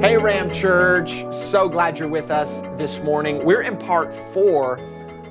Hey, 0.00 0.16
Ram 0.16 0.52
Church. 0.52 1.24
So 1.34 1.68
glad 1.68 1.98
you're 1.98 2.06
with 2.06 2.30
us 2.30 2.60
this 2.78 3.00
morning. 3.00 3.44
We're 3.44 3.62
in 3.62 3.76
part 3.76 4.14
four 4.32 4.78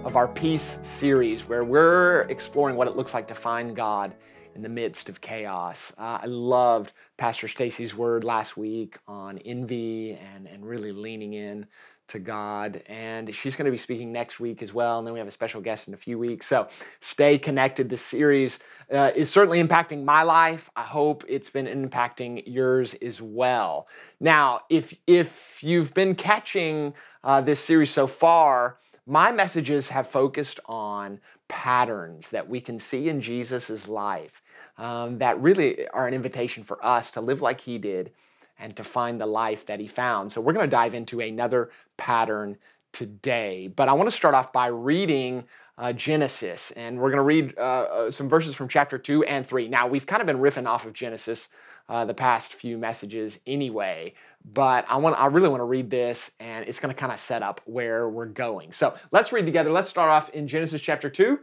of 0.03 0.17
our 0.17 0.27
Peace 0.27 0.77
series 0.81 1.47
where 1.47 1.63
we're 1.63 2.23
exploring 2.23 2.75
what 2.75 2.89
it 2.89 2.97
looks 2.97 3.13
like 3.13 3.29
to 3.29 3.33
find 3.33 3.73
God 3.73 4.13
in 4.55 4.61
the 4.61 4.67
midst 4.67 5.07
of 5.07 5.21
chaos. 5.21 5.93
Uh, 5.97 6.19
I 6.21 6.25
loved 6.25 6.91
Pastor 7.15 7.47
Stacy's 7.47 7.95
word 7.95 8.25
last 8.25 8.57
week 8.57 8.97
on 9.07 9.37
envy 9.37 10.19
and, 10.35 10.49
and 10.49 10.65
really 10.65 10.91
leaning 10.91 11.31
in 11.31 11.65
to 12.09 12.19
God. 12.19 12.81
And 12.87 13.33
she's 13.33 13.55
going 13.55 13.65
to 13.65 13.71
be 13.71 13.77
speaking 13.77 14.11
next 14.11 14.39
week 14.39 14.61
as 14.61 14.73
well. 14.73 14.99
And 14.99 15.07
then 15.07 15.13
we 15.13 15.19
have 15.19 15.27
a 15.27 15.31
special 15.31 15.61
guest 15.61 15.87
in 15.87 15.93
a 15.93 15.97
few 15.97 16.17
weeks. 16.17 16.45
So 16.45 16.67
stay 16.99 17.37
connected. 17.37 17.89
This 17.89 18.01
series 18.01 18.59
uh, 18.91 19.11
is 19.15 19.29
certainly 19.29 19.63
impacting 19.63 20.03
my 20.03 20.23
life. 20.23 20.69
I 20.75 20.83
hope 20.83 21.23
it's 21.27 21.49
been 21.49 21.65
impacting 21.65 22.43
yours 22.45 22.93
as 22.95 23.21
well. 23.21 23.87
Now, 24.19 24.61
if, 24.69 24.93
if 25.05 25.63
you've 25.63 25.93
been 25.93 26.15
catching 26.15 26.93
uh, 27.23 27.41
this 27.41 27.59
series 27.59 27.89
so 27.89 28.07
far, 28.07 28.77
my 29.05 29.31
messages 29.31 29.89
have 29.89 30.07
focused 30.07 30.59
on 30.65 31.19
patterns 31.47 32.29
that 32.31 32.47
we 32.47 32.59
can 32.59 32.77
see 32.77 33.09
in 33.09 33.21
Jesus' 33.21 33.87
life 33.87 34.41
um, 34.77 35.17
that 35.19 35.39
really 35.41 35.87
are 35.89 36.07
an 36.07 36.13
invitation 36.13 36.63
for 36.63 36.83
us 36.85 37.11
to 37.11 37.21
live 37.21 37.41
like 37.41 37.61
he 37.61 37.77
did 37.77 38.11
and 38.59 38.75
to 38.75 38.83
find 38.83 39.19
the 39.19 39.25
life 39.25 39.65
that 39.65 39.79
he 39.79 39.87
found. 39.87 40.31
So 40.31 40.41
we're 40.41 40.53
going 40.53 40.67
to 40.67 40.71
dive 40.71 40.93
into 40.93 41.19
another 41.19 41.69
pattern 41.97 42.57
today. 42.93 43.67
But 43.67 43.89
I 43.89 43.93
want 43.93 44.09
to 44.09 44.15
start 44.15 44.33
off 44.33 44.51
by 44.51 44.67
reading 44.67 45.43
uh, 45.77 45.93
Genesis, 45.93 46.71
and 46.71 46.97
we're 46.97 47.11
going 47.11 47.17
to 47.17 47.23
read 47.23 47.53
uh, 47.57 47.61
uh, 47.61 48.11
some 48.11 48.27
verses 48.27 48.55
from 48.55 48.67
chapter 48.67 48.97
2 48.97 49.23
and 49.25 49.45
3. 49.45 49.67
Now, 49.67 49.87
we've 49.87 50.07
kind 50.07 50.21
of 50.21 50.25
been 50.25 50.39
riffing 50.39 50.67
off 50.67 50.85
of 50.85 50.93
Genesis 50.93 51.49
uh, 51.87 52.03
the 52.03 52.13
past 52.13 52.53
few 52.53 52.77
messages 52.77 53.39
anyway, 53.45 54.13
but 54.43 54.85
I 54.89 54.97
want 54.97 55.17
I 55.19 55.27
really 55.27 55.47
want 55.49 55.61
to 55.61 55.65
read 55.65 55.89
this, 55.89 56.31
and 56.39 56.67
it's 56.67 56.79
going 56.79 56.93
to 56.93 56.99
kind 56.99 57.13
of 57.13 57.19
set 57.19 57.43
up 57.43 57.61
where 57.65 58.09
we're 58.09 58.25
going. 58.25 58.71
So 58.71 58.95
let's 59.11 59.31
read 59.31 59.45
together. 59.45 59.71
Let's 59.71 59.89
start 59.89 60.09
off 60.09 60.29
in 60.31 60.47
Genesis 60.47 60.81
chapter 60.81 61.09
2. 61.09 61.39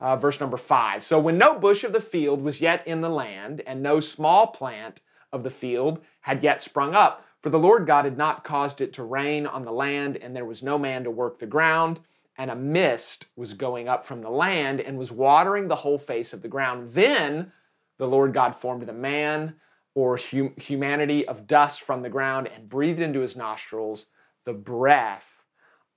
Uh, 0.00 0.16
verse 0.16 0.40
number 0.40 0.56
five. 0.56 1.04
So, 1.04 1.20
when 1.20 1.38
no 1.38 1.56
bush 1.56 1.84
of 1.84 1.92
the 1.92 2.00
field 2.00 2.42
was 2.42 2.60
yet 2.60 2.84
in 2.88 3.02
the 3.02 3.08
land, 3.08 3.62
and 3.66 3.82
no 3.82 4.00
small 4.00 4.48
plant 4.48 5.00
of 5.32 5.42
the 5.42 5.50
field 5.50 6.00
had 6.20 6.42
yet 6.42 6.62
sprung 6.62 6.94
up, 6.94 7.24
for 7.40 7.50
the 7.50 7.58
Lord 7.58 7.86
God 7.86 8.04
had 8.04 8.16
not 8.16 8.44
caused 8.44 8.80
it 8.80 8.92
to 8.94 9.02
rain 9.02 9.46
on 9.46 9.64
the 9.64 9.72
land, 9.72 10.16
and 10.16 10.34
there 10.34 10.44
was 10.44 10.62
no 10.62 10.78
man 10.78 11.04
to 11.04 11.10
work 11.10 11.38
the 11.38 11.46
ground, 11.46 12.00
and 12.38 12.50
a 12.50 12.56
mist 12.56 13.26
was 13.36 13.54
going 13.54 13.88
up 13.88 14.06
from 14.06 14.20
the 14.20 14.30
land 14.30 14.80
and 14.80 14.98
was 14.98 15.12
watering 15.12 15.68
the 15.68 15.76
whole 15.76 15.98
face 15.98 16.32
of 16.32 16.42
the 16.42 16.48
ground. 16.48 16.92
Then 16.92 17.52
the 17.98 18.08
Lord 18.08 18.32
God 18.32 18.54
formed 18.54 18.86
the 18.86 18.92
man 18.92 19.54
or 19.94 20.16
hum- 20.16 20.54
humanity 20.56 21.26
of 21.26 21.46
dust 21.46 21.82
from 21.82 22.02
the 22.02 22.08
ground 22.08 22.48
and 22.48 22.68
breathed 22.68 23.00
into 23.00 23.20
his 23.20 23.36
nostrils 23.36 24.06
the 24.44 24.52
breath 24.52 25.31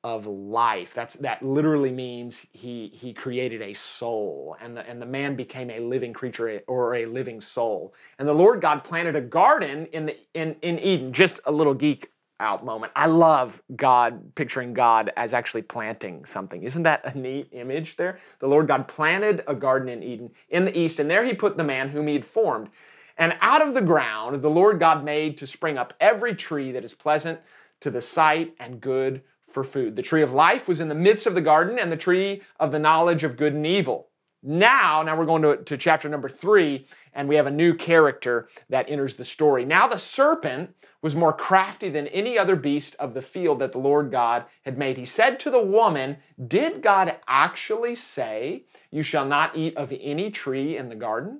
of 0.06 0.28
life. 0.28 0.94
That's 0.94 1.16
that 1.16 1.42
literally 1.42 1.92
means 1.92 2.46
he 2.52 2.92
he 2.94 3.12
created 3.12 3.64
a 3.64 3.74
soul, 3.74 4.56
and 4.62 4.78
the 4.78 4.88
and 4.88 5.02
the 5.02 5.06
man 5.08 5.36
became 5.36 5.72
a 5.72 5.80
living 5.80 6.14
creature 6.14 6.48
eh, 6.48 6.60
or 6.68 6.94
a 6.94 7.08
living 7.08 7.42
soul. 7.42 7.96
And 8.20 8.28
the 8.28 8.34
Lord 8.34 8.62
God 8.62 8.84
planted 8.84 9.16
a 9.16 9.22
garden 9.22 9.88
in 9.88 10.06
the 10.06 10.16
in 10.36 10.58
in 10.62 10.78
Eden. 10.78 11.12
Just 11.12 11.40
a 11.46 11.52
little 11.52 11.74
geek 11.74 12.12
out 12.40 12.64
moment. 12.64 12.92
I 12.96 13.08
love 13.08 13.64
God 13.76 14.36
picturing 14.36 14.76
God 14.76 15.12
as 15.18 15.34
actually 15.34 15.64
planting 15.64 16.24
something. 16.24 16.62
Isn't 16.62 16.84
that 16.84 17.16
a 17.16 17.18
neat 17.18 17.50
image 17.52 17.96
there? 17.96 18.20
The 18.38 18.48
Lord 18.48 18.68
God 18.68 18.88
planted 18.88 19.44
a 19.48 19.56
garden 19.56 19.90
in 19.90 20.04
Eden 20.04 20.30
in 20.50 20.66
the 20.66 20.78
east, 20.78 21.00
and 21.00 21.10
there 21.10 21.26
he 21.26 21.34
put 21.34 21.58
the 21.58 21.64
man 21.64 21.90
whom 21.90 22.06
he 22.06 22.14
had 22.14 22.26
formed. 22.26 22.70
And 23.18 23.36
out 23.42 23.68
of 23.68 23.74
the 23.74 23.82
ground 23.82 24.44
the 24.44 24.52
Lord 24.52 24.80
God 24.80 25.04
made 25.04 25.36
to 25.38 25.48
spring 25.48 25.80
up 25.80 25.96
every 26.00 26.36
tree 26.36 26.72
that 26.74 26.86
is 26.86 26.94
pleasant 26.94 27.40
to 27.80 27.90
the 27.90 28.02
sight 28.02 28.54
and 28.60 28.80
good 28.80 29.24
for 29.56 29.64
food. 29.64 29.96
The 29.96 30.02
tree 30.02 30.22
of 30.22 30.34
life 30.34 30.68
was 30.68 30.82
in 30.82 30.90
the 30.90 30.94
midst 30.94 31.26
of 31.26 31.34
the 31.34 31.42
garden, 31.42 31.80
and 31.80 31.90
the 31.90 31.98
tree 31.98 32.42
of 32.60 32.74
the 32.74 32.78
knowledge 32.78 33.24
of 33.24 33.38
good 33.38 33.54
and 33.54 33.66
evil. 33.66 34.10
Now, 34.44 35.02
now 35.02 35.18
we're 35.18 35.26
going 35.26 35.42
to, 35.44 35.64
to 35.64 35.78
chapter 35.78 36.10
number 36.10 36.28
three, 36.28 36.86
and 37.14 37.30
we 37.30 37.38
have 37.38 37.48
a 37.48 37.52
new 37.52 37.74
character 37.74 38.50
that 38.70 38.90
enters 38.90 39.16
the 39.16 39.24
story. 39.24 39.64
Now 39.64 39.88
the 39.88 39.98
serpent 39.98 40.76
was 41.02 41.16
more 41.16 41.32
crafty 41.32 41.90
than 41.90 42.08
any 42.08 42.38
other 42.38 42.58
beast 42.58 42.98
of 43.00 43.14
the 43.14 43.22
field 43.22 43.60
that 43.60 43.72
the 43.72 43.80
Lord 43.80 44.12
God 44.12 44.44
had 44.64 44.78
made. 44.78 44.98
He 44.98 45.06
said 45.06 45.40
to 45.40 45.50
the 45.50 45.64
woman, 45.64 46.18
Did 46.48 46.82
God 46.84 47.16
actually 47.26 47.96
say, 47.96 48.66
You 48.92 49.04
shall 49.04 49.26
not 49.26 49.56
eat 49.56 49.78
of 49.78 49.94
any 50.00 50.32
tree 50.32 50.76
in 50.76 50.90
the 50.90 50.96
garden? 50.96 51.40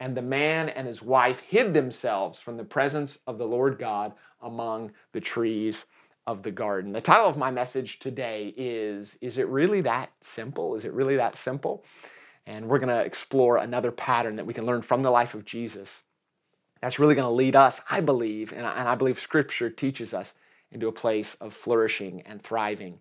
and 0.00 0.16
the 0.16 0.22
man 0.22 0.70
and 0.70 0.86
his 0.86 1.02
wife 1.02 1.40
hid 1.40 1.74
themselves 1.74 2.40
from 2.40 2.56
the 2.56 2.64
presence 2.64 3.18
of 3.26 3.38
the 3.38 3.46
Lord 3.46 3.78
God 3.78 4.14
among 4.40 4.92
the 5.12 5.20
trees 5.20 5.84
of 6.26 6.42
the 6.42 6.50
garden. 6.50 6.92
The 6.92 7.00
title 7.00 7.26
of 7.26 7.36
my 7.36 7.50
message 7.50 7.98
today 7.98 8.54
is 8.56 9.18
Is 9.20 9.38
it 9.38 9.46
really 9.48 9.82
that 9.82 10.10
simple? 10.22 10.74
Is 10.74 10.84
it 10.84 10.92
really 10.92 11.16
that 11.16 11.36
simple? 11.36 11.84
And 12.46 12.66
we're 12.66 12.78
going 12.78 12.88
to 12.88 13.04
explore 13.04 13.58
another 13.58 13.92
pattern 13.92 14.36
that 14.36 14.46
we 14.46 14.54
can 14.54 14.66
learn 14.66 14.82
from 14.82 15.02
the 15.02 15.10
life 15.10 15.34
of 15.34 15.44
Jesus. 15.44 16.00
That's 16.80 16.98
really 16.98 17.14
going 17.14 17.26
to 17.26 17.30
lead 17.30 17.54
us, 17.54 17.82
I 17.90 18.00
believe, 18.00 18.52
and 18.52 18.66
I 18.66 18.94
believe 18.94 19.20
Scripture 19.20 19.68
teaches 19.68 20.14
us 20.14 20.32
into 20.72 20.88
a 20.88 20.92
place 20.92 21.36
of 21.40 21.52
flourishing 21.52 22.22
and 22.22 22.42
thriving 22.42 23.00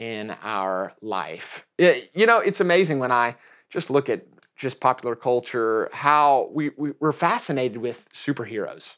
in 0.00 0.34
our 0.42 0.92
life. 1.00 1.64
You 1.78 2.26
know, 2.26 2.38
it's 2.38 2.60
amazing 2.60 2.98
when 2.98 3.12
I 3.12 3.36
just 3.70 3.90
look 3.90 4.08
at 4.08 4.26
just 4.56 4.80
popular 4.80 5.16
culture, 5.16 5.88
how 5.92 6.50
we, 6.52 6.70
we, 6.76 6.92
we're 7.00 7.12
fascinated 7.12 7.78
with 7.78 8.08
superheroes. 8.12 8.96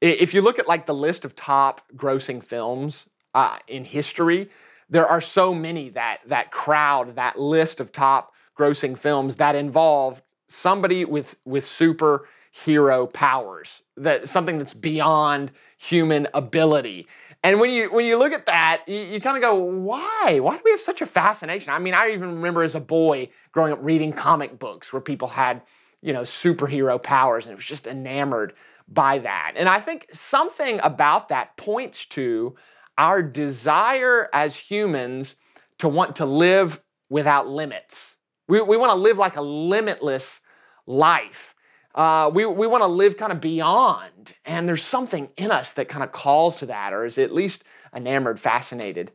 If 0.00 0.34
you 0.34 0.40
look 0.40 0.58
at 0.58 0.66
like 0.68 0.86
the 0.86 0.94
list 0.94 1.24
of 1.24 1.34
top 1.34 1.82
grossing 1.96 2.42
films 2.42 3.06
uh, 3.34 3.58
in 3.68 3.84
history, 3.84 4.48
there 4.88 5.06
are 5.06 5.20
so 5.20 5.54
many 5.54 5.90
that 5.90 6.18
that 6.26 6.50
crowd 6.50 7.16
that 7.16 7.38
list 7.38 7.80
of 7.80 7.92
top 7.92 8.34
grossing 8.58 8.98
films 8.98 9.36
that 9.36 9.54
involve 9.54 10.22
somebody 10.48 11.04
with 11.04 11.36
with 11.44 11.64
superhero 11.64 13.10
powers 13.12 13.82
that 13.96 14.28
something 14.28 14.58
that's 14.58 14.74
beyond 14.74 15.52
human 15.78 16.26
ability 16.34 17.06
and 17.42 17.58
when 17.58 17.70
you 17.70 17.92
when 17.92 18.04
you 18.04 18.16
look 18.18 18.32
at 18.32 18.46
that, 18.46 18.84
you, 18.86 18.98
you 18.98 19.20
kind 19.20 19.36
of 19.36 19.42
go, 19.42 19.54
why? 19.54 20.38
Why 20.40 20.56
do 20.56 20.62
we 20.64 20.70
have 20.72 20.80
such 20.80 21.00
a 21.00 21.06
fascination? 21.06 21.72
I 21.72 21.78
mean, 21.78 21.94
I 21.94 22.10
even 22.10 22.36
remember 22.36 22.62
as 22.62 22.74
a 22.74 22.80
boy 22.80 23.30
growing 23.52 23.72
up 23.72 23.78
reading 23.82 24.12
comic 24.12 24.58
books 24.58 24.92
where 24.92 25.00
people 25.00 25.28
had, 25.28 25.62
you 26.02 26.12
know, 26.12 26.22
superhero 26.22 27.02
powers, 27.02 27.46
and 27.46 27.52
it 27.52 27.56
was 27.56 27.64
just 27.64 27.86
enamored 27.86 28.54
by 28.88 29.18
that. 29.18 29.54
And 29.56 29.68
I 29.68 29.80
think 29.80 30.06
something 30.12 30.80
about 30.82 31.28
that 31.28 31.56
points 31.56 32.04
to 32.06 32.56
our 32.98 33.22
desire 33.22 34.28
as 34.32 34.56
humans 34.56 35.36
to 35.78 35.88
want 35.88 36.16
to 36.16 36.26
live 36.26 36.82
without 37.08 37.48
limits. 37.48 38.16
We, 38.48 38.60
we 38.60 38.76
want 38.76 38.90
to 38.90 38.96
live 38.96 39.16
like 39.16 39.36
a 39.36 39.42
limitless 39.42 40.40
life. 40.86 41.49
Uh, 41.94 42.30
we 42.32 42.46
we 42.46 42.66
want 42.66 42.82
to 42.82 42.86
live 42.86 43.16
kind 43.16 43.32
of 43.32 43.40
beyond, 43.40 44.34
and 44.44 44.68
there's 44.68 44.84
something 44.84 45.28
in 45.36 45.50
us 45.50 45.72
that 45.72 45.88
kind 45.88 46.04
of 46.04 46.12
calls 46.12 46.56
to 46.58 46.66
that, 46.66 46.92
or 46.92 47.04
is 47.04 47.18
at 47.18 47.32
least 47.32 47.64
enamored, 47.94 48.38
fascinated 48.38 49.10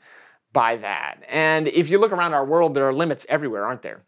by 0.52 0.76
that. 0.78 1.24
And 1.30 1.68
if 1.68 1.90
you 1.90 1.98
look 1.98 2.12
around 2.12 2.34
our 2.34 2.46
world, 2.46 2.74
there 2.74 2.88
are 2.88 2.94
limits 2.94 3.26
everywhere, 3.30 3.66
aren't 3.66 3.82
there? 3.82 4.02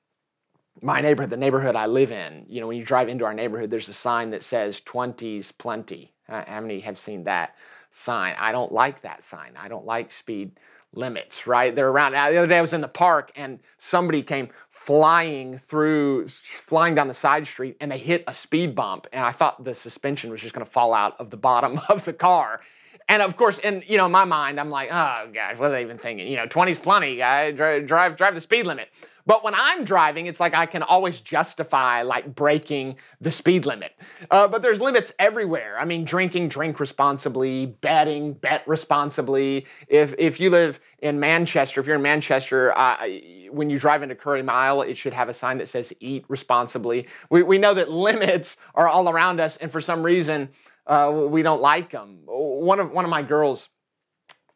My 0.81 1.02
neighborhood, 1.02 1.30
the 1.30 1.38
neighborhood 1.38 1.75
I 1.75 1.88
live 1.88 2.12
in, 2.12 2.46
you 2.48 2.62
know, 2.62 2.68
when 2.68 2.78
you 2.78 2.84
drive 2.84 3.10
into 3.10 3.25
our 3.25 3.34
neighborhood, 3.34 3.72
there's 3.72 3.90
a 3.90 3.94
sign 3.94 4.30
that 4.31 4.44
says 4.44 4.81
20s 4.81 5.52
plenty. 5.58 6.13
How 6.28 6.62
many 6.62 6.81
have 6.81 7.00
seen 7.00 7.24
that 7.24 7.56
sign. 7.92 8.36
I 8.38 8.52
don't 8.52 8.72
like 8.72 9.02
that 9.02 9.24
sign. 9.24 9.54
I 9.58 9.68
don't 9.68 9.86
like 9.86 10.12
speed 10.12 10.52
limits, 10.98 11.48
right? 11.48 11.74
They're 11.74 11.90
around. 11.90 12.16
Uh, 12.16 12.32
the 12.32 12.38
other 12.38 12.48
day 12.48 12.58
I 12.58 12.62
was 12.62 12.74
in 12.74 12.82
the 12.82 12.88
park 12.88 13.32
and 13.36 13.60
somebody 13.78 14.22
came 14.22 14.50
flying 14.70 15.58
through, 15.58 16.28
flying 16.28 16.96
down 16.96 17.08
the 17.08 17.14
side 17.14 17.48
street 17.48 17.78
and 17.80 17.92
they 17.92 17.98
hit 17.98 18.24
a 18.28 18.34
speed 18.34 18.76
bump. 18.76 19.08
And 19.14 19.24
I 19.24 19.32
thought 19.32 19.64
the 19.64 19.76
suspension 19.76 20.32
was 20.32 20.42
just 20.42 20.54
going 20.54 20.66
to 20.66 20.72
fall 20.72 20.94
out 20.94 21.20
of 21.20 21.30
the 21.30 21.38
bottom 21.38 21.80
of 21.90 22.06
the 22.06 22.14
car. 22.14 22.62
And 23.09 23.21
of 23.21 23.38
course, 23.38 23.59
in 23.59 23.83
you 23.88 23.98
know 23.98 24.09
my 24.09 24.25
mind, 24.25 24.59
I'm 24.59 24.69
like, 24.69 24.89
oh 24.92 25.30
gosh, 25.33 25.57
what 25.57 25.69
are 25.69 25.71
they 25.71 25.81
even 25.81 25.98
thinking? 25.98 26.27
You 26.27 26.38
know, 26.38 26.48
20's 26.48 26.80
plenty, 26.80 27.15
guy. 27.15 27.51
Drive, 27.51 27.86
drive, 27.88 28.18
drive 28.18 28.36
the 28.36 28.42
speed 28.42 28.65
limit. 28.65 28.89
But 29.27 29.44
when 29.44 29.54
I'm 29.56 29.83
driving, 29.83 30.27
it's 30.27 30.39
like 30.39 30.56
I 30.56 30.65
can 30.65 30.83
always 30.83 31.19
justify 31.19 32.01
like 32.01 32.33
breaking 32.33 32.95
the 33.19 33.30
speed 33.30 33.65
limit. 33.65 33.92
Uh, 34.31 34.48
but 34.48 34.62
there's 34.62 34.80
limits 34.80 35.13
everywhere. 35.19 35.77
I 35.77 35.83
mean, 35.83 36.06
drinking, 36.06 36.48
drink 36.48 36.80
responsibly. 36.80 37.65
Betting, 37.65 38.33
bet 38.33 38.65
responsibly. 38.68 39.68
If 39.89 40.15
if 40.18 40.39
you 40.39 40.50
live 40.50 40.80
in 41.00 41.19
Manchester, 41.19 41.81
if 41.81 41.88
you're 41.88 41.98
in 41.98 42.01
Manchester, 42.01 42.75
uh, 42.77 43.06
when 43.51 43.69
you 43.69 43.77
drive 43.77 44.01
into 44.01 44.15
Curry 44.15 44.44
Mile, 44.44 44.81
it 44.81 44.95
should 44.95 45.13
have 45.13 45.27
a 45.27 45.33
sign 45.33 45.57
that 45.57 45.68
says 45.68 45.94
"Eat 46.00 46.24
responsibly." 46.30 47.07
We 47.30 47.44
we 47.44 47.57
know 47.57 47.74
that 47.74 47.92
limits 47.92 48.56
are 48.75 48.88
all 48.88 49.10
around 49.10 49.42
us, 49.42 49.57
and 49.57 49.69
for 49.69 49.81
some 49.81 50.03
reason, 50.03 50.50
uh, 50.88 51.12
we 51.30 51.42
don't 51.44 51.62
like 51.62 51.92
them. 51.92 52.22
One 52.25 52.80
of 52.80 52.92
one 52.92 53.06
of 53.06 53.12
my 53.12 53.24
girls. 53.24 53.69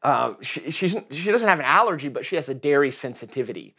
Uh, 0.03 0.33
she, 0.41 0.71
she 0.71 1.31
doesn't 1.31 1.47
have 1.47 1.59
an 1.59 1.65
allergy, 1.65 2.09
but 2.09 2.25
she 2.25 2.35
has 2.35 2.49
a 2.49 2.55
dairy 2.55 2.89
sensitivity. 2.89 3.75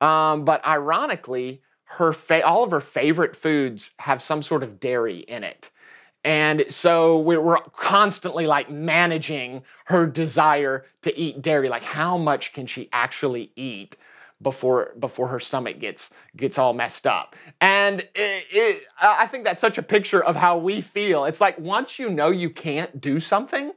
Um, 0.00 0.44
but 0.44 0.66
ironically, 0.66 1.62
her 1.84 2.12
fa- 2.12 2.44
all 2.44 2.64
of 2.64 2.72
her 2.72 2.80
favorite 2.80 3.36
foods 3.36 3.90
have 4.00 4.20
some 4.20 4.42
sort 4.42 4.64
of 4.64 4.80
dairy 4.80 5.18
in 5.18 5.44
it. 5.44 5.70
And 6.24 6.66
so 6.68 7.18
we're, 7.18 7.58
constantly 7.76 8.46
like 8.46 8.70
managing 8.70 9.62
her 9.86 10.06
desire 10.06 10.84
to 11.02 11.18
eat 11.18 11.40
dairy. 11.40 11.68
Like, 11.68 11.84
how 11.84 12.18
much 12.18 12.52
can 12.52 12.66
she 12.66 12.88
actually 12.92 13.52
eat 13.56 13.96
before 14.42 14.94
before 14.98 15.28
her 15.28 15.40
stomach 15.40 15.78
gets 15.78 16.10
gets 16.36 16.58
all 16.58 16.72
messed 16.72 17.06
up? 17.06 17.36
And 17.60 18.00
it, 18.14 18.46
it, 18.50 18.86
I 19.00 19.26
think 19.26 19.44
that's 19.44 19.60
such 19.60 19.78
a 19.78 19.82
picture 19.82 20.22
of 20.22 20.36
how 20.36 20.56
we 20.58 20.80
feel. 20.80 21.24
It's 21.24 21.40
like 21.40 21.58
once 21.58 21.98
you 21.98 22.10
know 22.10 22.30
you 22.30 22.50
can't 22.50 23.00
do 23.00 23.20
something, 23.20 23.72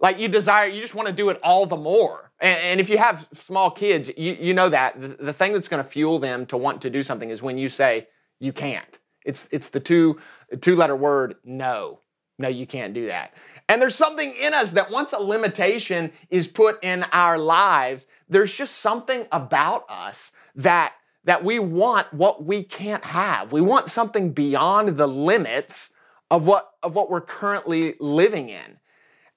like 0.00 0.18
you 0.18 0.28
desire, 0.28 0.68
you 0.68 0.80
just 0.80 0.94
want 0.94 1.08
to 1.08 1.14
do 1.14 1.30
it 1.30 1.40
all 1.42 1.66
the 1.66 1.76
more. 1.76 2.30
And, 2.40 2.58
and 2.58 2.80
if 2.80 2.88
you 2.90 2.98
have 2.98 3.28
small 3.32 3.70
kids, 3.70 4.10
you, 4.16 4.36
you 4.38 4.54
know 4.54 4.68
that 4.68 5.00
the, 5.00 5.08
the 5.08 5.32
thing 5.32 5.52
that's 5.52 5.68
going 5.68 5.82
to 5.82 5.88
fuel 5.88 6.18
them 6.18 6.46
to 6.46 6.56
want 6.56 6.82
to 6.82 6.90
do 6.90 7.02
something 7.02 7.30
is 7.30 7.42
when 7.42 7.58
you 7.58 7.68
say 7.68 8.08
you 8.40 8.52
can't. 8.52 8.98
It's 9.24 9.48
it's 9.50 9.70
the 9.70 9.80
two 9.80 10.20
two 10.60 10.76
letter 10.76 10.96
word 10.96 11.36
no. 11.44 12.00
No, 12.38 12.48
you 12.48 12.66
can't 12.66 12.94
do 12.94 13.06
that. 13.06 13.34
And 13.68 13.80
there's 13.80 13.94
something 13.94 14.32
in 14.34 14.52
us 14.54 14.72
that 14.72 14.90
once 14.90 15.12
a 15.12 15.18
limitation 15.18 16.12
is 16.30 16.48
put 16.48 16.82
in 16.82 17.04
our 17.12 17.38
lives, 17.38 18.06
there's 18.28 18.52
just 18.52 18.78
something 18.78 19.26
about 19.32 19.84
us 19.88 20.32
that 20.56 20.94
that 21.24 21.42
we 21.42 21.58
want 21.58 22.12
what 22.12 22.44
we 22.44 22.62
can't 22.62 23.04
have. 23.04 23.50
We 23.50 23.62
want 23.62 23.88
something 23.88 24.32
beyond 24.32 24.96
the 24.96 25.06
limits 25.06 25.88
of 26.30 26.46
what 26.46 26.72
of 26.82 26.94
what 26.94 27.10
we're 27.10 27.22
currently 27.22 27.94
living 27.98 28.50
in. 28.50 28.78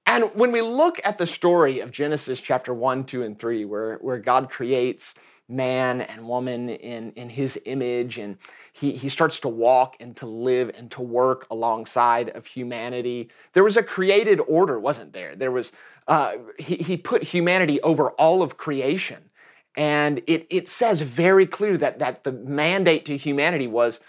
And 0.05 0.31
when 0.35 0.53
we 0.53 0.61
look 0.61 0.99
at 1.03 1.17
the 1.17 1.27
story 1.27 1.81
of 1.81 1.91
Genesis 1.91 2.39
chapter 2.39 2.73
1, 2.73 3.03
2, 3.03 3.23
and 3.23 3.37
3, 3.37 3.65
where, 3.65 3.97
where 3.97 4.19
God 4.19 4.49
creates 4.49 5.13
man 5.49 6.01
and 6.01 6.27
woman 6.27 6.69
in, 6.69 7.11
in 7.13 7.29
his 7.29 7.59
image, 7.65 8.17
and 8.17 8.37
he, 8.73 8.91
he 8.91 9.09
starts 9.09 9.39
to 9.39 9.47
walk 9.47 9.95
and 9.99 10.15
to 10.17 10.25
live 10.25 10.71
and 10.77 10.91
to 10.91 11.01
work 11.01 11.47
alongside 11.49 12.29
of 12.29 12.45
humanity, 12.45 13.29
there 13.53 13.63
was 13.63 13.77
a 13.77 13.83
created 13.83 14.39
order, 14.47 14.79
wasn't 14.79 15.13
there? 15.13 15.35
There 15.35 15.51
was, 15.51 15.71
uh, 16.07 16.33
he, 16.59 16.75
he 16.75 16.97
put 16.97 17.23
humanity 17.23 17.81
over 17.81 18.11
all 18.11 18.41
of 18.41 18.57
creation. 18.57 19.29
And 19.77 20.21
it, 20.27 20.47
it 20.49 20.67
says 20.67 21.01
very 21.01 21.45
clear 21.45 21.77
that, 21.77 21.99
that 21.99 22.23
the 22.23 22.31
mandate 22.31 23.05
to 23.05 23.15
humanity 23.15 23.67
was, 23.67 23.99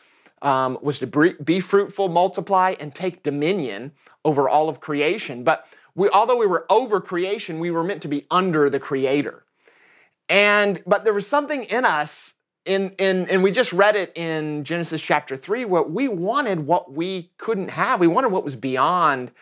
um, 0.42 0.78
was 0.80 0.98
to 1.00 1.06
be 1.06 1.60
fruitful, 1.60 2.08
multiply, 2.08 2.74
and 2.80 2.94
take 2.94 3.22
dominion 3.22 3.92
over 4.24 4.48
all 4.48 4.68
of 4.68 4.80
creation. 4.80 5.44
But 5.44 5.66
we, 5.94 6.08
although 6.08 6.38
we 6.38 6.46
were 6.46 6.66
over 6.70 7.00
creation, 7.00 7.58
we 7.58 7.70
were 7.70 7.84
meant 7.84 8.02
to 8.02 8.08
be 8.08 8.26
under 8.30 8.70
the 8.70 8.80
creator. 8.80 9.44
And 10.28 10.82
but 10.86 11.04
there 11.04 11.14
was 11.14 11.26
something 11.26 11.64
in 11.64 11.84
us 11.84 12.34
in, 12.68 12.90
in 12.98 13.28
and 13.30 13.42
we 13.42 13.50
just 13.50 13.72
read 13.72 13.96
it 13.96 14.12
in 14.14 14.62
Genesis 14.64 15.00
chapter 15.00 15.36
3 15.36 15.64
where 15.64 15.82
we 15.82 16.06
wanted 16.06 16.66
what 16.66 16.92
we 16.92 17.30
couldn't 17.38 17.70
have. 17.70 17.98
We 17.98 18.06
wanted 18.06 18.30
what 18.30 18.44
was 18.44 18.56
beyond 18.56 19.32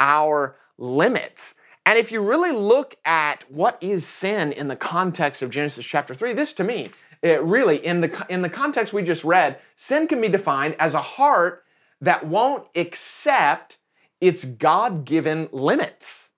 our 0.00 0.56
limits. 0.78 1.54
And 1.86 1.98
if 1.98 2.12
you 2.12 2.22
really 2.22 2.52
look 2.52 2.96
at 3.04 3.48
what 3.50 3.78
is 3.80 4.06
sin 4.06 4.52
in 4.52 4.68
the 4.68 4.76
context 4.76 5.42
of 5.42 5.50
Genesis 5.50 5.84
chapter 5.84 6.14
3, 6.14 6.32
this 6.32 6.52
to 6.54 6.64
me, 6.64 6.90
it 7.22 7.40
really 7.42 7.84
in 7.84 8.00
the 8.00 8.26
in 8.28 8.42
the 8.42 8.50
context 8.50 8.92
we 8.92 9.02
just 9.02 9.22
read, 9.22 9.60
sin 9.76 10.08
can 10.08 10.20
be 10.20 10.28
defined 10.28 10.74
as 10.78 10.94
a 10.94 11.00
heart 11.00 11.64
that 12.00 12.26
won't 12.26 12.66
accept 12.74 13.78
its 14.20 14.44
God 14.44 15.04
given 15.04 15.48
limits. 15.52 16.30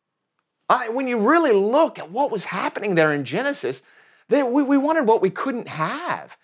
I, 0.69 0.89
when 0.91 1.09
you 1.09 1.19
really 1.19 1.53
look 1.53 1.99
at 1.99 2.11
what 2.11 2.31
was 2.31 2.45
happening 2.45 2.95
there 2.95 3.12
in 3.12 3.25
Genesis, 3.25 3.83
we, 4.29 4.62
we 4.62 4.79
wanted 4.79 5.06
what 5.06 5.23
we 5.23 5.31
couldn't 5.31 5.69
have. 5.69 6.37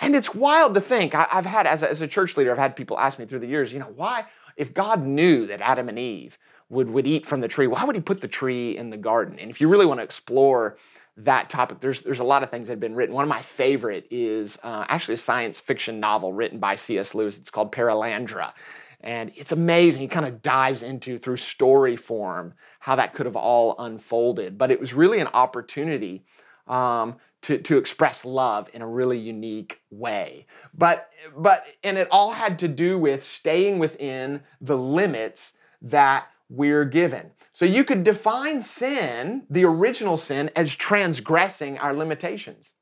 And 0.00 0.14
it's 0.14 0.34
wild 0.34 0.74
to 0.74 0.80
think. 0.80 1.14
I, 1.14 1.26
have 1.30 1.46
had, 1.46 1.66
as 1.66 1.82
a, 1.82 1.90
as 1.90 2.02
a 2.02 2.08
church 2.08 2.36
leader, 2.36 2.50
I've 2.50 2.58
had 2.58 2.76
people 2.76 2.98
ask 2.98 3.18
me 3.18 3.24
through 3.24 3.38
the 3.38 3.46
years, 3.46 3.72
you 3.72 3.78
know, 3.78 3.92
why, 3.94 4.26
if 4.56 4.74
God 4.74 5.04
knew 5.04 5.46
that 5.46 5.60
Adam 5.60 5.88
and 5.88 5.98
Eve 5.98 6.38
would, 6.68 6.90
would 6.90 7.06
eat 7.06 7.24
from 7.24 7.40
the 7.40 7.48
tree, 7.48 7.66
why 7.66 7.84
would 7.84 7.96
he 7.96 8.02
put 8.02 8.20
the 8.20 8.28
tree 8.28 8.76
in 8.76 8.90
the 8.90 8.96
garden? 8.96 9.38
And 9.38 9.50
if 9.50 9.60
you 9.60 9.68
really 9.68 9.86
want 9.86 10.00
to 10.00 10.04
explore 10.04 10.76
that 11.18 11.48
topic, 11.48 11.80
there's, 11.80 12.02
there's 12.02 12.20
a 12.20 12.24
lot 12.24 12.42
of 12.42 12.50
things 12.50 12.68
that 12.68 12.72
have 12.72 12.80
been 12.80 12.94
written. 12.94 13.14
One 13.14 13.22
of 13.22 13.28
my 13.28 13.40
favorite 13.40 14.06
is 14.10 14.58
uh, 14.62 14.84
actually 14.88 15.14
a 15.14 15.18
science 15.18 15.58
fiction 15.58 15.98
novel 15.98 16.32
written 16.32 16.58
by 16.58 16.74
C.S. 16.74 17.14
Lewis. 17.14 17.38
It's 17.38 17.50
called 17.50 17.72
Perelandra. 17.72 18.52
And 19.00 19.30
it's 19.34 19.52
amazing. 19.52 20.02
He 20.02 20.08
kind 20.08 20.26
of 20.26 20.42
dives 20.42 20.82
into 20.82 21.16
through 21.16 21.36
story 21.36 21.96
form 21.96 22.54
how 22.80 22.96
that 22.96 23.14
could 23.14 23.24
have 23.24 23.36
all 23.36 23.76
unfolded. 23.78 24.58
But 24.58 24.70
it 24.70 24.80
was 24.80 24.92
really 24.92 25.20
an 25.20 25.28
opportunity 25.28 26.24
um, 26.66 27.16
to, 27.42 27.58
to 27.58 27.78
express 27.78 28.24
love 28.24 28.68
in 28.74 28.82
a 28.82 28.86
really 28.86 29.18
unique 29.18 29.80
way. 29.90 30.46
But 30.74 31.10
but 31.36 31.64
and 31.84 31.98
it 31.98 32.08
all 32.10 32.32
had 32.32 32.58
to 32.60 32.68
do 32.68 32.98
with 32.98 33.22
staying 33.22 33.78
within 33.78 34.42
the 34.60 34.76
limits 34.76 35.52
that 35.82 36.28
we're 36.48 36.84
given. 36.84 37.32
So 37.52 37.64
you 37.64 37.84
could 37.84 38.04
define 38.04 38.60
sin, 38.60 39.46
the 39.48 39.64
original 39.64 40.16
sin, 40.16 40.50
as 40.54 40.74
transgressing 40.74 41.78
our 41.78 41.94
limitations. 41.94 42.72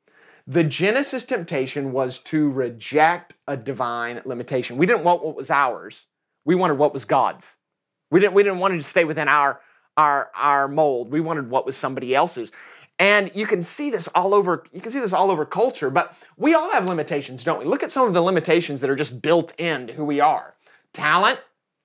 The 0.46 0.64
Genesis 0.64 1.24
temptation 1.24 1.92
was 1.92 2.18
to 2.18 2.50
reject 2.50 3.34
a 3.46 3.56
divine 3.56 4.20
limitation. 4.24 4.76
We 4.76 4.86
didn't 4.86 5.04
want 5.04 5.24
what 5.24 5.36
was 5.36 5.50
ours. 5.50 6.06
We 6.44 6.54
wanted 6.54 6.74
what 6.74 6.92
was 6.92 7.04
God's. 7.04 7.54
We 8.10 8.20
didn't, 8.20 8.34
we 8.34 8.42
didn't 8.42 8.58
want 8.58 8.74
to 8.74 8.82
stay 8.82 9.04
within 9.04 9.28
our, 9.28 9.60
our, 9.96 10.30
our 10.34 10.68
mold. 10.68 11.10
We 11.10 11.20
wanted 11.20 11.48
what 11.48 11.64
was 11.64 11.76
somebody 11.76 12.14
else's. 12.14 12.52
And 12.98 13.30
you 13.34 13.46
can 13.46 13.62
see 13.62 13.90
this 13.90 14.08
all 14.08 14.34
over, 14.34 14.64
you 14.72 14.80
can 14.80 14.92
see 14.92 15.00
this 15.00 15.12
all 15.12 15.30
over 15.30 15.44
culture, 15.44 15.90
but 15.90 16.16
we 16.36 16.54
all 16.54 16.70
have 16.70 16.88
limitations, 16.88 17.42
don't 17.42 17.58
we? 17.58 17.64
Look 17.64 17.82
at 17.82 17.90
some 17.90 18.06
of 18.06 18.14
the 18.14 18.22
limitations 18.22 18.80
that 18.80 18.90
are 18.90 18.96
just 18.96 19.20
built 19.20 19.54
into 19.58 19.92
who 19.92 20.04
we 20.04 20.20
are. 20.20 20.54
Talent, 20.92 21.40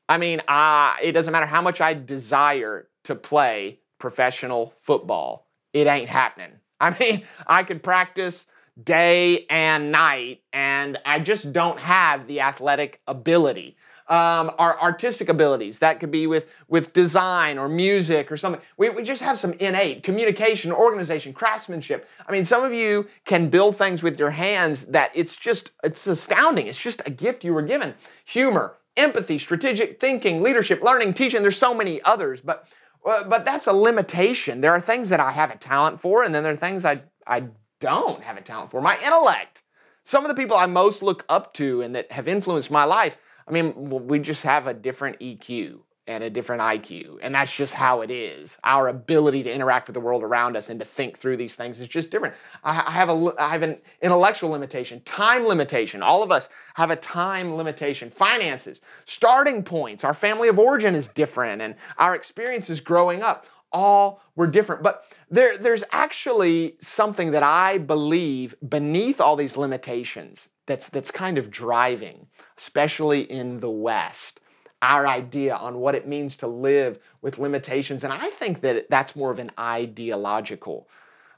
I 0.08 0.18
mean, 0.18 0.42
uh, 0.48 0.96
it 1.02 1.14
doesn't 1.14 1.32
matter 1.32 1.48
how 1.48 1.62
much 1.62 1.82
I 1.82 1.96
desire 1.96 2.90
to 3.06 3.16
play 3.16 3.80
professional 3.98 4.74
football, 4.78 5.48
it 5.74 5.88
ain't 5.88 6.10
happening. 6.10 6.52
I 6.80 6.98
mean, 6.98 7.24
I 7.46 7.64
could 7.64 7.84
practice 7.84 8.48
day 8.82 9.46
and 9.50 9.92
night, 9.92 10.42
and 10.54 10.98
I 11.06 11.20
just 11.20 11.52
don't 11.52 11.80
have 11.80 12.28
the 12.28 12.42
athletic 12.42 13.02
ability. 13.08 13.76
Um, 14.10 14.52
our 14.58 14.80
artistic 14.82 15.30
abilities, 15.30 15.78
that 15.80 16.00
could 16.00 16.10
be 16.10 16.26
with, 16.26 16.48
with 16.68 16.94
design 16.94 17.60
or 17.60 17.70
music 17.70 18.32
or 18.32 18.38
something. 18.38 18.60
We, 18.76 18.90
we 18.90 19.04
just 19.04 19.22
have 19.22 19.38
some 19.38 19.54
innate 19.54 20.02
communication, 20.02 20.72
organization, 20.72 21.32
craftsmanship. 21.32 22.08
I 22.28 22.32
mean, 22.32 22.44
some 22.44 22.64
of 22.64 22.74
you 22.74 23.08
can 23.26 23.50
build 23.50 23.78
things 23.78 24.02
with 24.02 24.18
your 24.18 24.32
hands 24.32 24.86
that 24.86 25.12
it's 25.14 25.36
just, 25.36 25.72
it's 25.84 26.08
astounding. 26.08 26.66
It's 26.66 26.82
just 26.82 27.04
a 27.06 27.12
gift 27.12 27.44
you 27.44 27.54
were 27.54 27.62
given. 27.62 27.94
Humor, 28.26 28.78
empathy, 28.98 29.38
strategic 29.38 30.00
thinking, 30.00 30.42
leadership, 30.42 30.82
learning, 30.82 31.14
teaching. 31.14 31.44
There's 31.44 31.58
so 31.58 31.76
many 31.76 32.02
others, 32.02 32.42
but 32.42 32.68
but 33.04 33.46
that's 33.46 33.68
a 33.68 33.74
limitation. 33.74 34.60
There 34.60 34.72
are 34.72 34.80
things 34.80 35.10
that 35.10 35.20
I 35.20 35.32
have 35.32 35.52
a 35.52 35.58
talent 35.58 36.02
for, 36.02 36.24
and 36.24 36.36
then 36.36 36.44
there 36.44 36.54
are 36.54 36.58
things 36.58 36.84
I, 36.84 37.02
I 37.26 37.46
don't 37.80 38.22
have 38.24 38.38
a 38.38 38.42
talent 38.42 38.72
for. 38.72 38.82
My 38.82 38.98
intellect. 38.98 39.62
Some 40.04 40.26
of 40.26 40.30
the 40.30 40.36
people 40.36 40.58
I 40.58 40.66
most 40.66 41.02
look 41.02 41.24
up 41.30 41.54
to 41.54 41.82
and 41.82 41.96
that 41.96 42.12
have 42.12 42.28
influenced 42.28 42.72
my 42.72 42.84
life, 42.84 43.16
I 43.50 43.52
mean, 43.52 43.90
we 44.08 44.20
just 44.20 44.44
have 44.44 44.68
a 44.68 44.74
different 44.74 45.20
EQ. 45.20 45.80
and 46.08 46.24
a 46.24 46.30
different 46.30 46.60
IQ. 46.60 47.20
And 47.22 47.36
that's 47.36 47.56
just 47.56 47.72
how 47.72 48.02
it 48.02 48.10
is. 48.10 48.58
Our 48.64 48.88
ability 48.88 49.44
to 49.44 49.54
interact 49.54 49.88
with 49.88 49.94
the 49.94 50.00
world 50.00 50.24
around 50.24 50.58
us 50.58 50.70
and 50.70 50.80
to 50.80 50.86
think 50.86 51.20
through 51.20 51.38
these 51.38 51.54
things 51.54 51.80
is 51.80 51.88
just 51.88 52.10
different. 52.10 52.34
I, 52.64 52.90
have, 52.90 53.10
a, 53.10 53.34
I 53.38 53.50
have 53.52 53.62
an 53.62 53.80
intellectual 54.02 54.50
limitation, 54.50 55.02
time 55.06 55.46
limitation. 55.46 56.02
All 56.02 56.24
of 56.24 56.32
us 56.32 56.50
have 56.74 56.90
a 56.90 56.96
time 56.96 57.56
limitation. 57.56 58.10
Finances, 58.10 58.82
starting 59.06 59.62
points. 59.62 60.04
Our 60.04 60.16
family 60.16 60.48
of 60.48 60.58
origin 60.58 60.96
is 60.96 61.10
different 61.10 61.62
and 61.62 61.76
our 62.00 62.16
experiences 62.16 62.80
growing 62.80 63.22
up 63.22 63.46
all 63.72 64.24
were 64.36 64.48
different. 64.48 64.82
But 64.82 65.04
there, 65.30 65.58
there's 65.58 65.84
actually 65.92 66.76
something 66.80 67.32
that 67.32 67.44
I 67.44 67.78
believe 67.78 68.56
beneath 68.68 69.22
all 69.22 69.36
these 69.36 69.58
limitations 69.58 70.50
that's, 70.66 70.90
that's 70.90 71.12
kind 71.12 71.38
of 71.38 71.50
driving, 71.50 72.28
especially 72.58 73.22
in 73.22 73.60
the 73.60 73.70
West, 73.70 74.40
our 74.82 75.08
idea 75.08 75.56
on 75.56 75.80
what 75.80 75.96
it 75.96 76.08
means 76.08 76.36
to 76.38 76.48
live 76.48 77.00
with 77.22 77.38
limitations. 77.38 78.04
And 78.04 78.14
I 78.14 78.30
think 78.30 78.62
that 78.62 78.90
that's 78.90 79.16
more 79.16 79.32
of 79.32 79.40
an 79.40 79.52
ideological 79.60 80.88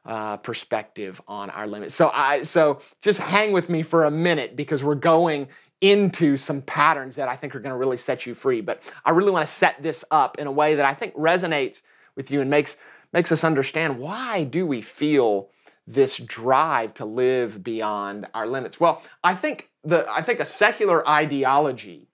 uh, 0.05 0.37
perspective 0.37 1.21
on 1.27 1.49
our 1.51 1.67
limits. 1.67 1.93
So 1.93 2.09
I 2.13 2.43
so 2.43 2.79
just 3.01 3.19
hang 3.19 3.51
with 3.51 3.69
me 3.69 3.83
for 3.83 4.05
a 4.05 4.11
minute 4.11 4.55
because 4.55 4.83
we're 4.83 4.95
going 4.95 5.47
into 5.81 6.37
some 6.37 6.61
patterns 6.61 7.15
that 7.15 7.27
I 7.27 7.35
think 7.35 7.55
are 7.55 7.59
going 7.59 7.71
to 7.71 7.77
really 7.77 7.97
set 7.97 8.25
you 8.25 8.33
free. 8.33 8.61
But 8.61 8.81
I 9.05 9.11
really 9.11 9.31
want 9.31 9.45
to 9.45 9.51
set 9.51 9.81
this 9.81 10.03
up 10.11 10.37
in 10.37 10.47
a 10.47 10.51
way 10.51 10.75
that 10.75 10.85
I 10.85 10.93
think 10.93 11.13
resonates 11.15 11.81
with 12.15 12.31
you 12.31 12.41
and 12.41 12.49
makes 12.49 12.77
makes 13.13 13.31
us 13.31 13.43
understand 13.43 13.99
why 13.99 14.43
do 14.43 14.65
we 14.65 14.81
feel 14.81 15.49
this 15.87 16.17
drive 16.17 16.93
to 16.95 17.05
live 17.05 17.63
beyond 17.63 18.27
our 18.33 18.47
limits. 18.47 18.79
Well, 18.79 19.01
I 19.23 19.35
think 19.35 19.69
the 19.83 20.05
I 20.09 20.21
think 20.21 20.39
a 20.39 20.45
secular 20.45 21.07
ideology 21.07 22.07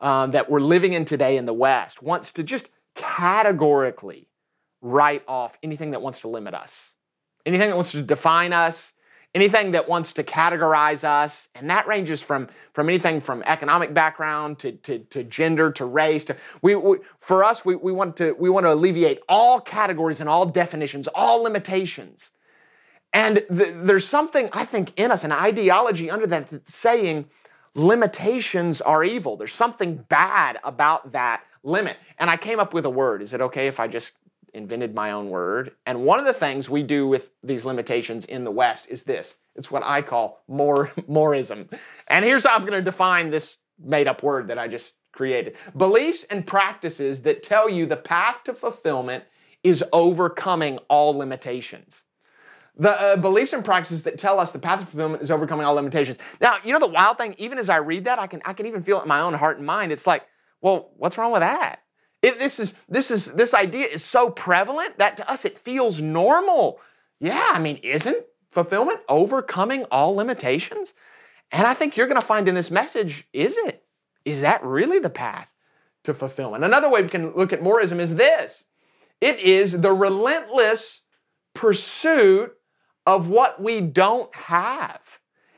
uh, 0.00 0.26
that 0.28 0.50
we're 0.50 0.60
living 0.60 0.94
in 0.94 1.04
today 1.04 1.36
in 1.36 1.46
the 1.46 1.54
West 1.54 2.02
wants 2.02 2.32
to 2.32 2.42
just 2.42 2.68
categorically 2.94 4.28
write 4.80 5.22
off 5.28 5.58
anything 5.62 5.92
that 5.92 6.02
wants 6.02 6.20
to 6.20 6.28
limit 6.28 6.54
us, 6.54 6.92
anything 7.46 7.68
that 7.68 7.76
wants 7.76 7.92
to 7.92 8.02
define 8.02 8.52
us, 8.52 8.91
anything 9.34 9.70
that 9.72 9.88
wants 9.88 10.12
to 10.14 10.22
categorize 10.22 11.04
us. 11.04 11.48
And 11.54 11.70
that 11.70 11.86
ranges 11.86 12.20
from, 12.20 12.48
from 12.72 12.88
anything 12.88 13.20
from 13.20 13.42
economic 13.44 13.94
background 13.94 14.58
to, 14.60 14.72
to, 14.72 14.98
to 14.98 15.24
gender 15.24 15.70
to 15.72 15.84
race. 15.84 16.24
To, 16.26 16.36
we, 16.60 16.76
we, 16.76 16.98
for 17.18 17.42
us, 17.42 17.64
we, 17.64 17.74
we, 17.76 17.92
want 17.92 18.16
to, 18.16 18.34
we 18.38 18.50
want 18.50 18.64
to 18.64 18.72
alleviate 18.72 19.20
all 19.28 19.60
categories 19.60 20.20
and 20.20 20.28
all 20.28 20.46
definitions, 20.46 21.08
all 21.14 21.42
limitations. 21.42 22.30
And 23.12 23.42
th- 23.54 23.74
there's 23.74 24.06
something, 24.06 24.48
I 24.52 24.64
think, 24.64 24.92
in 24.96 25.10
us, 25.10 25.24
an 25.24 25.32
ideology 25.32 26.10
under 26.10 26.26
that 26.28 26.68
saying, 26.68 27.26
limitations 27.74 28.80
are 28.82 29.02
evil. 29.02 29.36
There's 29.36 29.54
something 29.54 29.96
bad 30.08 30.58
about 30.62 31.12
that 31.12 31.42
limit. 31.62 31.96
And 32.18 32.28
I 32.28 32.36
came 32.36 32.60
up 32.60 32.74
with 32.74 32.84
a 32.84 32.90
word. 32.90 33.22
Is 33.22 33.32
it 33.32 33.40
okay 33.40 33.66
if 33.66 33.80
I 33.80 33.86
just 33.86 34.12
invented 34.54 34.94
my 34.94 35.12
own 35.12 35.30
word? 35.30 35.72
And 35.86 36.04
one 36.04 36.18
of 36.18 36.26
the 36.26 36.32
things 36.32 36.68
we 36.68 36.82
do 36.82 37.06
with 37.06 37.30
these 37.42 37.64
limitations 37.64 38.24
in 38.24 38.44
the 38.44 38.50
West 38.50 38.86
is 38.88 39.02
this 39.02 39.36
it's 39.54 39.70
what 39.70 39.82
I 39.84 40.02
call 40.02 40.42
more, 40.48 40.90
moreism. 41.06 41.68
And 42.08 42.24
here's 42.24 42.44
how 42.44 42.54
I'm 42.56 42.64
going 42.64 42.72
to 42.72 42.82
define 42.82 43.30
this 43.30 43.58
made 43.78 44.08
up 44.08 44.22
word 44.22 44.48
that 44.48 44.58
I 44.58 44.68
just 44.68 44.94
created 45.12 45.56
beliefs 45.76 46.24
and 46.24 46.46
practices 46.46 47.22
that 47.22 47.42
tell 47.42 47.68
you 47.68 47.84
the 47.84 47.96
path 47.96 48.44
to 48.44 48.54
fulfillment 48.54 49.24
is 49.62 49.84
overcoming 49.92 50.78
all 50.88 51.16
limitations 51.16 52.02
the 52.76 52.90
uh, 53.00 53.16
beliefs 53.16 53.52
and 53.52 53.64
practices 53.64 54.02
that 54.04 54.18
tell 54.18 54.40
us 54.40 54.52
the 54.52 54.58
path 54.58 54.80
of 54.82 54.88
fulfillment 54.88 55.22
is 55.22 55.30
overcoming 55.30 55.66
all 55.66 55.74
limitations. 55.74 56.18
Now, 56.40 56.56
you 56.64 56.72
know 56.72 56.78
the 56.78 56.86
wild 56.86 57.18
thing, 57.18 57.34
even 57.38 57.58
as 57.58 57.68
I 57.68 57.76
read 57.76 58.04
that, 58.04 58.18
I 58.18 58.26
can 58.26 58.40
I 58.44 58.52
can 58.52 58.66
even 58.66 58.82
feel 58.82 58.98
it 58.98 59.02
in 59.02 59.08
my 59.08 59.20
own 59.20 59.34
heart 59.34 59.58
and 59.58 59.66
mind. 59.66 59.92
It's 59.92 60.06
like, 60.06 60.26
well, 60.60 60.90
what's 60.96 61.18
wrong 61.18 61.32
with 61.32 61.40
that? 61.40 61.81
It, 62.22 62.38
this 62.38 62.60
is 62.60 62.74
this 62.88 63.10
is 63.10 63.32
this 63.32 63.52
idea 63.52 63.86
is 63.86 64.04
so 64.04 64.30
prevalent 64.30 64.98
that 64.98 65.16
to 65.16 65.30
us 65.30 65.44
it 65.44 65.58
feels 65.58 66.00
normal. 66.00 66.80
Yeah, 67.20 67.50
I 67.52 67.58
mean, 67.58 67.78
isn't 67.82 68.24
fulfillment 68.50 69.00
overcoming 69.08 69.84
all 69.90 70.14
limitations? 70.14 70.94
And 71.50 71.66
I 71.66 71.74
think 71.74 71.96
you're 71.96 72.06
going 72.06 72.20
to 72.20 72.26
find 72.26 72.48
in 72.48 72.54
this 72.54 72.70
message, 72.70 73.26
is 73.32 73.58
it? 73.58 73.84
Is 74.24 74.40
that 74.40 74.64
really 74.64 74.98
the 74.98 75.10
path 75.10 75.48
to 76.04 76.14
fulfillment? 76.14 76.64
Another 76.64 76.88
way 76.88 77.02
we 77.02 77.08
can 77.08 77.34
look 77.34 77.52
at 77.52 77.62
moreism 77.62 78.00
is 78.00 78.14
this. 78.14 78.64
It 79.20 79.38
is 79.38 79.80
the 79.80 79.92
relentless 79.92 81.02
pursuit 81.54 82.56
of 83.06 83.28
what 83.28 83.60
we 83.60 83.80
don't 83.80 84.34
have. 84.34 85.00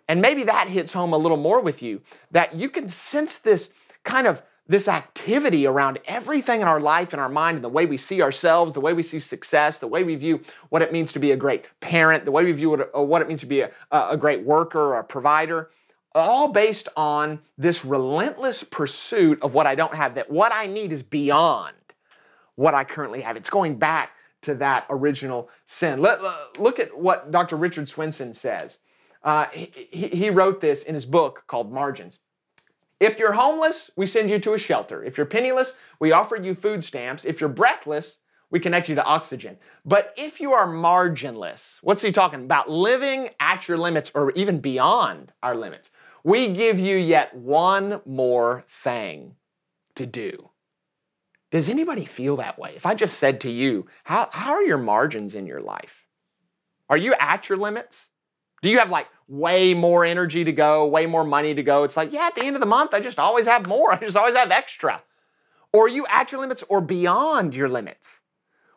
And 0.09 0.21
maybe 0.21 0.45
that 0.45 0.69
hits 0.69 0.93
home 0.93 1.13
a 1.13 1.19
little 1.19 1.37
more 1.37 1.61
with 1.61 1.83
you 1.83 2.03
that 2.31 2.55
you 2.55 2.69
can 2.69 2.89
sense 2.89 3.39
this 3.39 3.71
kind 4.03 4.27
of 4.27 4.43
this 4.67 4.89
activity 4.89 5.67
around 5.67 5.99
everything 6.07 6.63
in 6.63 6.69
our 6.69 6.81
life 6.81 7.13
and 7.13 7.21
our 7.21 7.29
mind 7.29 7.57
and 7.57 7.65
the 7.65 7.69
way 7.69 7.85
we 7.85 7.97
see 7.97 8.23
ourselves, 8.23 8.73
the 8.73 8.81
way 8.81 8.93
we 8.93 9.03
see 9.03 9.21
success, 9.21 9.79
the 9.79 9.87
way 9.87 10.05
we 10.05 10.15
view 10.15 10.41
what 10.71 10.81
it 10.81 10.93
means 10.93 11.13
to 11.13 11.19
be 11.19 11.33
a 11.33 11.37
great 11.37 11.67
parent, 11.81 12.25
the 12.25 12.31
way 12.31 12.45
we 12.45 12.53
view 12.53 12.71
what, 12.71 12.91
uh, 12.97 13.03
what 13.03 13.21
it 13.21 13.29
means 13.29 13.41
to 13.41 13.47
be 13.47 13.61
a, 13.61 13.71
a 13.91 14.17
great 14.17 14.43
worker 14.43 14.81
or 14.81 14.99
a 14.99 15.05
provider, 15.05 15.71
all 16.15 16.49
based 16.49 16.89
on 16.97 17.41
this 17.59 17.85
relentless 17.85 18.63
pursuit 18.63 19.43
of 19.43 19.53
what 19.53 19.67
I 19.67 19.75
don't 19.75 19.95
have, 19.95 20.15
that 20.15 20.31
what 20.31 20.53
I 20.53 20.67
need 20.67 20.93
is 20.93 21.03
beyond 21.03 21.75
what 22.55 22.73
I 22.73 22.85
currently 22.85 23.21
have. 23.21 23.37
It's 23.37 23.51
going 23.51 23.77
back 23.77 24.13
to 24.43 24.55
that 24.55 24.87
original 24.89 25.51
sin. 25.65 26.01
Let, 26.01 26.21
look 26.59 26.79
at 26.79 26.97
what 26.97 27.31
Dr. 27.31 27.57
Richard 27.57 27.89
Swenson 27.89 28.33
says. 28.33 28.79
Uh, 29.23 29.47
he, 29.47 30.09
he 30.09 30.31
wrote 30.31 30.61
this 30.61 30.85
in 30.85 30.95
his 30.95 31.07
book 31.07 31.45
called 31.47 31.73
Margins. 31.73 32.19
If 33.05 33.19
you're 33.19 33.33
homeless, 33.33 33.91
we 33.97 34.07
send 34.07 34.31
you 34.31 34.39
to 34.39 34.55
a 34.55 34.59
shelter. 34.59 35.05
If 35.05 35.19
you're 35.19 35.27
penniless, 35.27 35.75
we 36.01 36.13
offer 36.13 36.37
you 36.37 36.55
food 36.55 36.83
stamps. 36.83 37.27
If 37.27 37.39
you're 37.39 37.51
breathless, 37.51 38.17
we 38.51 38.61
connect 38.61 38.89
you 38.89 38.95
to 38.95 39.05
oxygen. 39.05 39.59
But 39.85 40.15
if 40.17 40.41
you 40.41 40.55
are 40.55 40.67
marginless, 40.67 41.81
what's 41.83 42.01
he 42.01 42.13
talking 42.13 42.45
about? 42.47 42.71
Living 42.71 43.29
at 43.39 43.69
your 43.69 43.77
limits 43.77 44.11
or 44.15 44.31
even 44.31 44.59
beyond 44.59 45.35
our 45.43 45.55
limits. 45.55 45.91
We 46.23 46.55
give 46.55 46.79
you 46.79 46.97
yet 46.97 47.37
one 47.37 48.01
more 48.07 48.65
thing 48.69 49.35
to 49.97 50.07
do. 50.07 50.49
Does 51.51 51.69
anybody 51.69 52.07
feel 52.07 52.37
that 52.37 52.59
way? 52.59 52.73
If 52.75 52.87
I 52.87 52.95
just 52.95 53.19
said 53.19 53.39
to 53.43 53.51
you, 53.51 53.85
how, 54.05 54.31
how 54.33 54.55
are 54.55 54.63
your 54.63 54.79
margins 54.79 55.35
in 55.35 55.47
your 55.47 55.61
life? 55.61 56.07
Are 56.89 56.97
you 56.97 57.15
at 57.21 57.51
your 57.51 57.59
limits? 57.59 58.09
Do 58.65 58.71
you 58.71 58.79
have 58.79 58.89
like 58.89 59.09
way 59.29 59.75
more 59.75 60.07
energy 60.07 60.43
to 60.43 60.51
go, 60.51 60.87
way 60.87 61.05
more 61.05 61.23
money 61.23 61.55
to 61.55 61.63
go? 61.63 61.85
It's 61.85 61.99
like, 61.99 62.15
yeah, 62.15 62.29
at 62.29 62.35
the 62.35 62.45
end 62.45 62.57
of 62.57 62.61
the 62.61 62.67
month, 62.67 62.95
I 62.95 63.01
just 63.01 63.19
always 63.19 63.45
have 63.47 63.67
more. 63.67 63.93
I 63.93 63.99
just 63.99 64.17
always 64.17 64.35
have 64.35 64.51
extra. 64.51 65.03
Or 65.75 65.85
are 65.85 65.89
you 65.89 66.07
at 66.09 66.33
your 66.33 66.41
limits 66.41 66.65
or 66.71 66.81
beyond 66.81 67.55
your 67.55 67.69
limits? 67.69 68.23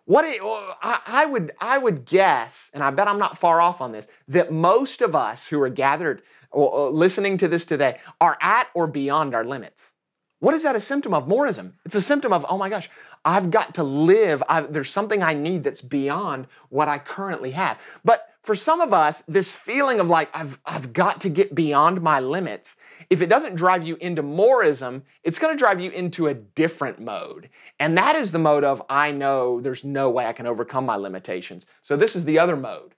What 0.03 0.25
it, 0.25 0.39
oh, 0.41 0.73
I 0.81 1.25
would 1.25 1.53
I 1.61 1.77
would 1.77 2.03
guess, 2.03 2.69
and 2.73 2.83
I 2.83 2.91
bet 2.91 3.07
I'm 3.07 3.17
not 3.17 3.37
far 3.37 3.61
off 3.61 3.79
on 3.79 3.93
this, 3.93 4.07
that 4.27 4.51
most 4.51 5.01
of 5.01 5.15
us 5.15 5.47
who 5.47 5.61
are 5.61 5.69
gathered 5.69 6.21
or 6.51 6.89
listening 6.89 7.37
to 7.37 7.47
this 7.47 7.63
today 7.63 7.99
are 8.19 8.37
at 8.41 8.67
or 8.73 8.87
beyond 8.87 9.33
our 9.33 9.45
limits. 9.45 9.93
What 10.39 10.53
is 10.53 10.63
that 10.63 10.75
a 10.75 10.81
symptom 10.81 11.13
of? 11.13 11.29
Moreism. 11.29 11.75
It's 11.85 11.95
a 11.95 12.01
symptom 12.01 12.33
of, 12.33 12.45
oh 12.49 12.57
my 12.57 12.69
gosh, 12.69 12.89
I've 13.23 13.51
got 13.51 13.75
to 13.75 13.83
live. 13.83 14.43
I've, 14.49 14.71
there's 14.73 14.89
something 14.89 15.23
I 15.23 15.33
need 15.33 15.63
that's 15.63 15.81
beyond 15.81 16.47
what 16.69 16.89
I 16.89 16.99
currently 16.99 17.51
have. 17.51 17.79
But 18.03 18.27
for 18.47 18.55
some 18.55 18.79
of 18.79 18.93
us, 18.93 19.21
this 19.27 19.53
feeling 19.53 19.99
of 19.99 20.09
like, 20.09 20.29
I've, 20.33 20.57
I've 20.65 20.93
got 20.93 21.19
to 21.21 21.29
get 21.29 21.53
beyond 21.53 22.01
my 22.01 22.21
limits, 22.21 22.77
if 23.09 23.21
it 23.21 23.27
doesn't 23.27 23.55
drive 23.55 23.85
you 23.85 23.97
into 23.99 24.23
moreism, 24.23 25.03
it's 25.21 25.37
going 25.37 25.53
to 25.53 25.59
drive 25.59 25.81
you 25.81 25.91
into 25.91 26.27
a 26.27 26.33
different 26.33 26.97
mode. 26.97 27.49
And 27.77 27.97
that 27.97 28.15
is 28.15 28.31
the 28.31 28.39
mode 28.39 28.63
of, 28.63 28.81
I 28.89 29.11
know 29.11 29.59
there's 29.59 29.83
no 29.83 30.09
way 30.09 30.25
I 30.25 30.31
can 30.31 30.47
overcome 30.47 30.85
my 30.85 30.95
limitations. 30.95 31.65
So 31.81 31.97
this 31.97 32.15
is 32.15 32.23
the 32.23 32.39
other 32.39 32.55
mode. 32.55 32.95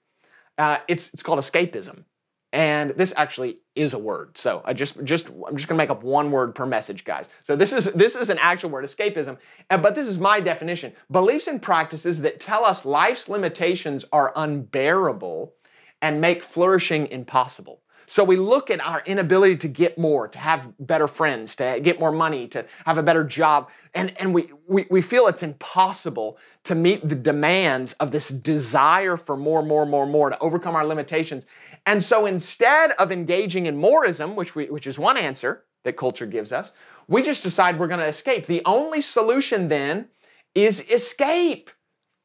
Uh, 0.56 0.78
it's, 0.86 1.12
it's 1.12 1.22
called 1.22 1.40
escapism. 1.40 2.04
And 2.52 2.90
this 2.90 3.12
actually 3.16 3.58
is 3.76 3.94
a 3.94 3.98
word. 3.98 4.36
So 4.36 4.60
I 4.64 4.72
just 4.72 5.02
just 5.04 5.28
I'm 5.28 5.56
just 5.56 5.68
gonna 5.68 5.78
make 5.78 5.90
up 5.90 6.02
one 6.02 6.32
word 6.32 6.54
per 6.54 6.66
message, 6.66 7.04
guys. 7.04 7.28
So 7.44 7.54
this 7.54 7.72
is 7.72 7.86
this 7.92 8.16
is 8.16 8.28
an 8.28 8.38
actual 8.40 8.70
word, 8.70 8.84
escapism. 8.84 9.38
But 9.68 9.94
this 9.94 10.08
is 10.08 10.18
my 10.18 10.40
definition. 10.40 10.92
Beliefs 11.10 11.46
and 11.46 11.62
practices 11.62 12.22
that 12.22 12.40
tell 12.40 12.64
us 12.64 12.84
life's 12.84 13.28
limitations 13.28 14.04
are 14.12 14.32
unbearable 14.34 15.54
and 16.02 16.20
make 16.20 16.42
flourishing 16.42 17.06
impossible. 17.08 17.80
So 18.10 18.24
we 18.24 18.34
look 18.34 18.72
at 18.72 18.80
our 18.80 19.04
inability 19.06 19.58
to 19.58 19.68
get 19.68 19.96
more, 19.96 20.26
to 20.26 20.36
have 20.36 20.72
better 20.80 21.06
friends, 21.06 21.54
to 21.54 21.78
get 21.80 22.00
more 22.00 22.10
money, 22.10 22.48
to 22.48 22.66
have 22.84 22.98
a 22.98 23.04
better 23.04 23.22
job, 23.22 23.70
and, 23.94 24.12
and 24.20 24.34
we, 24.34 24.50
we, 24.66 24.84
we 24.90 25.00
feel 25.00 25.28
it's 25.28 25.44
impossible 25.44 26.36
to 26.64 26.74
meet 26.74 27.08
the 27.08 27.14
demands 27.14 27.92
of 27.94 28.10
this 28.10 28.26
desire 28.26 29.16
for 29.16 29.36
more, 29.36 29.62
more, 29.62 29.86
more, 29.86 30.06
more, 30.06 30.28
to 30.28 30.36
overcome 30.40 30.74
our 30.74 30.84
limitations. 30.84 31.46
And 31.86 32.02
so 32.02 32.26
instead 32.26 32.92
of 32.92 33.10
engaging 33.10 33.66
in 33.66 33.76
moreism, 33.76 34.36
which, 34.36 34.54
we, 34.54 34.66
which 34.66 34.86
is 34.86 34.98
one 34.98 35.16
answer 35.16 35.64
that 35.84 35.96
culture 35.96 36.26
gives 36.26 36.52
us, 36.52 36.72
we 37.08 37.22
just 37.22 37.42
decide 37.42 37.78
we're 37.78 37.88
going 37.88 38.00
to 38.00 38.06
escape. 38.06 38.46
The 38.46 38.62
only 38.64 39.00
solution 39.00 39.68
then 39.68 40.08
is 40.54 40.88
escape. 40.90 41.70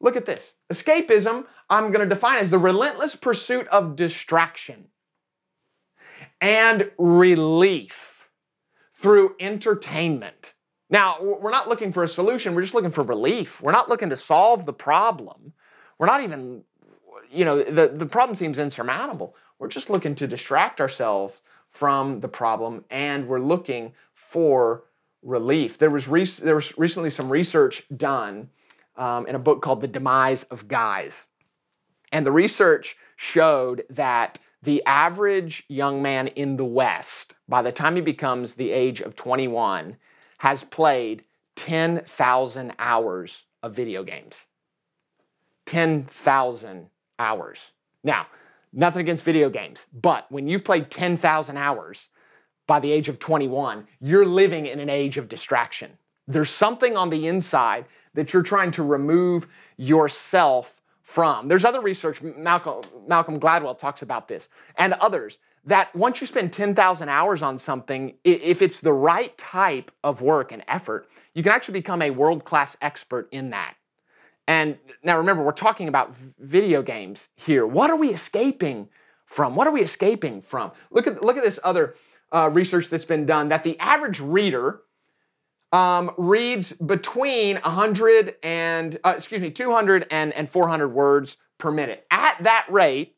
Look 0.01 0.15
at 0.15 0.25
this. 0.25 0.53
Escapism, 0.71 1.45
I'm 1.69 1.91
going 1.91 2.07
to 2.07 2.15
define 2.15 2.39
as 2.39 2.49
the 2.49 2.59
relentless 2.59 3.15
pursuit 3.15 3.67
of 3.69 3.95
distraction 3.95 4.89
and 6.41 6.91
relief 6.97 8.29
through 8.93 9.35
entertainment 9.39 10.53
Now, 10.89 11.17
we're 11.21 11.51
not 11.51 11.67
looking 11.67 11.91
for 11.91 12.03
a 12.03 12.07
solution, 12.07 12.53
we're 12.53 12.61
just 12.61 12.75
looking 12.75 12.91
for 12.91 13.03
relief. 13.03 13.61
We're 13.61 13.71
not 13.71 13.89
looking 13.89 14.09
to 14.11 14.15
solve 14.15 14.65
the 14.65 14.73
problem. 14.73 15.53
We're 15.97 16.05
not 16.07 16.21
even, 16.21 16.63
you 17.31 17.45
know, 17.45 17.63
the, 17.63 17.87
the 17.87 18.05
problem 18.05 18.35
seems 18.35 18.59
insurmountable. 18.59 19.35
We're 19.59 19.67
just 19.67 19.89
looking 19.89 20.15
to 20.15 20.27
distract 20.27 20.81
ourselves 20.81 21.41
from 21.69 22.19
the 22.19 22.27
problem 22.27 22.85
and 22.89 23.27
we're 23.27 23.39
looking 23.39 23.93
for 24.13 24.83
relief. 25.21 25.77
There 25.77 25.89
was, 25.89 26.07
re- 26.07 26.25
there 26.25 26.55
was 26.55 26.77
recently 26.77 27.09
some 27.09 27.29
research 27.29 27.83
done 27.95 28.49
um, 28.95 29.27
in 29.27 29.35
a 29.35 29.39
book 29.39 29.61
called 29.61 29.81
The 29.81 29.87
Demise 29.87 30.43
of 30.43 30.67
Guys. 30.67 31.25
And 32.11 32.25
the 32.25 32.31
research 32.31 32.95
showed 33.15 33.83
that 33.89 34.39
the 34.61 34.83
average 34.85 35.63
young 35.67 36.01
man 36.01 36.27
in 36.27 36.57
the 36.57 36.65
West, 36.65 37.33
by 37.47 37.61
the 37.61 37.71
time 37.71 37.95
he 37.95 38.01
becomes 38.01 38.55
the 38.55 38.71
age 38.71 39.01
of 39.01 39.15
21, 39.15 39.97
has 40.39 40.63
played 40.63 41.23
10,000 41.55 42.73
hours 42.79 43.43
of 43.63 43.75
video 43.75 44.03
games. 44.03 44.45
10,000 45.65 46.89
hours. 47.19 47.71
Now, 48.03 48.27
nothing 48.75 49.01
against 49.01 49.23
video 49.23 49.49
games, 49.49 49.87
but 49.93 50.31
when 50.31 50.47
you've 50.47 50.63
played 50.63 50.91
10,000 50.91 51.57
hours 51.57 52.09
by 52.67 52.79
the 52.79 52.91
age 52.91 53.09
of 53.09 53.19
21, 53.19 53.87
you're 53.99 54.25
living 54.25 54.65
in 54.65 54.79
an 54.79 54.89
age 54.89 55.17
of 55.17 55.29
distraction. 55.29 55.97
There's 56.27 56.49
something 56.49 56.97
on 56.97 57.09
the 57.09 57.27
inside 57.27 57.85
that 58.13 58.33
you're 58.33 58.43
trying 58.43 58.71
to 58.71 58.83
remove 58.83 59.47
yourself 59.77 60.81
from. 61.01 61.47
There's 61.47 61.65
other 61.65 61.81
research, 61.81 62.21
Malcolm, 62.21 62.81
Malcolm 63.07 63.39
Gladwell 63.39 63.77
talks 63.77 64.01
about 64.01 64.27
this, 64.27 64.49
and 64.77 64.93
others, 64.93 65.39
that 65.65 65.95
once 65.95 66.21
you 66.21 66.27
spend 66.27 66.53
10,000 66.53 67.09
hours 67.09 67.41
on 67.41 67.57
something, 67.57 68.15
if 68.23 68.61
it's 68.61 68.81
the 68.81 68.93
right 68.93 69.35
type 69.37 69.91
of 70.03 70.21
work 70.21 70.51
and 70.51 70.63
effort, 70.67 71.07
you 71.33 71.43
can 71.43 71.51
actually 71.51 71.79
become 71.79 72.01
a 72.01 72.09
world 72.11 72.43
class 72.43 72.75
expert 72.81 73.27
in 73.31 73.51
that. 73.51 73.75
And 74.47 74.77
now 75.03 75.17
remember, 75.17 75.43
we're 75.43 75.51
talking 75.51 75.87
about 75.87 76.15
video 76.15 76.81
games 76.81 77.29
here. 77.35 77.65
What 77.65 77.89
are 77.89 77.97
we 77.97 78.09
escaping 78.09 78.89
from? 79.25 79.55
What 79.55 79.67
are 79.67 79.73
we 79.73 79.81
escaping 79.81 80.41
from? 80.41 80.71
Look 80.91 81.07
at, 81.07 81.23
look 81.23 81.37
at 81.37 81.43
this 81.43 81.59
other 81.63 81.95
uh, 82.31 82.49
research 82.53 82.89
that's 82.89 83.05
been 83.05 83.25
done 83.25 83.49
that 83.49 83.63
the 83.63 83.79
average 83.79 84.19
reader 84.19 84.81
um, 85.71 86.11
reads 86.17 86.73
between 86.73 87.55
100 87.55 88.35
and, 88.43 88.99
uh, 89.03 89.13
excuse 89.17 89.41
me, 89.41 89.51
200 89.51 90.07
and, 90.11 90.31
and 90.33 90.49
400 90.49 90.89
words 90.89 91.37
per 91.57 91.71
minute. 91.71 92.05
At 92.11 92.43
that 92.43 92.65
rate, 92.69 93.15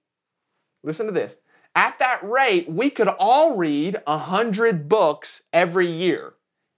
listen 0.84 1.06
to 1.08 1.12
this, 1.12 1.36
at 1.76 2.00
that 2.00 2.28
rate, 2.28 2.70
we 2.70 2.90
could 2.90 3.08
all 3.08 3.58
read 3.58 4.02
100 4.06 4.90
books 4.90 5.44
every 5.54 5.92
year. 5.92 6.34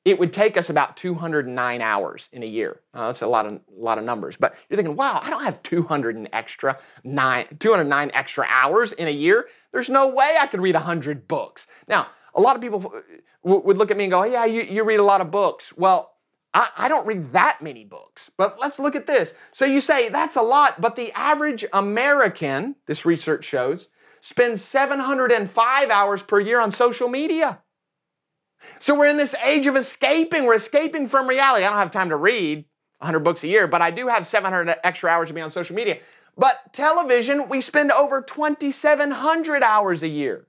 It 0.09 0.19
would 0.19 0.33
take 0.33 0.57
us 0.57 0.69
about 0.69 0.97
209 0.97 1.81
hours 1.81 2.29
in 2.31 2.43
a 2.43 2.45
year. 2.45 2.79
Uh, 2.93 3.07
that's 3.07 3.21
a 3.21 3.27
lot 3.27 3.45
of 3.45 3.59
lot 3.71 3.97
of 3.97 4.03
numbers. 4.03 4.37
But 4.37 4.55
you're 4.69 4.77
thinking, 4.77 4.95
wow, 4.95 5.19
I 5.21 5.29
don't 5.29 5.43
have 5.43 5.61
200 5.63 6.15
and 6.15 6.29
extra 6.33 6.79
nine 7.03 7.45
209 7.59 8.11
extra 8.13 8.45
hours 8.49 8.91
in 8.93 9.07
a 9.07 9.11
year. 9.11 9.47
There's 9.71 9.89
no 9.89 10.07
way 10.07 10.37
I 10.39 10.47
could 10.47 10.61
read 10.61 10.75
100 10.75 11.27
books. 11.27 11.67
Now, 11.87 12.07
a 12.33 12.41
lot 12.41 12.55
of 12.55 12.61
people 12.61 12.93
would 13.43 13.77
look 13.77 13.91
at 13.91 13.97
me 13.97 14.05
and 14.05 14.11
go, 14.11 14.23
yeah, 14.23 14.45
you, 14.45 14.61
you 14.61 14.83
read 14.83 14.99
a 14.99 15.03
lot 15.03 15.21
of 15.21 15.31
books. 15.31 15.73
Well, 15.75 16.13
I, 16.53 16.69
I 16.77 16.87
don't 16.89 17.05
read 17.05 17.33
that 17.33 17.61
many 17.61 17.85
books, 17.85 18.31
but 18.37 18.59
let's 18.59 18.79
look 18.79 18.95
at 18.95 19.07
this. 19.07 19.33
So 19.51 19.65
you 19.65 19.81
say 19.81 20.09
that's 20.09 20.35
a 20.35 20.41
lot, 20.41 20.81
but 20.81 20.95
the 20.95 21.11
average 21.13 21.65
American, 21.73 22.75
this 22.85 23.05
research 23.05 23.45
shows, 23.45 23.89
spends 24.21 24.61
705 24.61 25.89
hours 25.89 26.23
per 26.23 26.39
year 26.39 26.59
on 26.59 26.71
social 26.71 27.07
media. 27.07 27.59
So 28.79 28.97
we're 28.97 29.07
in 29.07 29.17
this 29.17 29.35
age 29.43 29.67
of 29.67 29.75
escaping. 29.75 30.45
We're 30.45 30.55
escaping 30.55 31.07
from 31.07 31.27
reality. 31.27 31.65
I 31.65 31.69
don't 31.69 31.79
have 31.79 31.91
time 31.91 32.09
to 32.09 32.15
read 32.15 32.65
100 32.99 33.19
books 33.19 33.43
a 33.43 33.47
year, 33.47 33.67
but 33.67 33.81
I 33.81 33.91
do 33.91 34.07
have 34.07 34.25
700 34.25 34.77
extra 34.83 35.09
hours 35.09 35.27
to 35.27 35.33
be 35.33 35.41
on 35.41 35.49
social 35.49 35.75
media. 35.75 35.99
But 36.37 36.71
television, 36.71 37.49
we 37.49 37.59
spend 37.59 37.91
over 37.91 38.21
2,700 38.21 39.63
hours 39.63 40.03
a 40.03 40.07
year. 40.07 40.47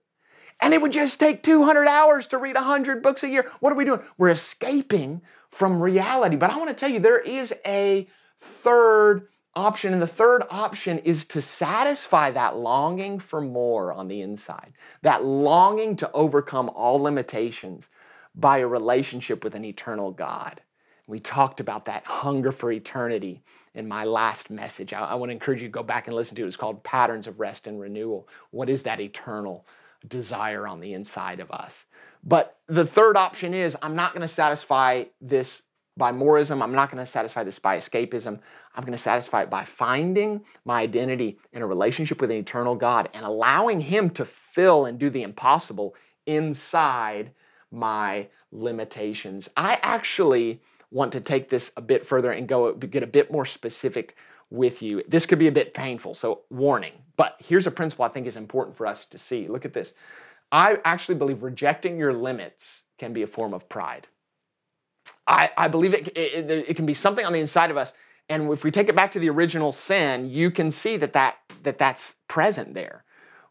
And 0.62 0.74
it 0.74 0.80
would 0.80 0.92
just 0.92 1.18
take 1.18 1.42
200 1.42 1.88
hours 1.88 2.26
to 2.28 2.38
read 2.38 2.54
100 2.54 3.02
books 3.02 3.24
a 3.24 3.28
year. 3.28 3.50
What 3.60 3.72
are 3.72 3.76
we 3.76 3.84
doing? 3.84 4.00
We're 4.16 4.28
escaping 4.28 5.22
from 5.48 5.82
reality. 5.82 6.36
But 6.36 6.50
I 6.50 6.58
want 6.58 6.68
to 6.68 6.74
tell 6.74 6.90
you, 6.90 7.00
there 7.00 7.18
is 7.18 7.52
a 7.66 8.06
third 8.38 9.26
option. 9.54 9.92
And 9.92 10.02
the 10.02 10.06
third 10.06 10.44
option 10.50 10.98
is 10.98 11.24
to 11.26 11.42
satisfy 11.42 12.30
that 12.32 12.56
longing 12.56 13.18
for 13.18 13.40
more 13.40 13.92
on 13.92 14.06
the 14.06 14.20
inside, 14.20 14.72
that 15.02 15.24
longing 15.24 15.96
to 15.96 16.12
overcome 16.12 16.68
all 16.68 17.00
limitations 17.00 17.88
by 18.34 18.58
a 18.58 18.66
relationship 18.66 19.44
with 19.44 19.54
an 19.54 19.64
eternal 19.64 20.10
God. 20.10 20.60
We 21.06 21.18
talked 21.18 21.60
about 21.60 21.86
that 21.86 22.04
hunger 22.04 22.52
for 22.52 22.70
eternity 22.70 23.42
in 23.74 23.88
my 23.88 24.04
last 24.04 24.50
message. 24.50 24.92
I, 24.92 25.00
I 25.00 25.14
want 25.14 25.30
to 25.30 25.34
encourage 25.34 25.60
you 25.60 25.68
to 25.68 25.72
go 25.72 25.82
back 25.82 26.06
and 26.06 26.14
listen 26.14 26.36
to 26.36 26.44
it. 26.44 26.46
It's 26.46 26.56
called 26.56 26.84
Patterns 26.84 27.26
of 27.26 27.40
Rest 27.40 27.66
and 27.66 27.80
Renewal. 27.80 28.28
What 28.50 28.70
is 28.70 28.84
that 28.84 29.00
eternal 29.00 29.66
desire 30.08 30.66
on 30.66 30.80
the 30.80 30.94
inside 30.94 31.40
of 31.40 31.50
us. 31.50 31.84
But 32.24 32.58
the 32.66 32.86
third 32.86 33.16
option 33.16 33.54
is 33.54 33.76
I'm 33.82 33.96
not 33.96 34.12
going 34.12 34.22
to 34.22 34.28
satisfy 34.28 35.04
this 35.20 35.62
by 35.96 36.12
moreism. 36.12 36.62
I'm 36.62 36.74
not 36.74 36.90
going 36.90 37.04
to 37.04 37.10
satisfy 37.10 37.44
this 37.44 37.58
by 37.58 37.76
escapism. 37.76 38.38
I'm 38.74 38.82
going 38.82 38.92
to 38.92 38.98
satisfy 38.98 39.42
it 39.42 39.50
by 39.50 39.64
finding 39.64 40.42
my 40.64 40.80
identity 40.80 41.38
in 41.52 41.62
a 41.62 41.66
relationship 41.66 42.20
with 42.20 42.30
an 42.30 42.38
eternal 42.38 42.74
God 42.74 43.10
and 43.12 43.24
allowing 43.24 43.80
Him 43.80 44.10
to 44.10 44.24
fill 44.24 44.86
and 44.86 44.98
do 44.98 45.10
the 45.10 45.22
impossible 45.22 45.94
inside 46.26 47.32
my 47.70 48.28
limitations. 48.52 49.48
I 49.56 49.78
actually 49.82 50.60
want 50.90 51.12
to 51.12 51.20
take 51.20 51.48
this 51.48 51.70
a 51.76 51.80
bit 51.80 52.04
further 52.04 52.32
and 52.32 52.48
go 52.48 52.72
get 52.74 53.02
a 53.02 53.06
bit 53.06 53.30
more 53.30 53.44
specific 53.44 54.16
with 54.50 54.82
you. 54.82 55.02
This 55.08 55.26
could 55.26 55.38
be 55.38 55.46
a 55.46 55.52
bit 55.52 55.74
painful, 55.74 56.14
so 56.14 56.42
warning. 56.50 56.92
But 57.16 57.36
here's 57.38 57.66
a 57.66 57.70
principle 57.70 58.04
I 58.04 58.08
think 58.08 58.26
is 58.26 58.36
important 58.36 58.76
for 58.76 58.86
us 58.86 59.06
to 59.06 59.18
see. 59.18 59.46
Look 59.46 59.64
at 59.64 59.72
this. 59.72 59.94
I 60.50 60.78
actually 60.84 61.14
believe 61.14 61.42
rejecting 61.42 61.96
your 61.96 62.12
limits 62.12 62.82
can 62.98 63.12
be 63.12 63.22
a 63.22 63.26
form 63.26 63.54
of 63.54 63.68
pride. 63.68 64.08
I, 65.26 65.50
I 65.56 65.68
believe 65.68 65.94
it, 65.94 66.16
it, 66.16 66.50
it 66.50 66.76
can 66.76 66.86
be 66.86 66.94
something 66.94 67.24
on 67.24 67.32
the 67.32 67.40
inside 67.40 67.70
of 67.70 67.76
us. 67.76 67.92
And 68.28 68.50
if 68.50 68.64
we 68.64 68.70
take 68.70 68.88
it 68.88 68.96
back 68.96 69.12
to 69.12 69.18
the 69.18 69.30
original 69.30 69.72
sin, 69.72 70.28
you 70.28 70.50
can 70.50 70.70
see 70.70 70.96
that, 70.96 71.12
that, 71.12 71.38
that 71.62 71.78
that's 71.78 72.14
present 72.28 72.74
there. 72.74 73.04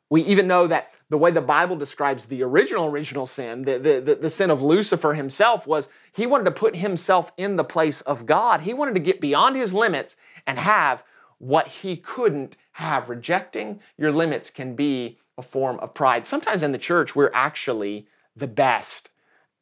We 0.10 0.22
even 0.24 0.48
know 0.48 0.65
that 0.67 0.91
the 1.10 1.17
way 1.17 1.30
the 1.30 1.41
Bible 1.41 1.76
describes 1.76 2.26
the 2.26 2.41
original, 2.41 2.88
original 2.88 3.28
sin, 3.28 3.62
the, 3.62 3.78
the, 3.78 4.17
the, 4.19 4.30
sin 4.30 4.50
of 4.50 4.62
Lucifer 4.62 5.13
himself, 5.13 5.67
was 5.67 5.88
he 6.12 6.26
wanted 6.26 6.45
to 6.45 6.52
put 6.52 6.76
himself 6.76 7.32
in 7.38 7.56
the 7.56 7.63
place 7.63 8.02
of 8.02 8.26
God. 8.26 8.62
He 8.62 8.74
wanted 8.74 8.95
to 8.95 9.02
get 9.02 9.22
beyond 9.22 9.56
his 9.56 9.74
limits 9.74 10.15
and 10.48 10.58
have 10.58 11.04
what 11.38 11.67
he 11.67 11.95
couldn't 11.95 12.58
have. 12.74 13.10
Rejecting 13.10 13.82
your 13.98 14.12
limits 14.12 14.50
can 14.50 14.76
be 14.76 15.19
a 15.38 15.43
form 15.43 15.80
of 15.80 15.93
pride. 15.93 16.26
Sometimes 16.26 16.63
in 16.63 16.72
the 16.72 16.80
church, 16.80 17.15
we're 17.15 17.32
actually 17.34 18.08
the 18.36 18.48
best 18.48 19.12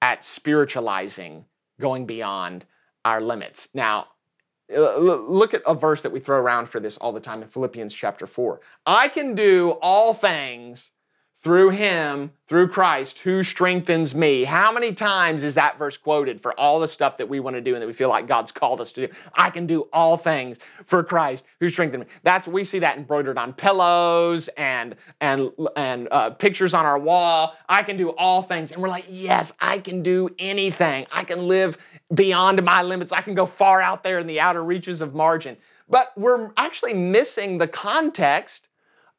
at 0.02 0.24
spiritualizing, 0.24 1.46
going 1.80 2.06
beyond 2.06 2.66
our 3.04 3.20
limits. 3.20 3.68
Now, 3.74 4.08
Uh, 4.74 4.98
look 4.98 5.54
at 5.54 5.62
a 5.66 5.74
verse 5.74 6.02
that 6.02 6.12
we 6.12 6.20
throw 6.20 6.38
around 6.38 6.68
for 6.68 6.80
this 6.80 6.98
all 6.98 7.14
the 7.14 7.20
time 7.20 7.42
in 7.42 7.48
Philippians 7.48 7.94
chapter 7.94 8.28
4. 8.28 8.60
I 8.86 9.08
can 9.08 9.34
do 9.34 9.72
all 9.82 10.14
things 10.14 10.92
through 11.40 11.70
him, 11.70 12.32
through 12.48 12.68
Christ, 12.68 13.20
who 13.20 13.44
strengthens 13.44 14.16
me. 14.16 14.44
How 14.44 14.72
many 14.72 14.92
times 14.92 15.44
is 15.44 15.54
that 15.54 15.78
verse 15.78 15.96
quoted 15.96 16.42
for 16.42 16.60
all 16.60 16.80
the 16.80 16.88
stuff 16.88 17.18
that 17.18 17.30
we 17.30 17.40
want 17.40 17.56
to 17.56 17.62
do 17.62 17.76
and 17.76 17.82
that 17.82 17.86
we 17.86 17.94
feel 17.94 18.10
like 18.10 18.28
God's 18.28 18.52
called 18.52 18.82
us 18.82 18.92
to 18.94 19.06
do? 19.06 19.14
I 19.36 19.52
can 19.52 19.68
do 19.68 19.82
all 19.94 20.18
things 20.18 20.58
for 20.86 21.04
Christ 21.04 21.46
who 21.60 21.70
strengthens 21.70 22.06
me. 22.06 22.12
That's 22.24 22.48
we 22.48 22.64
see 22.64 22.80
that 22.80 22.98
embroidered 22.98 23.38
on 23.38 23.54
pillows 23.54 24.48
and 24.58 24.96
and 25.22 25.52
and 25.76 26.08
uh, 26.10 26.32
pictures 26.32 26.74
on 26.74 26.86
our 26.86 26.98
wall. 26.98 27.56
I 27.70 27.84
can 27.84 27.98
do 27.98 28.10
all 28.10 28.42
things, 28.42 28.72
and 28.72 28.82
we're 28.82 28.90
like, 28.90 29.06
yes, 29.08 29.54
I 29.60 29.78
can 29.78 30.02
do 30.02 30.30
anything. 30.40 31.06
I 31.12 31.24
can 31.24 31.48
live 31.48 31.78
beyond 32.16 32.64
my 32.64 32.82
limits. 32.82 33.12
I 33.12 33.22
can 33.22 33.36
go 33.36 33.46
far 33.46 33.80
out 33.80 34.02
there 34.02 34.18
in 34.18 34.26
the 34.26 34.40
outer 34.40 34.64
reaches 34.64 35.02
of 35.02 35.14
margin. 35.14 35.56
But 35.88 36.14
we're 36.18 36.52
actually 36.58 36.96
missing 36.96 37.60
the 37.60 37.68
context 37.68 38.67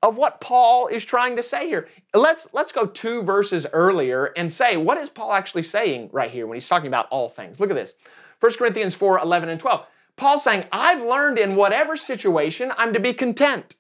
of 0.02 0.16
what 0.16 0.40
Paul 0.40 0.86
is 0.86 1.04
trying 1.04 1.36
to 1.36 1.42
say 1.42 1.66
here. 1.66 1.88
Let's 2.14 2.48
let's 2.52 2.72
go 2.72 2.86
two 2.86 3.22
verses 3.22 3.66
earlier 3.72 4.26
and 4.36 4.52
say 4.52 4.76
what 4.76 4.98
is 4.98 5.10
Paul 5.10 5.32
actually 5.32 5.64
saying 5.64 6.10
right 6.12 6.30
here 6.30 6.46
when 6.46 6.56
he's 6.56 6.68
talking 6.68 6.88
about 6.88 7.08
all 7.10 7.28
things. 7.28 7.58
Look 7.58 7.70
at 7.70 7.76
this. 7.76 7.94
1 8.40 8.52
Corinthians 8.54 8.94
4, 8.94 9.18
11 9.18 9.48
and 9.48 9.58
12. 9.58 9.84
Paul's 10.16 10.44
saying, 10.44 10.64
I've 10.70 11.02
learned 11.02 11.38
in 11.38 11.56
whatever 11.56 11.96
situation 11.96 12.72
I'm 12.76 12.92
to 12.92 13.00
be 13.00 13.12
content. 13.12 13.74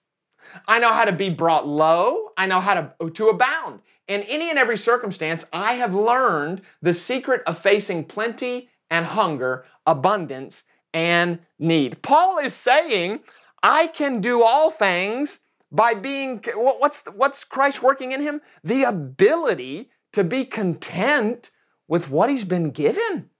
I 0.66 0.78
know 0.78 0.92
how 0.92 1.04
to 1.04 1.12
be 1.12 1.30
brought 1.30 1.66
low. 1.66 2.30
I 2.36 2.46
know 2.46 2.60
how 2.60 2.74
to, 2.74 3.10
to 3.10 3.28
abound. 3.28 3.80
In 4.06 4.22
any 4.22 4.48
and 4.48 4.58
every 4.58 4.76
circumstance, 4.76 5.44
I 5.52 5.74
have 5.74 5.94
learned 5.94 6.62
the 6.80 6.94
secret 6.94 7.42
of 7.46 7.58
facing 7.58 8.04
plenty 8.04 8.70
and 8.90 9.04
hunger, 9.04 9.66
abundance 9.86 10.64
and 10.94 11.40
need. 11.58 12.00
Paul 12.02 12.38
is 12.38 12.54
saying, 12.54 13.20
I 13.62 13.88
can 13.88 14.20
do 14.20 14.42
all 14.42 14.70
things 14.70 15.40
by 15.70 15.94
being 15.94 16.42
what's 16.54 17.04
what's 17.14 17.44
Christ 17.44 17.82
working 17.82 18.12
in 18.12 18.20
him? 18.20 18.40
The 18.64 18.84
ability 18.84 19.90
to 20.12 20.24
be 20.24 20.44
content 20.44 21.50
with 21.86 22.10
what 22.10 22.30
he's 22.30 22.44
been 22.44 22.70
given. 22.70 23.30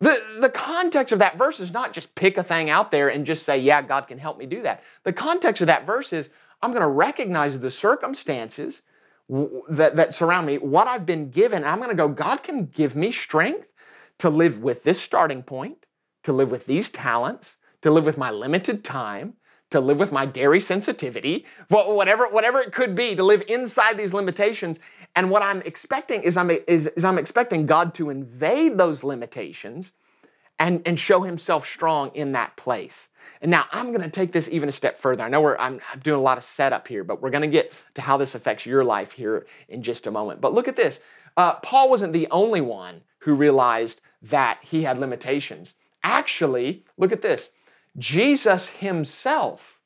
The, 0.00 0.22
the 0.40 0.48
context 0.48 1.12
of 1.12 1.18
that 1.18 1.36
verse 1.36 1.58
is 1.58 1.72
not 1.72 1.92
just 1.92 2.14
pick 2.14 2.38
a 2.38 2.42
thing 2.42 2.70
out 2.70 2.90
there 2.90 3.08
and 3.08 3.26
just 3.26 3.44
say, 3.44 3.58
yeah, 3.58 3.82
God 3.82 4.06
can 4.06 4.18
help 4.18 4.38
me 4.38 4.46
do 4.46 4.62
that. 4.62 4.84
The 5.02 5.12
context 5.12 5.60
of 5.60 5.66
that 5.66 5.86
verse 5.86 6.12
is 6.12 6.30
I'm 6.62 6.70
going 6.70 6.82
to 6.82 6.88
recognize 6.88 7.58
the 7.58 7.70
circumstances 7.70 8.82
that, 9.68 9.96
that 9.96 10.14
surround 10.14 10.46
me, 10.46 10.58
what 10.58 10.86
I've 10.86 11.04
been 11.04 11.30
given. 11.30 11.64
I'm 11.64 11.78
going 11.78 11.90
to 11.90 11.96
go, 11.96 12.08
God 12.08 12.42
can 12.42 12.66
give 12.66 12.94
me 12.96 13.10
strength 13.10 13.66
to 14.18 14.30
live 14.30 14.62
with 14.62 14.84
this 14.84 15.00
starting 15.00 15.42
point, 15.42 15.86
to 16.24 16.32
live 16.32 16.50
with 16.50 16.66
these 16.66 16.90
talents, 16.90 17.56
to 17.82 17.90
live 17.90 18.06
with 18.06 18.18
my 18.18 18.30
limited 18.30 18.84
time, 18.84 19.34
to 19.70 19.80
live 19.80 19.98
with 19.98 20.12
my 20.12 20.24
dairy 20.24 20.60
sensitivity, 20.60 21.44
whatever, 21.68 22.28
whatever 22.28 22.60
it 22.60 22.72
could 22.72 22.94
be, 22.94 23.14
to 23.14 23.22
live 23.22 23.42
inside 23.48 23.98
these 23.98 24.14
limitations. 24.14 24.80
And 25.14 25.30
what 25.30 25.42
I'm 25.42 25.60
expecting 25.62 26.22
is 26.22 26.36
I'm, 26.36 26.50
is, 26.50 26.86
is 26.86 27.04
I'm 27.04 27.18
expecting 27.18 27.66
God 27.66 27.94
to 27.94 28.10
invade 28.10 28.78
those 28.78 29.04
limitations 29.04 29.92
and, 30.58 30.82
and 30.86 30.98
show 30.98 31.22
himself 31.22 31.66
strong 31.66 32.10
in 32.14 32.32
that 32.32 32.56
place. 32.56 33.08
And 33.40 33.50
now 33.50 33.66
I'm 33.70 33.88
going 33.88 34.00
to 34.02 34.10
take 34.10 34.32
this 34.32 34.48
even 34.48 34.68
a 34.68 34.72
step 34.72 34.98
further. 34.98 35.22
I 35.22 35.28
know 35.28 35.40
we're, 35.40 35.56
I'm 35.58 35.80
doing 36.02 36.18
a 36.18 36.22
lot 36.22 36.38
of 36.38 36.44
setup 36.44 36.88
here, 36.88 37.04
but 37.04 37.22
we're 37.22 37.30
going 37.30 37.42
to 37.42 37.48
get 37.48 37.72
to 37.94 38.00
how 38.00 38.16
this 38.16 38.34
affects 38.34 38.66
your 38.66 38.84
life 38.84 39.12
here 39.12 39.46
in 39.68 39.82
just 39.82 40.06
a 40.06 40.10
moment. 40.10 40.40
But 40.40 40.54
look 40.54 40.66
at 40.66 40.76
this. 40.76 41.00
Uh, 41.36 41.54
Paul 41.56 41.90
wasn't 41.90 42.12
the 42.12 42.26
only 42.30 42.60
one 42.60 43.02
who 43.20 43.34
realized 43.34 44.00
that 44.22 44.58
he 44.62 44.82
had 44.82 44.98
limitations. 44.98 45.74
Actually, 46.02 46.84
look 46.96 47.12
at 47.12 47.22
this. 47.22 47.50
Jesus 47.98 48.68
himself 48.68 49.80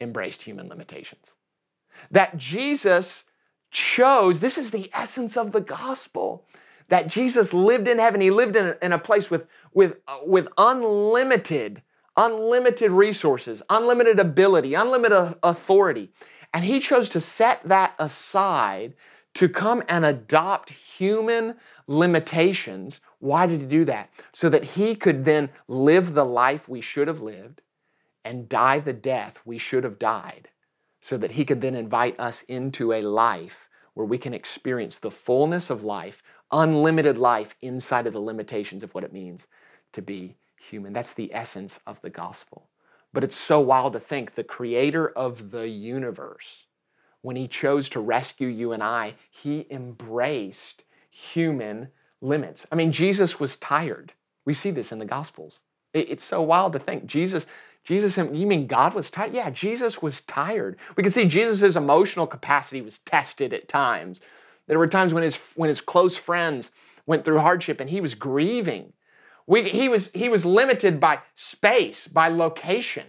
embraced 0.00 0.42
human 0.42 0.68
limitations. 0.68 1.34
That 2.10 2.36
Jesus 2.36 3.24
chose, 3.70 4.40
this 4.40 4.58
is 4.58 4.70
the 4.70 4.90
essence 4.94 5.36
of 5.36 5.52
the 5.52 5.60
gospel, 5.60 6.46
that 6.88 7.08
Jesus 7.08 7.52
lived 7.52 7.88
in 7.88 7.98
heaven. 7.98 8.20
He 8.20 8.30
lived 8.30 8.56
in 8.56 8.66
a, 8.66 8.76
in 8.82 8.92
a 8.92 8.98
place 8.98 9.30
with, 9.30 9.46
with, 9.72 9.98
uh, 10.08 10.18
with 10.24 10.48
unlimited, 10.58 11.82
unlimited 12.16 12.90
resources, 12.90 13.62
unlimited 13.70 14.18
ability, 14.18 14.74
unlimited 14.74 15.36
authority. 15.42 16.10
And 16.52 16.64
he 16.64 16.80
chose 16.80 17.08
to 17.10 17.20
set 17.20 17.62
that 17.64 17.94
aside 17.98 18.94
to 19.40 19.48
come 19.48 19.82
and 19.88 20.04
adopt 20.04 20.68
human 20.68 21.54
limitations 21.86 23.00
why 23.20 23.46
did 23.46 23.62
he 23.62 23.66
do 23.66 23.86
that? 23.86 24.10
So 24.34 24.50
that 24.50 24.64
he 24.64 24.94
could 24.94 25.24
then 25.24 25.48
live 25.66 26.12
the 26.12 26.26
life 26.26 26.68
we 26.68 26.82
should 26.82 27.08
have 27.08 27.22
lived 27.22 27.62
and 28.22 28.50
die 28.50 28.80
the 28.80 28.92
death 28.92 29.40
we 29.46 29.56
should 29.56 29.84
have 29.84 29.98
died, 29.98 30.50
so 31.00 31.16
that 31.16 31.30
he 31.30 31.46
could 31.46 31.62
then 31.62 31.74
invite 31.74 32.20
us 32.20 32.42
into 32.48 32.92
a 32.92 33.00
life 33.00 33.70
where 33.94 34.06
we 34.06 34.18
can 34.18 34.34
experience 34.34 34.98
the 34.98 35.10
fullness 35.10 35.70
of 35.70 35.84
life, 35.84 36.22
unlimited 36.52 37.16
life 37.16 37.56
inside 37.62 38.06
of 38.06 38.12
the 38.12 38.20
limitations 38.20 38.82
of 38.82 38.94
what 38.94 39.04
it 39.04 39.12
means 39.12 39.46
to 39.92 40.02
be 40.02 40.36
human. 40.58 40.92
That's 40.92 41.14
the 41.14 41.32
essence 41.34 41.80
of 41.86 41.98
the 42.02 42.10
gospel. 42.10 42.68
But 43.14 43.24
it's 43.24 43.36
so 43.36 43.60
wild 43.60 43.94
to 43.94 44.00
think 44.00 44.32
the 44.32 44.44
creator 44.44 45.08
of 45.08 45.50
the 45.50 45.66
universe, 45.66 46.66
when 47.22 47.36
he 47.36 47.48
chose 47.48 47.88
to 47.90 48.00
rescue 48.00 48.48
you 48.48 48.72
and 48.72 48.82
I, 48.82 49.14
he 49.30 49.66
embraced 49.70 50.84
human 51.10 51.88
limits. 52.20 52.66
I 52.70 52.76
mean, 52.76 52.92
Jesus 52.92 53.38
was 53.38 53.56
tired. 53.56 54.12
We 54.44 54.54
see 54.54 54.70
this 54.70 54.92
in 54.92 54.98
the 54.98 55.04
Gospels. 55.04 55.60
It's 55.92 56.24
so 56.24 56.40
wild 56.40 56.72
to 56.74 56.78
think. 56.78 57.06
Jesus, 57.06 57.46
Jesus, 57.84 58.16
you 58.16 58.46
mean 58.46 58.66
God 58.66 58.94
was 58.94 59.10
tired? 59.10 59.32
Yeah, 59.32 59.50
Jesus 59.50 60.00
was 60.00 60.20
tired. 60.22 60.78
We 60.96 61.02
can 61.02 61.10
see 61.10 61.26
Jesus' 61.26 61.76
emotional 61.76 62.26
capacity 62.26 62.80
was 62.80 63.00
tested 63.00 63.52
at 63.52 63.68
times. 63.68 64.20
There 64.66 64.78
were 64.78 64.86
times 64.86 65.12
when 65.12 65.24
his, 65.24 65.36
when 65.56 65.68
his 65.68 65.80
close 65.80 66.16
friends 66.16 66.70
went 67.06 67.24
through 67.24 67.40
hardship 67.40 67.80
and 67.80 67.90
he 67.90 68.00
was 68.00 68.14
grieving. 68.14 68.92
We, 69.46 69.64
he, 69.64 69.88
was, 69.88 70.12
he 70.12 70.28
was 70.28 70.46
limited 70.46 71.00
by 71.00 71.18
space, 71.34 72.06
by 72.06 72.28
location. 72.28 73.06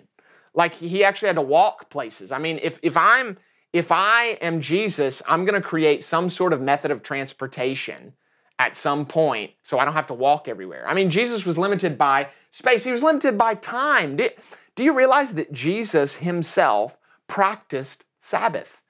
Like 0.55 0.73
he 0.73 1.03
actually 1.03 1.27
had 1.27 1.35
to 1.35 1.41
walk 1.41 1.89
places. 1.91 2.31
I 2.31 2.39
mean, 2.39 2.59
if, 2.63 2.79
if 2.81 2.97
I'm 2.97 3.37
if 3.73 3.91
I 3.91 4.37
am 4.41 4.61
Jesus, 4.61 5.21
I'm 5.27 5.45
going 5.45 5.59
to 5.59 5.67
create 5.67 6.03
some 6.03 6.29
sort 6.29 6.53
of 6.53 6.61
method 6.61 6.91
of 6.91 7.03
transportation 7.03 8.13
at 8.59 8.75
some 8.75 9.05
point 9.05 9.51
so 9.63 9.79
I 9.79 9.85
don't 9.85 9.93
have 9.93 10.07
to 10.07 10.13
walk 10.13 10.47
everywhere. 10.47 10.87
I 10.87 10.93
mean, 10.93 11.09
Jesus 11.09 11.45
was 11.45 11.57
limited 11.57 11.97
by 11.97 12.27
space, 12.51 12.83
he 12.83 12.91
was 12.91 13.03
limited 13.03 13.37
by 13.37 13.55
time. 13.55 14.17
Do, 14.17 14.29
do 14.75 14.83
you 14.83 14.93
realize 14.93 15.33
that 15.33 15.51
Jesus 15.51 16.17
himself 16.17 16.97
practiced 17.27 18.05
Sabbath? 18.19 18.81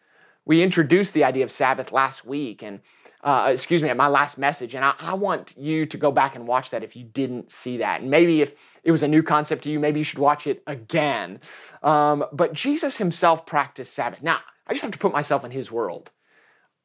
We 0.46 0.64
introduced 0.64 1.14
the 1.14 1.24
idea 1.24 1.44
of 1.44 1.52
Sabbath 1.52 1.92
last 1.92 2.26
week, 2.26 2.64
and 2.64 2.82
uh, 3.24 3.50
excuse 3.54 3.84
me, 3.84 3.90
at 3.90 3.96
my 3.96 4.08
last 4.08 4.40
message, 4.40 4.74
and 4.74 4.84
I, 4.84 4.96
I, 5.00 5.14
want 5.14 5.56
you 5.56 5.86
to 5.86 5.98
go 5.98 6.12
back 6.12 6.36
and 6.36 6.48
watch 6.48 6.72
that 6.72 6.84
if 6.84 6.96
you 6.96 7.04
didn't 7.04 7.52
see 7.52 7.78
that. 7.78 8.02
And 8.02 8.10
maybe 8.10 8.42
if 8.42 8.56
it 8.84 8.92
was 8.92 9.04
a 9.04 9.08
new 9.08 9.22
concept 9.22 9.64
to 9.66 9.70
you, 9.70 9.80
maybe 9.80 10.00
you 10.00 10.04
should 10.04 10.18
watch 10.18 10.48
it 10.48 10.64
again. 10.66 11.40
Um, 11.84 12.26
but 12.34 12.54
Jesus 12.54 12.98
himself 12.98 13.46
practiced 13.46 13.94
Sabbath. 13.94 14.24
Now, 14.24 14.40
I 14.72 14.74
just 14.74 14.84
have 14.84 14.92
to 14.92 15.00
put 15.00 15.12
myself 15.12 15.44
in 15.44 15.52
his 15.52 15.70
world. 15.70 16.12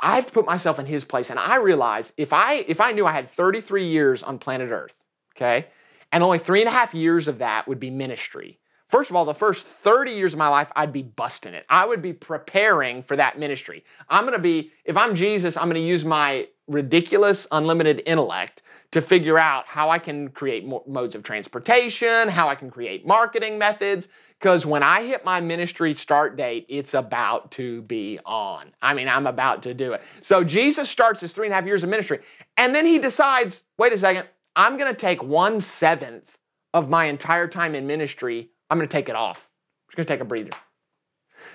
I 0.00 0.16
have 0.16 0.26
to 0.26 0.32
put 0.32 0.44
myself 0.44 0.80
in 0.80 0.86
his 0.86 1.04
place. 1.04 1.30
And 1.30 1.38
I 1.38 1.58
realize 1.58 2.12
if 2.16 2.32
I 2.32 2.64
if 2.66 2.80
I 2.80 2.90
knew 2.90 3.06
I 3.06 3.12
had 3.12 3.30
33 3.30 3.86
years 3.86 4.24
on 4.24 4.40
planet 4.40 4.72
Earth, 4.72 4.96
okay, 5.36 5.68
and 6.10 6.24
only 6.24 6.40
three 6.40 6.60
and 6.60 6.68
a 6.68 6.72
half 6.72 6.94
years 6.96 7.28
of 7.28 7.38
that 7.38 7.68
would 7.68 7.78
be 7.78 7.90
ministry. 7.90 8.58
First 8.88 9.10
of 9.10 9.14
all, 9.14 9.24
the 9.24 9.34
first 9.34 9.64
30 9.66 10.10
years 10.10 10.32
of 10.32 10.38
my 10.40 10.48
life, 10.48 10.72
I'd 10.74 10.92
be 10.92 11.04
busting 11.04 11.54
it. 11.54 11.64
I 11.68 11.86
would 11.86 12.02
be 12.02 12.12
preparing 12.12 13.04
for 13.04 13.14
that 13.14 13.38
ministry. 13.38 13.84
I'm 14.08 14.24
gonna 14.24 14.40
be, 14.40 14.72
if 14.84 14.96
I'm 14.96 15.14
Jesus, 15.14 15.56
I'm 15.56 15.68
gonna 15.68 15.78
use 15.78 16.04
my 16.04 16.48
ridiculous, 16.66 17.46
unlimited 17.52 18.02
intellect 18.04 18.62
to 18.90 19.00
figure 19.00 19.38
out 19.38 19.68
how 19.68 19.90
I 19.90 20.00
can 20.00 20.30
create 20.30 20.66
modes 20.88 21.14
of 21.14 21.22
transportation, 21.22 22.28
how 22.28 22.48
I 22.48 22.56
can 22.56 22.68
create 22.68 23.06
marketing 23.06 23.58
methods, 23.58 24.08
because 24.38 24.66
when 24.66 24.82
I 24.82 25.02
hit 25.02 25.24
my 25.24 25.40
ministry 25.40 25.94
start 25.94 26.36
date, 26.36 26.66
it's 26.68 26.94
about 26.94 27.50
to 27.52 27.82
be 27.82 28.18
on. 28.24 28.72
I 28.82 28.94
mean, 28.94 29.08
I'm 29.08 29.26
about 29.26 29.62
to 29.64 29.74
do 29.74 29.92
it. 29.92 30.02
So 30.20 30.44
Jesus 30.44 30.90
starts 30.90 31.20
his 31.20 31.32
three 31.32 31.46
and 31.46 31.52
a 31.52 31.56
half 31.56 31.66
years 31.66 31.82
of 31.82 31.88
ministry. 31.88 32.20
And 32.56 32.74
then 32.74 32.84
he 32.86 32.98
decides 32.98 33.62
wait 33.78 33.92
a 33.92 33.98
second, 33.98 34.26
I'm 34.54 34.76
going 34.76 34.92
to 34.92 34.98
take 34.98 35.22
one 35.22 35.60
seventh 35.60 36.38
of 36.74 36.88
my 36.88 37.06
entire 37.06 37.48
time 37.48 37.74
in 37.74 37.86
ministry, 37.86 38.50
I'm 38.70 38.78
going 38.78 38.88
to 38.88 38.92
take 38.92 39.08
it 39.08 39.14
off. 39.14 39.48
I'm 39.48 39.90
just 39.90 39.96
going 39.96 40.06
to 40.06 40.12
take 40.12 40.20
a 40.20 40.24
breather. 40.24 40.50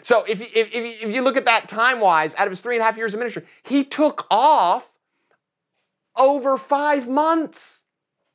So 0.01 0.23
if 0.23 0.39
you, 0.39 0.47
if, 0.53 0.69
if 0.73 1.13
you 1.13 1.21
look 1.21 1.37
at 1.37 1.45
that 1.45 1.67
time 1.67 1.99
wise, 1.99 2.33
out 2.35 2.47
of 2.47 2.51
his 2.51 2.61
three 2.61 2.75
and 2.75 2.81
a 2.81 2.85
half 2.85 2.97
years 2.97 3.13
of 3.13 3.19
ministry, 3.19 3.43
he 3.63 3.83
took 3.83 4.25
off 4.31 4.89
over 6.15 6.57
five 6.57 7.07
months. 7.07 7.83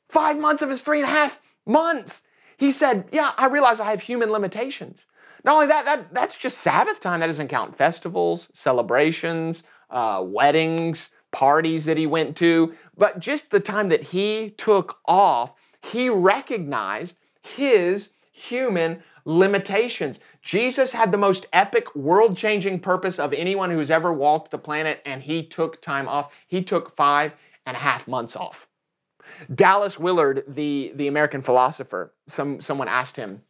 Five 0.09 0.39
months 0.39 0.61
of 0.61 0.69
his 0.69 0.81
three 0.81 1.01
and 1.01 1.09
a 1.09 1.11
half 1.11 1.41
months. 1.65 2.23
He 2.57 2.71
said, 2.71 3.07
Yeah, 3.11 3.31
I 3.37 3.47
realize 3.47 3.79
I 3.79 3.89
have 3.91 4.01
human 4.01 4.31
limitations. 4.31 5.05
Not 5.43 5.55
only 5.55 5.67
that, 5.67 5.85
that 5.85 6.13
that's 6.13 6.35
just 6.35 6.59
Sabbath 6.59 6.99
time. 6.99 7.19
That 7.19 7.27
doesn't 7.27 7.47
count 7.47 7.77
festivals, 7.77 8.49
celebrations, 8.53 9.63
uh, 9.89 10.23
weddings, 10.25 11.09
parties 11.31 11.85
that 11.85 11.97
he 11.97 12.07
went 12.07 12.35
to, 12.37 12.73
but 12.97 13.19
just 13.19 13.51
the 13.51 13.59
time 13.59 13.89
that 13.89 14.03
he 14.03 14.51
took 14.57 14.99
off, 15.05 15.53
he 15.81 16.09
recognized 16.09 17.17
his 17.41 18.11
human 18.31 19.01
limitations. 19.25 20.19
Jesus 20.41 20.93
had 20.93 21.11
the 21.11 21.17
most 21.17 21.47
epic, 21.51 21.93
world 21.95 22.37
changing 22.37 22.79
purpose 22.79 23.19
of 23.19 23.33
anyone 23.33 23.69
who's 23.69 23.91
ever 23.91 24.13
walked 24.13 24.51
the 24.51 24.57
planet, 24.57 25.01
and 25.05 25.21
he 25.21 25.43
took 25.43 25.81
time 25.81 26.07
off. 26.07 26.33
He 26.47 26.63
took 26.63 26.91
five 26.91 27.35
and 27.65 27.75
a 27.75 27.79
half 27.79 28.07
months 28.07 28.35
off. 28.35 28.66
Dallas 29.53 29.99
Willard, 29.99 30.43
the, 30.47 30.91
the 30.95 31.07
American 31.07 31.41
philosopher, 31.41 32.13
some, 32.27 32.61
someone 32.61 32.87
asked 32.87 33.15
him 33.15 33.41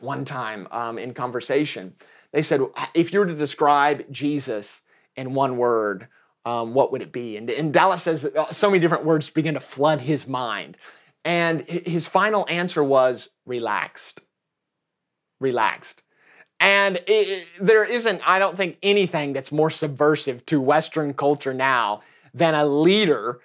one 0.00 0.24
time 0.24 0.68
um, 0.70 0.98
in 0.98 1.14
conversation, 1.14 1.94
they 2.32 2.42
said, 2.42 2.60
if 2.94 3.12
you 3.12 3.20
were 3.20 3.26
to 3.26 3.34
describe 3.34 4.04
Jesus 4.10 4.82
in 5.16 5.34
one 5.34 5.56
word, 5.56 6.08
um, 6.44 6.74
what 6.74 6.92
would 6.92 7.00
it 7.00 7.12
be? 7.12 7.36
And, 7.36 7.48
and 7.48 7.72
Dallas 7.72 8.02
says 8.02 8.24
uh, 8.24 8.46
so 8.46 8.68
many 8.68 8.80
different 8.80 9.04
words 9.04 9.30
begin 9.30 9.54
to 9.54 9.60
flood 9.60 10.00
his 10.00 10.26
mind. 10.26 10.76
And 11.24 11.62
his 11.62 12.06
final 12.06 12.44
answer 12.50 12.84
was 12.84 13.30
relaxed. 13.46 14.20
Relaxed. 15.40 16.02
And 16.60 16.96
it, 16.96 17.02
it, 17.08 17.48
there 17.60 17.84
isn't, 17.84 18.20
I 18.28 18.38
don't 18.38 18.56
think, 18.56 18.78
anything 18.82 19.32
that's 19.32 19.50
more 19.50 19.70
subversive 19.70 20.44
to 20.46 20.60
Western 20.60 21.14
culture 21.14 21.54
now 21.54 22.02
than 22.32 22.54
a 22.54 22.66
leader 22.66 23.40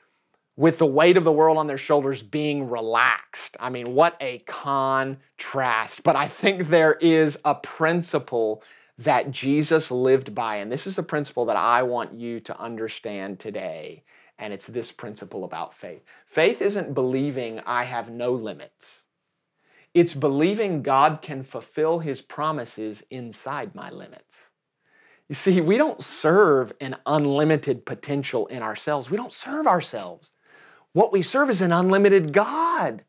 with 0.59 0.77
the 0.77 0.85
weight 0.85 1.15
of 1.15 1.23
the 1.23 1.31
world 1.31 1.57
on 1.57 1.67
their 1.67 1.77
shoulders 1.77 2.21
being 2.21 2.69
relaxed. 2.69 3.55
I 3.61 3.69
mean, 3.69 3.95
what 3.95 4.17
a 4.19 4.39
contrast. 4.39 6.03
But 6.03 6.17
I 6.17 6.27
think 6.27 6.67
there 6.67 6.97
is 6.99 7.39
a 7.45 7.55
principle 7.55 8.61
that 8.97 9.31
Jesus 9.31 9.89
lived 9.89 10.35
by. 10.35 10.57
And 10.57 10.69
this 10.69 10.85
is 10.85 10.97
the 10.97 11.03
principle 11.03 11.45
that 11.45 11.55
I 11.55 11.83
want 11.83 12.13
you 12.13 12.41
to 12.41 12.59
understand 12.59 13.39
today. 13.39 14.03
And 14.37 14.51
it's 14.51 14.67
this 14.67 14.91
principle 14.91 15.45
about 15.45 15.73
faith. 15.73 16.03
Faith 16.25 16.61
isn't 16.61 16.93
believing 16.93 17.61
I 17.65 17.85
have 17.85 18.09
no 18.09 18.33
limits, 18.33 19.03
it's 19.93 20.13
believing 20.13 20.83
God 20.83 21.21
can 21.21 21.41
fulfill 21.41 21.99
his 21.99 22.21
promises 22.21 23.01
inside 23.09 23.75
my 23.75 23.91
limits. 23.91 24.49
You 25.29 25.35
see, 25.35 25.61
we 25.61 25.77
don't 25.77 26.03
serve 26.03 26.73
an 26.81 26.97
unlimited 27.05 27.85
potential 27.85 28.47
in 28.47 28.61
ourselves. 28.61 29.09
We 29.09 29.15
don't 29.15 29.31
serve 29.31 29.65
ourselves. 29.65 30.33
What 30.93 31.11
we 31.11 31.21
serve 31.21 31.49
is 31.49 31.61
an 31.61 31.71
unlimited 31.71 32.33
God. 32.33 33.03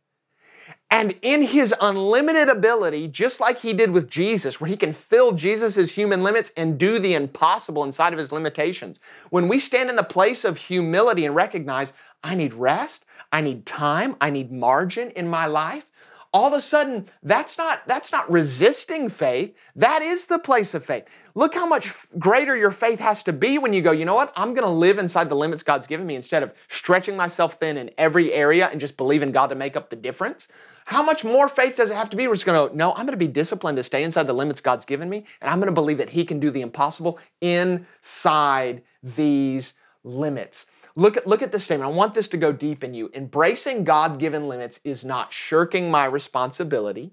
And 0.93 1.15
in 1.23 1.43
his 1.43 1.73
unlimited 1.81 2.49
ability, 2.49 3.07
just 3.09 3.41
like 3.41 3.61
he 3.61 3.73
did 3.73 3.93
with 3.93 4.11
Jesus, 4.11 4.61
where 4.61 4.69
he 4.69 4.77
can 4.77 4.93
fill 4.93 5.33
Jesus' 5.33 5.95
human 5.95 6.23
limits 6.25 6.51
and 6.57 6.79
do 6.79 6.99
the 6.99 7.15
impossible 7.15 7.85
inside 7.85 8.13
of 8.13 8.19
his 8.19 8.33
limitations, 8.33 8.99
when 9.31 9.47
we 9.47 9.61
stand 9.61 9.89
in 9.89 9.95
the 9.95 10.03
place 10.03 10.45
of 10.45 10.59
humility 10.59 11.25
and 11.25 11.35
recognize, 11.35 11.93
I 12.25 12.35
need 12.35 12.55
rest, 12.55 13.05
I 13.33 13.41
need 13.41 13.67
time, 13.67 14.17
I 14.21 14.31
need 14.31 14.51
margin 14.51 15.11
in 15.11 15.29
my 15.29 15.47
life, 15.47 15.89
all 16.33 16.47
of 16.47 16.53
a 16.53 16.61
sudden 16.61 17.07
that's 17.23 17.59
not 17.59 17.87
that's 17.87 18.13
not 18.13 18.31
resisting 18.31 19.09
faith 19.09 19.55
that 19.75 20.03
is 20.03 20.27
the 20.27 20.39
place 20.39 20.75
of 20.75 20.85
faith 20.85 21.05
look 21.35 21.55
how 21.55 21.67
much 21.67 21.93
greater 22.19 22.57
your 22.57 22.71
faith 22.71 23.01
has 23.01 23.23
to 23.23 23.33
be 23.33 23.59
when 23.59 23.73
you 23.73 23.83
go 23.83 23.91
you 23.91 24.05
know 24.05 24.15
what 24.15 24.33
i'm 24.37 24.55
going 24.55 24.67
to 24.67 24.73
live 24.73 24.99
inside 24.99 25.29
the 25.29 25.35
limits 25.35 25.63
god's 25.63 25.87
given 25.87 26.07
me 26.07 26.15
instead 26.15 26.43
of 26.43 26.53
stretching 26.69 27.17
myself 27.17 27.55
thin 27.55 27.77
in 27.77 27.91
every 27.99 28.33
area 28.33 28.69
and 28.69 28.81
just 28.81 28.97
believing 28.97 29.33
god 29.33 29.49
to 29.49 29.55
make 29.55 29.77
up 29.77 29.91
the 29.91 29.97
difference 29.97 30.49
how 30.91 31.05
much 31.05 31.25
more 31.25 31.49
faith 31.49 31.77
does 31.77 31.91
it 31.91 31.95
have 31.95 32.11
to 32.11 32.17
be? 32.17 32.27
We're 32.27 32.35
just 32.35 32.47
going 32.47 32.69
to 32.69 32.77
no, 32.77 32.91
I'm 32.91 33.07
going 33.07 33.13
to 33.13 33.17
be 33.17 33.29
disciplined 33.29 33.77
to 33.77 33.83
stay 33.85 34.03
inside 34.03 34.27
the 34.27 34.33
limits 34.33 34.61
God's 34.61 34.85
given 34.85 35.09
me, 35.09 35.25
and 35.41 35.49
I'm 35.49 35.59
going 35.59 35.69
to 35.69 35.73
believe 35.73 35.99
that 35.99 36.11
He 36.11 36.25
can 36.25 36.41
do 36.41 36.51
the 36.51 36.63
impossible 36.63 37.21
inside 37.41 38.83
these 39.01 39.75
limits. 40.03 40.67
Look 40.97 41.17
at, 41.17 41.27
look 41.27 41.43
at 41.43 41.53
this 41.53 41.65
statement. 41.65 41.91
I 41.91 41.95
want 41.95 42.15
this 42.15 42.29
to 42.29 42.37
go 42.37 42.53
deep 42.53 42.83
in 42.83 42.95
you. 42.95 43.11
Embracing 43.15 43.85
God 43.85 44.19
given 44.19 44.49
limits 44.49 44.81
is 44.85 45.05
not 45.05 45.33
shirking 45.33 45.91
my 45.91 46.05
responsibility 46.05 47.13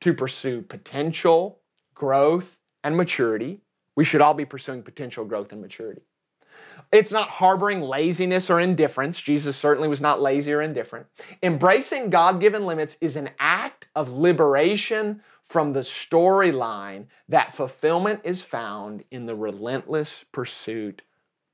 to 0.00 0.12
pursue 0.12 0.62
potential 0.62 1.60
growth 1.94 2.58
and 2.84 2.96
maturity. 2.96 3.60
We 3.94 4.04
should 4.04 4.20
all 4.20 4.34
be 4.34 4.44
pursuing 4.44 4.82
potential 4.82 5.24
growth 5.24 5.52
and 5.52 5.60
maturity. 5.60 6.02
It's 6.92 7.12
not 7.12 7.28
harboring 7.28 7.80
laziness 7.80 8.50
or 8.50 8.60
indifference. 8.60 9.20
Jesus 9.20 9.56
certainly 9.56 9.88
was 9.88 10.00
not 10.00 10.20
lazy 10.20 10.52
or 10.52 10.62
indifferent. 10.62 11.06
Embracing 11.42 12.10
God 12.10 12.40
given 12.40 12.66
limits 12.66 12.96
is 13.00 13.16
an 13.16 13.30
act 13.38 13.88
of 13.94 14.10
liberation 14.10 15.22
from 15.42 15.72
the 15.72 15.80
storyline 15.80 17.06
that 17.28 17.52
fulfillment 17.52 18.20
is 18.24 18.42
found 18.42 19.04
in 19.10 19.26
the 19.26 19.34
relentless 19.34 20.24
pursuit 20.32 21.02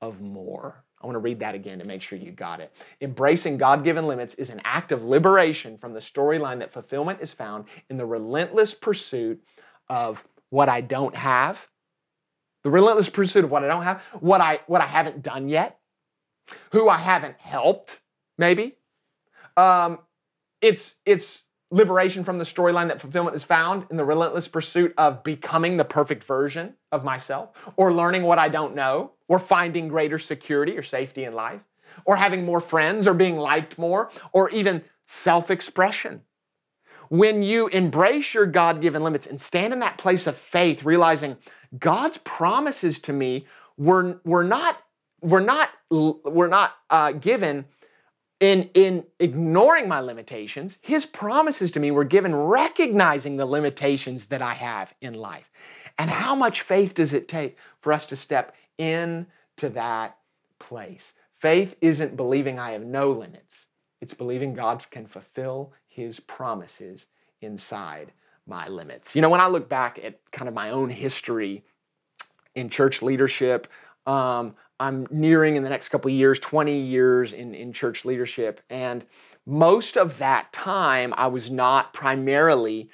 of 0.01 0.21
more. 0.21 0.82
I 1.03 1.05
want 1.05 1.15
to 1.15 1.19
read 1.19 1.39
that 1.41 1.53
again 1.53 1.79
to 1.79 1.85
make 1.85 2.01
sure 2.01 2.17
you 2.17 2.31
got 2.31 2.61
it. 2.61 2.73
Embracing 3.01 3.57
God 3.57 3.83
given 3.83 4.07
limits 4.07 4.35
is 4.35 4.49
an 4.49 4.61
act 4.63 4.91
of 4.91 5.03
liberation 5.03 5.77
from 5.77 5.93
the 5.93 5.99
storyline 5.99 6.59
that 6.59 6.71
fulfillment 6.71 7.19
is 7.21 7.33
found 7.33 7.65
in 7.89 7.97
the 7.97 8.05
relentless 8.05 8.73
pursuit 8.73 9.43
of 9.89 10.23
what 10.49 10.69
I 10.69 10.81
don't 10.81 11.15
have 11.15 11.67
the 12.63 12.69
relentless 12.69 13.09
pursuit 13.09 13.43
of 13.43 13.51
what 13.51 13.63
I 13.63 13.67
don't 13.67 13.83
have, 13.83 14.01
what 14.19 14.41
I 14.41 14.61
what 14.67 14.81
I 14.81 14.87
haven't 14.87 15.21
done 15.21 15.49
yet, 15.49 15.79
who 16.71 16.89
I 16.89 16.97
haven't 16.97 17.39
helped, 17.39 17.99
maybe. 18.37 18.77
Um, 19.55 19.99
it's 20.61 20.95
it's 21.05 21.43
liberation 21.71 22.23
from 22.23 22.37
the 22.37 22.45
storyline 22.45 22.87
that 22.87 23.01
fulfillment 23.01 23.35
is 23.35 23.43
found 23.43 23.85
in 23.89 23.97
the 23.97 24.05
relentless 24.05 24.47
pursuit 24.47 24.93
of 24.97 25.23
becoming 25.23 25.75
the 25.75 25.83
perfect 25.83 26.23
version 26.23 26.75
of 26.91 27.03
myself, 27.03 27.49
or 27.75 27.91
learning 27.91 28.23
what 28.23 28.39
I 28.39 28.47
don't 28.47 28.75
know, 28.75 29.11
or 29.33 29.39
finding 29.39 29.87
greater 29.87 30.19
security 30.19 30.77
or 30.77 30.83
safety 30.83 31.23
in 31.23 31.33
life, 31.33 31.61
or 32.05 32.15
having 32.15 32.45
more 32.45 32.61
friends, 32.61 33.07
or 33.07 33.15
being 33.15 33.37
liked 33.37 33.79
more, 33.79 34.11
or 34.31 34.49
even 34.51 34.83
self-expression 35.05 36.21
when 37.09 37.43
you 37.43 37.67
embrace 37.67 38.33
your 38.33 38.45
God 38.45 38.81
given 38.81 39.03
limits 39.03 39.27
and 39.27 39.39
stand 39.39 39.73
in 39.73 39.79
that 39.79 39.97
place 39.97 40.25
of 40.25 40.35
faith, 40.35 40.83
realizing 40.83 41.37
God's 41.77 42.17
promises 42.17 42.99
to 42.99 43.13
me 43.13 43.45
were, 43.77 44.19
were 44.23 44.43
not, 44.43 44.81
were 45.21 45.41
not, 45.41 45.69
were 45.89 46.47
not 46.47 46.73
uh, 46.89 47.11
given 47.11 47.65
in, 48.39 48.69
in 48.73 49.05
ignoring 49.19 49.87
my 49.87 49.99
limitations. 49.99 50.77
His 50.81 51.05
promises 51.05 51.71
to 51.71 51.79
me 51.79 51.91
were 51.91 52.03
given 52.03 52.35
recognizing 52.35 53.37
the 53.37 53.45
limitations 53.45 54.25
that 54.25 54.41
I 54.41 54.53
have 54.53 54.93
in 55.01 55.13
life. 55.13 55.51
And 55.99 56.09
how 56.09 56.33
much 56.33 56.61
faith 56.61 56.95
does 56.95 57.13
it 57.13 57.27
take 57.27 57.57
for 57.79 57.93
us 57.93 58.07
to 58.07 58.15
step 58.15 58.55
into 58.77 59.69
that 59.69 60.17
place? 60.59 61.13
Faith 61.31 61.75
isn't 61.81 62.15
believing 62.15 62.59
I 62.59 62.71
have 62.71 62.85
no 62.85 63.11
limits. 63.11 63.65
It's 64.01 64.13
believing 64.13 64.53
God 64.53 64.85
can 64.91 65.05
fulfill 65.05 65.73
his 65.87 66.19
promises 66.19 67.05
inside 67.41 68.11
my 68.45 68.67
limits. 68.67 69.15
You 69.15 69.21
know, 69.21 69.29
when 69.29 69.41
I 69.41 69.47
look 69.47 69.69
back 69.69 69.99
at 70.03 70.19
kind 70.31 70.47
of 70.47 70.53
my 70.53 70.71
own 70.71 70.89
history 70.89 71.63
in 72.55 72.69
church 72.69 73.01
leadership, 73.01 73.67
um, 74.05 74.55
I'm 74.79 75.07
nearing 75.11 75.55
in 75.55 75.63
the 75.63 75.69
next 75.69 75.89
couple 75.89 76.11
years 76.11 76.39
20 76.39 76.77
years 76.77 77.33
in, 77.33 77.53
in 77.53 77.71
church 77.71 78.05
leadership. 78.05 78.59
And 78.69 79.05
most 79.45 79.97
of 79.97 80.17
that 80.17 80.51
time, 80.51 81.13
I 81.15 81.27
was 81.27 81.49
not 81.49 81.93
primarily 81.93 82.89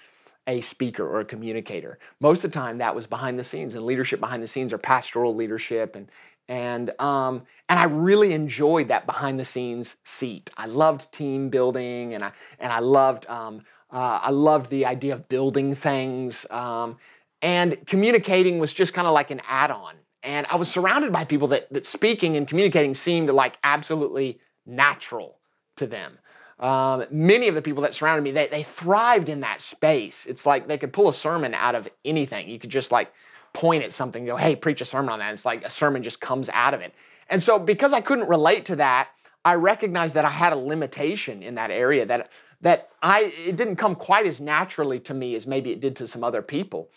a 0.49 0.59
speaker 0.61 1.07
or 1.07 1.19
a 1.19 1.25
communicator. 1.25 1.99
Most 2.19 2.43
of 2.43 2.51
the 2.51 2.59
time, 2.59 2.79
that 2.79 2.95
was 2.95 3.05
behind 3.05 3.37
the 3.37 3.43
scenes 3.43 3.75
and 3.75 3.85
leadership 3.85 4.19
behind 4.19 4.41
the 4.43 4.47
scenes 4.47 4.73
or 4.73 4.79
pastoral 4.79 5.33
leadership 5.33 5.95
and 5.95 6.09
and 6.49 6.99
um, 6.99 7.43
and 7.69 7.79
I 7.79 7.83
really 7.83 8.33
enjoyed 8.33 8.87
that 8.87 9.05
behind 9.05 9.39
the 9.39 9.45
scenes 9.45 9.97
seat. 10.03 10.49
I 10.57 10.65
loved 10.65 11.13
team 11.13 11.49
building, 11.49 12.15
and 12.15 12.23
I 12.23 12.31
and 12.59 12.73
I 12.73 12.79
loved 12.79 13.29
um, 13.29 13.61
uh, 13.93 14.19
I 14.23 14.31
loved 14.31 14.71
the 14.71 14.87
idea 14.87 15.13
of 15.13 15.29
building 15.29 15.75
things, 15.75 16.47
um, 16.49 16.97
and 17.43 17.77
communicating 17.85 18.57
was 18.57 18.73
just 18.73 18.95
kind 18.95 19.07
of 19.07 19.13
like 19.13 19.29
an 19.29 19.41
add-on. 19.47 19.93
And 20.23 20.47
I 20.49 20.55
was 20.55 20.69
surrounded 20.69 21.11
by 21.11 21.23
people 21.23 21.49
that 21.49 21.71
that 21.71 21.85
speaking 21.85 22.35
and 22.35 22.47
communicating 22.47 22.95
seemed 22.95 23.29
like 23.29 23.59
absolutely 23.63 24.39
natural 24.65 25.37
to 25.77 25.85
them. 25.85 26.17
Um, 26.59 27.05
many 27.09 27.47
of 27.47 27.55
the 27.55 27.61
people 27.61 27.83
that 27.83 27.93
surrounded 27.93 28.21
me, 28.21 28.31
they, 28.31 28.47
they 28.47 28.63
thrived 28.63 29.29
in 29.29 29.41
that 29.41 29.61
space. 29.61 30.25
It's 30.25 30.45
like 30.45 30.67
they 30.67 30.77
could 30.77 30.91
pull 30.91 31.07
a 31.07 31.13
sermon 31.13 31.53
out 31.53 31.75
of 31.75 31.87
anything. 32.03 32.49
You 32.49 32.59
could 32.59 32.69
just 32.69 32.91
like 32.91 33.13
point 33.53 33.83
at 33.83 33.93
something, 33.93 34.25
go, 34.25 34.35
hey, 34.35 34.55
preach 34.55 34.81
a 34.81 34.85
sermon 34.85 35.09
on 35.09 35.19
that. 35.19 35.33
It's 35.33 35.45
like 35.45 35.63
a 35.63 35.69
sermon 35.69 36.03
just 36.03 36.19
comes 36.19 36.49
out 36.49 36.73
of 36.73 36.81
it. 36.81 36.93
And 37.29 37.41
so 37.41 37.59
because 37.59 37.93
I 37.93 38.01
couldn't 38.01 38.27
relate 38.27 38.65
to 38.65 38.75
that, 38.77 39.09
I 39.45 39.55
recognized 39.55 40.15
that 40.15 40.25
I 40.25 40.29
had 40.29 40.51
a 40.51 40.57
limitation 40.57 41.41
in 41.41 41.55
that 41.55 41.71
area 41.71 42.05
that 42.05 42.31
that 42.61 42.89
I 43.01 43.33
it 43.37 43.55
didn't 43.55 43.77
come 43.77 43.95
quite 43.95 44.25
as 44.25 44.41
naturally 44.41 44.99
to 45.01 45.13
me 45.13 45.35
as 45.35 45.47
maybe 45.47 45.71
it 45.71 45.79
did 45.79 45.95
to 45.97 46.07
some 46.07 46.25
other 46.25 46.41
people. 46.41 46.89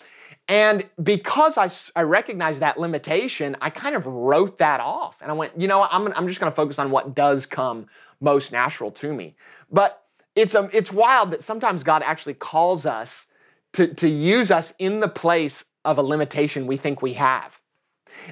And 0.49 0.89
because 1.03 1.57
I, 1.57 1.71
I 1.99 2.03
recognized 2.03 2.61
that 2.61 2.79
limitation, 2.79 3.57
I 3.61 3.71
kind 3.71 3.95
of 3.95 4.07
wrote 4.07 4.59
that 4.59 4.81
off. 4.81 5.23
And 5.23 5.31
I 5.31 5.35
went, 5.35 5.59
you 5.59 5.69
know, 5.69 5.87
I'm, 5.89 6.13
I'm 6.15 6.27
just 6.27 6.41
going 6.41 6.51
to 6.51 6.57
focus 6.57 6.81
on 6.81 6.91
what 6.91 7.15
does 7.15 7.47
come 7.47 7.87
most 8.23 8.53
natural 8.53 8.91
to 8.93 9.13
me. 9.13 9.35
But 9.71 10.03
it's, 10.35 10.55
um, 10.55 10.71
it's 10.73 10.93
wild 10.93 11.31
that 11.33 11.43
sometimes 11.43 11.83
God 11.83 12.03
actually 12.03 12.35
calls 12.35 12.87
us 12.87 13.27
to, 13.75 13.89
to 13.95 14.09
use 14.09 14.51
us 14.51 14.73
in 14.79 15.01
the 15.01 15.09
place 15.09 15.65
of 15.85 15.99
a 15.99 16.03
limitation 16.03 16.67
we 16.67 16.77
think 16.77 17.03
we 17.03 17.15
have. 17.15 17.61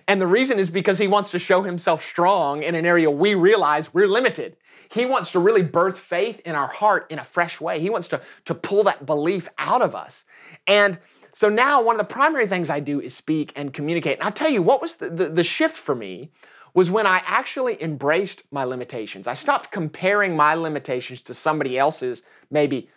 And 0.07 0.21
the 0.21 0.27
reason 0.27 0.59
is 0.59 0.71
because 0.71 0.99
he 0.99 1.09
wants 1.09 1.31
to 1.33 1.39
show 1.39 1.63
himself 1.63 2.05
strong 2.05 2.63
in 2.63 2.75
an 2.75 2.87
area 2.87 3.11
we 3.11 3.35
realize 3.35 3.93
we're 3.93 4.07
limited. 4.07 4.57
He 4.91 5.07
wants 5.07 5.31
to 5.33 5.39
really 5.39 5.63
birth 5.63 5.99
faith 5.99 6.41
in 6.45 6.55
our 6.55 6.69
heart 6.69 7.07
in 7.11 7.19
a 7.19 7.25
fresh 7.25 7.61
way. 7.61 7.81
He 7.81 7.91
wants 7.91 8.09
to, 8.09 8.21
to 8.47 8.55
pull 8.55 8.85
that 8.85 9.07
belief 9.07 9.49
out 9.59 9.83
of 9.83 9.95
us. 9.95 10.25
And 10.67 10.99
so 11.33 11.49
now 11.49 11.83
one 11.83 11.95
of 11.95 11.99
the 11.99 12.13
primary 12.13 12.47
things 12.47 12.71
I 12.71 12.81
do 12.81 13.01
is 13.01 13.15
speak 13.15 13.53
and 13.57 13.73
communicate. 13.73 14.19
And 14.19 14.25
I'll 14.25 14.33
tell 14.33 14.51
you 14.51 14.63
what 14.63 14.83
was 14.83 14.97
the, 14.97 15.09
the, 15.09 15.29
the 15.29 15.45
shift 15.45 15.77
for 15.77 15.95
me 15.95 16.31
was 16.75 16.91
when 16.91 17.07
I 17.07 17.23
actually 17.25 17.83
embraced 17.83 18.43
my 18.51 18.65
limitations. 18.65 19.27
I 19.27 19.35
stopped 19.35 19.73
comparing 19.73 20.37
my 20.37 20.55
limitations 20.55 21.23
to 21.23 21.35
somebody 21.35 21.79
else's 21.79 22.23
maybe 22.51 22.89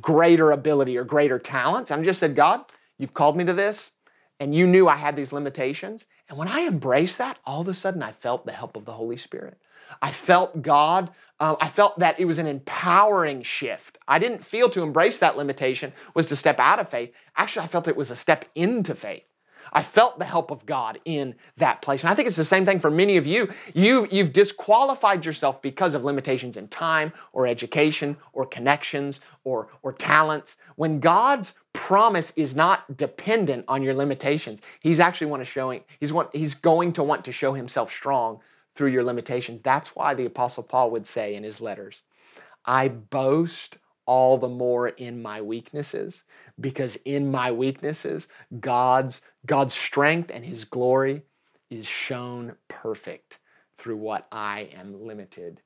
greater 0.00 0.52
ability 0.52 0.96
or 0.98 1.04
greater 1.04 1.38
talents. 1.38 1.90
And 1.90 2.00
I 2.00 2.04
just 2.04 2.20
said, 2.20 2.34
God, 2.34 2.64
You've 3.02 3.14
called 3.14 3.36
me 3.36 3.44
to 3.46 3.52
this, 3.52 3.90
and 4.38 4.54
you 4.54 4.64
knew 4.64 4.86
I 4.86 4.94
had 4.94 5.16
these 5.16 5.32
limitations. 5.32 6.06
And 6.28 6.38
when 6.38 6.46
I 6.46 6.68
embraced 6.68 7.18
that, 7.18 7.36
all 7.44 7.62
of 7.62 7.66
a 7.66 7.74
sudden 7.74 8.00
I 8.00 8.12
felt 8.12 8.46
the 8.46 8.52
help 8.52 8.76
of 8.76 8.84
the 8.84 8.92
Holy 8.92 9.16
Spirit. 9.16 9.58
I 10.00 10.12
felt 10.12 10.62
God. 10.62 11.10
Uh, 11.40 11.56
I 11.60 11.68
felt 11.68 11.98
that 11.98 12.20
it 12.20 12.26
was 12.26 12.38
an 12.38 12.46
empowering 12.46 13.42
shift. 13.42 13.98
I 14.06 14.20
didn't 14.20 14.44
feel 14.44 14.68
to 14.70 14.84
embrace 14.84 15.18
that 15.18 15.36
limitation 15.36 15.92
was 16.14 16.26
to 16.26 16.36
step 16.36 16.60
out 16.60 16.78
of 16.78 16.90
faith. 16.90 17.12
Actually, 17.36 17.64
I 17.64 17.68
felt 17.68 17.88
it 17.88 17.96
was 17.96 18.12
a 18.12 18.16
step 18.16 18.44
into 18.54 18.94
faith. 18.94 19.26
I 19.72 19.82
felt 19.82 20.18
the 20.18 20.24
help 20.24 20.50
of 20.50 20.66
God 20.66 21.00
in 21.04 21.34
that 21.56 21.82
place. 21.82 22.02
And 22.02 22.10
I 22.10 22.14
think 22.14 22.28
it's 22.28 22.36
the 22.36 22.44
same 22.44 22.64
thing 22.64 22.78
for 22.78 22.90
many 22.90 23.16
of 23.16 23.26
you. 23.26 23.50
you 23.74 24.06
you've 24.10 24.32
disqualified 24.32 25.24
yourself 25.24 25.62
because 25.62 25.94
of 25.94 26.04
limitations 26.04 26.56
in 26.56 26.68
time 26.68 27.12
or 27.32 27.46
education 27.46 28.16
or 28.32 28.44
connections 28.46 29.20
or, 29.44 29.68
or 29.82 29.92
talents. 29.92 30.56
When 30.76 31.00
God's 31.00 31.54
promise 31.72 32.32
is 32.36 32.54
not 32.54 32.96
dependent 32.96 33.64
on 33.68 33.82
your 33.82 33.94
limitations, 33.94 34.60
He's 34.80 35.00
actually 35.00 35.28
want 35.28 35.40
to 35.40 35.44
showing, 35.44 35.80
he's, 36.00 36.12
want, 36.12 36.28
he's 36.34 36.54
going 36.54 36.92
to 36.94 37.02
want 37.02 37.24
to 37.24 37.32
show 37.32 37.54
Himself 37.54 37.90
strong 37.90 38.40
through 38.74 38.90
your 38.90 39.04
limitations. 39.04 39.62
That's 39.62 39.94
why 39.94 40.14
the 40.14 40.26
Apostle 40.26 40.62
Paul 40.62 40.90
would 40.90 41.06
say 41.06 41.34
in 41.34 41.44
his 41.44 41.60
letters, 41.60 42.02
I 42.64 42.88
boast 42.88 43.78
all 44.06 44.38
the 44.38 44.48
more 44.48 44.88
in 44.88 45.22
my 45.22 45.40
weaknesses 45.40 46.22
because 46.60 46.96
in 47.04 47.30
my 47.30 47.50
weaknesses 47.50 48.28
god's 48.60 49.20
god's 49.46 49.74
strength 49.74 50.30
and 50.32 50.44
his 50.44 50.64
glory 50.64 51.22
is 51.70 51.86
shown 51.86 52.54
perfect 52.68 53.38
through 53.76 53.96
what 53.96 54.26
i 54.32 54.68
am 54.74 55.06
limited 55.06 55.60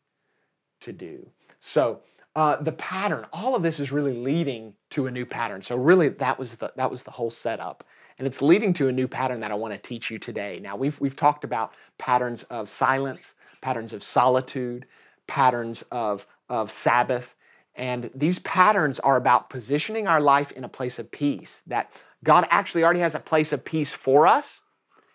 to 0.80 0.92
do 0.92 1.28
so 1.60 2.00
uh, 2.36 2.62
the 2.62 2.72
pattern, 2.72 3.24
all 3.32 3.56
of 3.56 3.62
this 3.62 3.80
is 3.80 3.90
really 3.90 4.12
leading 4.12 4.74
to 4.90 5.06
a 5.06 5.10
new 5.10 5.24
pattern. 5.24 5.62
So 5.62 5.74
really, 5.74 6.10
that 6.10 6.38
was 6.38 6.56
the 6.56 6.70
that 6.76 6.90
was 6.90 7.02
the 7.02 7.10
whole 7.10 7.30
setup, 7.30 7.82
and 8.18 8.26
it's 8.26 8.42
leading 8.42 8.74
to 8.74 8.88
a 8.88 8.92
new 8.92 9.08
pattern 9.08 9.40
that 9.40 9.50
I 9.50 9.54
want 9.54 9.72
to 9.72 9.78
teach 9.78 10.10
you 10.10 10.18
today. 10.18 10.60
Now 10.62 10.76
we've 10.76 11.00
we've 11.00 11.16
talked 11.16 11.44
about 11.44 11.72
patterns 11.96 12.42
of 12.44 12.68
silence, 12.68 13.32
patterns 13.62 13.94
of 13.94 14.02
solitude, 14.02 14.84
patterns 15.26 15.80
of 15.90 16.26
of 16.50 16.70
Sabbath, 16.70 17.35
and 17.76 18.10
these 18.14 18.38
patterns 18.40 18.98
are 19.00 19.16
about 19.16 19.50
positioning 19.50 20.06
our 20.08 20.20
life 20.20 20.50
in 20.52 20.64
a 20.64 20.68
place 20.68 20.98
of 20.98 21.10
peace. 21.10 21.62
That 21.66 21.92
God 22.24 22.46
actually 22.50 22.84
already 22.84 23.00
has 23.00 23.14
a 23.14 23.20
place 23.20 23.52
of 23.52 23.64
peace 23.64 23.92
for 23.92 24.26
us 24.26 24.60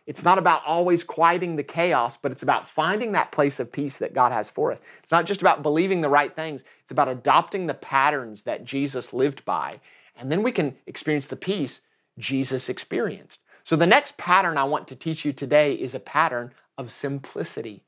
it's 0.08 0.24
not 0.24 0.38
about 0.38 0.64
always 0.66 1.04
quieting 1.04 1.56
the 1.56 1.64
chaos, 1.64 2.18
but 2.18 2.32
it's 2.32 2.44
about 2.44 2.68
finding 2.68 3.12
that 3.12 3.32
place 3.32 3.60
of 3.60 3.72
peace 3.72 4.00
that 4.00 4.14
God 4.14 4.32
has 4.32 4.50
for 4.50 4.72
us. 4.72 4.82
It's 5.00 5.12
not 5.12 5.26
just 5.26 5.42
about 5.42 5.64
believing 5.64 6.02
the 6.02 6.10
right 6.10 6.36
things, 6.36 6.64
it's 6.82 6.92
about 6.92 7.08
adopting 7.08 7.68
the 7.68 7.76
patterns 7.76 8.44
that 8.44 8.66
Jesus 8.66 9.14
lived 9.14 9.46
by. 9.46 9.80
And 10.18 10.32
then 10.32 10.44
we 10.44 10.52
can 10.52 10.76
experience 10.88 11.28
the 11.28 11.36
peace 11.36 11.82
Jesus 12.18 12.68
experienced. 12.68 13.40
So, 13.64 13.76
the 13.76 13.88
next 13.88 14.18
pattern 14.18 14.58
I 14.58 14.64
want 14.64 14.88
to 14.90 14.96
teach 14.96 15.24
you 15.24 15.32
today 15.32 15.76
is 15.76 15.94
a 15.94 16.00
pattern 16.00 16.52
of 16.78 16.92
simplicity. 16.92 17.84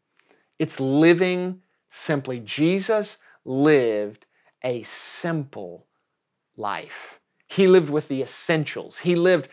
It's 0.60 0.80
living 0.80 1.62
simply. 1.90 2.40
Jesus 2.40 3.18
lived 3.44 4.26
a 4.64 4.84
simple 4.84 5.88
life. 6.56 7.20
He 7.48 7.68
lived 7.68 7.90
with 7.90 8.08
the 8.08 8.22
essentials. 8.22 9.00
He 9.00 9.16
lived 9.16 9.50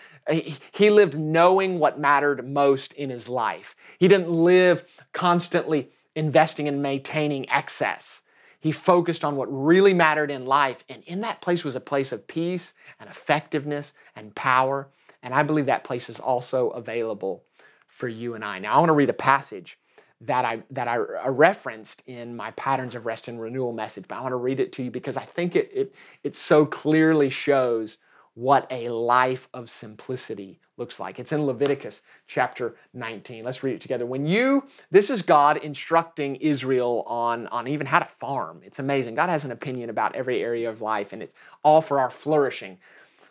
he 0.73 0.91
lived 0.91 1.19
knowing 1.19 1.79
what 1.79 1.99
mattered 1.99 2.47
most 2.47 2.93
in 2.93 3.11
his 3.11 3.29
life. 3.29 3.75
He 3.99 4.07
didn't 4.07 4.31
live 4.31 4.85
constantly 5.13 5.91
investing 6.15 6.69
and 6.69 6.83
maintaining 6.83 7.49
excess. 7.51 8.23
He 8.61 8.73
focused 8.73 9.25
on 9.25 9.37
what 9.37 9.47
really 9.47 9.95
mattered 9.95 10.31
in 10.31 10.45
life. 10.47 10.85
And 10.89 11.03
in 11.05 11.23
that 11.23 11.41
place 11.41 11.65
was 11.65 11.75
a 11.75 11.81
place 11.81 12.13
of 12.13 12.27
peace 12.27 12.75
and 13.01 13.09
effectiveness 13.09 13.93
and 14.15 14.35
power. 14.35 14.89
And 15.23 15.35
I 15.35 15.43
believe 15.43 15.67
that 15.67 15.85
place 15.85 16.09
is 16.09 16.21
also 16.21 16.69
available 16.71 17.45
for 17.89 18.07
you 18.07 18.35
and 18.35 18.45
I. 18.45 18.59
Now, 18.59 18.75
I 18.75 18.79
want 18.79 18.91
to 18.91 18.95
read 18.95 19.11
a 19.11 19.15
passage 19.15 19.79
that 20.23 20.45
I, 20.45 20.63
that 20.71 20.87
I 20.87 20.99
uh, 20.99 21.31
referenced 21.31 22.03
in 22.07 22.37
my 22.37 22.51
Patterns 22.53 22.95
of 22.95 23.07
Rest 23.07 23.29
and 23.29 23.41
Renewal 23.41 23.73
message, 23.73 24.05
but 24.07 24.17
I 24.17 24.21
want 24.21 24.33
to 24.33 24.37
read 24.37 24.61
it 24.61 24.73
to 24.73 24.83
you 24.83 24.91
because 24.91 25.17
I 25.17 25.25
think 25.25 25.57
it, 25.57 25.71
it, 25.73 25.95
it 26.23 26.35
so 26.35 26.67
clearly 26.67 27.31
shows 27.31 27.97
what 28.35 28.67
a 28.71 28.89
life 28.89 29.49
of 29.55 29.69
simplicity 29.69 30.61
looks 30.77 31.01
like. 31.01 31.19
It's 31.19 31.33
in 31.33 31.45
Leviticus 31.45 32.03
chapter 32.27 32.77
19. 32.95 33.45
Let's 33.45 33.63
read 33.63 33.75
it 33.75 33.81
together. 33.81 34.07
When 34.07 34.27
you, 34.27 34.65
this 34.91 35.11
is 35.11 35.21
God 35.23 35.59
instructing 35.59 36.37
Israel 36.37 37.03
on, 37.07 37.47
on 37.49 37.69
even 37.69 37.87
how 37.87 37.99
to 37.99 38.07
farm. 38.07 38.61
It's 38.65 38.79
amazing. 38.79 39.15
God 39.15 39.29
has 39.29 39.45
an 39.45 39.53
opinion 39.53 39.91
about 39.91 40.15
every 40.15 40.43
area 40.43 40.71
of 40.71 40.81
life, 40.81 41.13
and 41.13 41.23
it's 41.23 41.35
all 41.63 41.83
for 41.83 41.99
our 41.99 42.11
flourishing. 42.11 42.79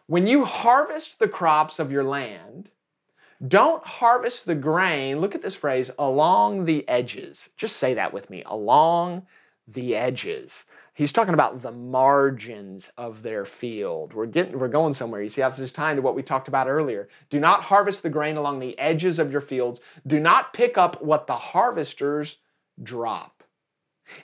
When 0.07 0.27
you 0.27 0.45
harvest 0.45 1.19
the 1.19 1.27
crops 1.27 1.79
of 1.79 1.91
your 1.91 2.03
land, 2.03 2.71
don't 3.47 3.85
harvest 3.85 4.45
the 4.45 4.55
grain, 4.55 5.19
look 5.19 5.35
at 5.35 5.41
this 5.41 5.55
phrase, 5.55 5.89
along 5.97 6.65
the 6.65 6.87
edges. 6.89 7.49
Just 7.57 7.77
say 7.77 7.93
that 7.93 8.13
with 8.13 8.29
me 8.29 8.43
along 8.45 9.25
the 9.67 9.95
edges. 9.95 10.65
He's 10.93 11.13
talking 11.13 11.33
about 11.33 11.61
the 11.61 11.71
margins 11.71 12.91
of 12.97 13.23
their 13.23 13.45
field. 13.45 14.13
We're 14.13 14.25
getting 14.25 14.59
we're 14.59 14.67
going 14.67 14.93
somewhere. 14.93 15.21
You 15.21 15.29
see 15.29 15.41
how 15.41 15.49
this 15.49 15.59
is 15.59 15.71
tying 15.71 15.95
to 15.95 16.01
what 16.01 16.15
we 16.15 16.23
talked 16.23 16.49
about 16.49 16.67
earlier. 16.67 17.07
Do 17.29 17.39
not 17.39 17.63
harvest 17.63 18.03
the 18.03 18.09
grain 18.09 18.35
along 18.35 18.59
the 18.59 18.77
edges 18.77 19.19
of 19.19 19.31
your 19.31 19.41
fields. 19.41 19.79
Do 20.05 20.19
not 20.19 20.53
pick 20.53 20.77
up 20.77 21.01
what 21.01 21.27
the 21.27 21.37
harvesters 21.37 22.39
drop. 22.83 23.43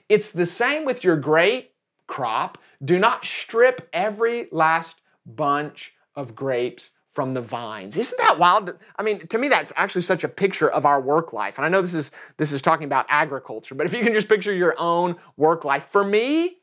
It's 0.10 0.32
the 0.32 0.45
same 0.45 0.84
with 0.84 1.04
your 1.04 1.15
grape 1.15 1.71
crop. 2.08 2.58
Do 2.84 2.99
not 2.99 3.23
strip 3.23 3.88
every 3.93 4.49
last 4.51 4.99
bunch 5.25 5.93
of 6.15 6.36
grapes 6.36 6.91
from 7.15 7.34
the 7.34 7.41
vines. 7.41 7.95
Isn't 7.95 8.17
that 8.19 8.38
wild? 8.38 8.78
I 8.97 9.01
mean, 9.01 9.25
to 9.28 9.38
me 9.38 9.47
that's 9.47 9.71
actually 9.78 10.01
such 10.01 10.25
a 10.25 10.28
picture 10.28 10.69
of 10.69 10.86
our 10.86 10.99
work 11.01 11.32
life. 11.32 11.58
And 11.58 11.65
I 11.65 11.69
know 11.69 11.82
this 11.82 11.93
is 11.93 12.12
this 12.36 12.51
is 12.51 12.62
talking 12.62 12.84
about 12.84 13.06
agriculture, 13.08 13.73
but 13.73 13.86
if 13.86 13.93
you 13.93 14.04
can 14.04 14.13
just 14.13 14.28
picture 14.28 14.54
your 14.54 14.75
own 14.78 15.15
work 15.38 15.63
life. 15.63 15.88
For 15.88 16.04
me, 16.04 16.58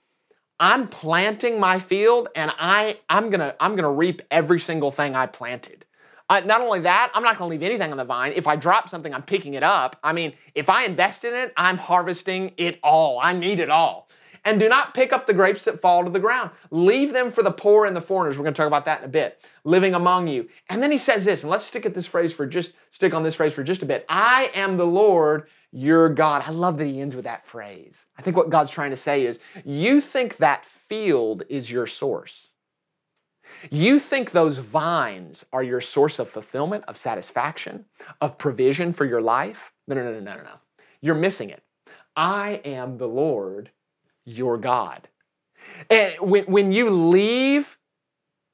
I'm 0.61 0.87
planting 0.87 1.59
my 1.59 1.81
field 1.81 2.29
and 2.37 2.53
I, 2.57 3.01
I'm 3.11 3.31
gonna, 3.31 3.57
I'm 3.59 3.75
gonna 3.75 3.93
reap 3.93 4.23
every 4.31 4.61
single 4.61 4.93
thing 4.93 5.17
I 5.17 5.27
planted. 5.27 5.85
Uh, 6.31 6.41
not 6.45 6.61
only 6.61 6.81
that, 6.81 7.11
I'm 7.15 7.25
not 7.25 7.37
gonna 7.37 7.51
leave 7.51 7.65
anything 7.65 7.91
on 7.91 7.97
the 7.97 8.05
vine. 8.05 8.33
If 8.37 8.47
I 8.47 8.55
drop 8.55 8.89
something, 8.89 9.13
I'm 9.13 9.25
picking 9.25 9.55
it 9.55 9.65
up. 9.65 9.97
I 10.05 10.13
mean, 10.13 10.35
if 10.55 10.71
I 10.71 10.85
invest 10.85 11.25
in 11.25 11.35
it, 11.35 11.53
I'm 11.57 11.79
harvesting 11.79 12.53
it 12.59 12.79
all. 12.83 13.19
I 13.19 13.33
need 13.33 13.59
it 13.59 13.71
all. 13.71 14.09
And 14.45 14.59
do 14.59 14.69
not 14.69 14.93
pick 14.93 15.13
up 15.13 15.27
the 15.27 15.35
grapes 15.35 15.65
that 15.65 15.81
fall 15.81 16.05
to 16.05 16.11
the 16.11 16.19
ground. 16.19 16.51
Leave 16.71 17.13
them 17.13 17.31
for 17.31 17.43
the 17.43 17.53
poor 17.53 17.87
and 17.87 17.95
the 17.95 18.01
foreigners. 18.01 18.37
We're 18.37 18.45
going 18.45 18.55
to 18.55 18.59
talk 18.59 18.67
about 18.67 18.87
that 18.87 19.01
in 19.01 19.05
a 19.05 19.09
bit. 19.09 19.45
Living 19.65 19.95
among 19.95 20.27
you. 20.27 20.49
And 20.69 20.83
then 20.83 20.91
he 20.91 20.99
says 20.99 21.25
this, 21.25 21.43
and 21.43 21.51
let's 21.51 21.65
stick 21.65 21.87
at 21.87 21.95
this 21.95 22.07
phrase 22.07 22.33
for 22.33 22.47
just 22.47 22.75
stick 22.91 23.15
on 23.15 23.23
this 23.23 23.37
phrase 23.37 23.53
for 23.53 23.63
just 23.63 23.83
a 23.83 23.87
bit. 23.87 24.05
I 24.09 24.51
am 24.55 24.77
the 24.77 24.87
Lord 24.87 25.49
your 25.71 26.09
God. 26.09 26.43
I 26.45 26.51
love 26.51 26.77
that 26.79 26.87
he 26.87 27.01
ends 27.01 27.17
with 27.17 27.25
that 27.25 27.47
phrase. 27.47 28.05
I 28.19 28.23
think 28.23 28.37
what 28.37 28.51
God's 28.51 28.71
trying 28.71 28.91
to 28.91 28.97
say 28.97 29.27
is 29.27 29.39
you 29.65 30.01
think 30.01 30.37
that 30.39 30.67
field 30.67 31.45
is 31.49 31.71
your 31.71 31.87
source. 31.87 32.49
You 33.71 34.01
think 34.01 34.31
those 34.33 34.59
vines 34.59 35.45
are 35.53 35.63
your 35.63 35.81
source 35.81 36.19
of 36.19 36.29
fulfillment, 36.29 36.85
of 36.89 36.97
satisfaction, 36.97 37.85
of 38.21 38.39
provision 38.39 38.93
for 38.93 39.05
your 39.05 39.23
life? 39.23 39.73
No, 39.87 39.95
no, 39.95 40.03
no, 40.03 40.13
no, 40.19 40.35
no, 40.35 40.43
no. 40.43 40.61
You're 41.01 41.15
missing 41.15 41.51
it. 41.51 41.63
I 42.17 42.61
am 42.65 42.99
the 42.99 43.09
Lord 43.09 43.71
your 44.25 44.59
God. 44.59 45.09
And 45.91 46.15
when, 46.21 46.45
when 46.45 46.73
you 46.73 46.91
leave 46.91 47.79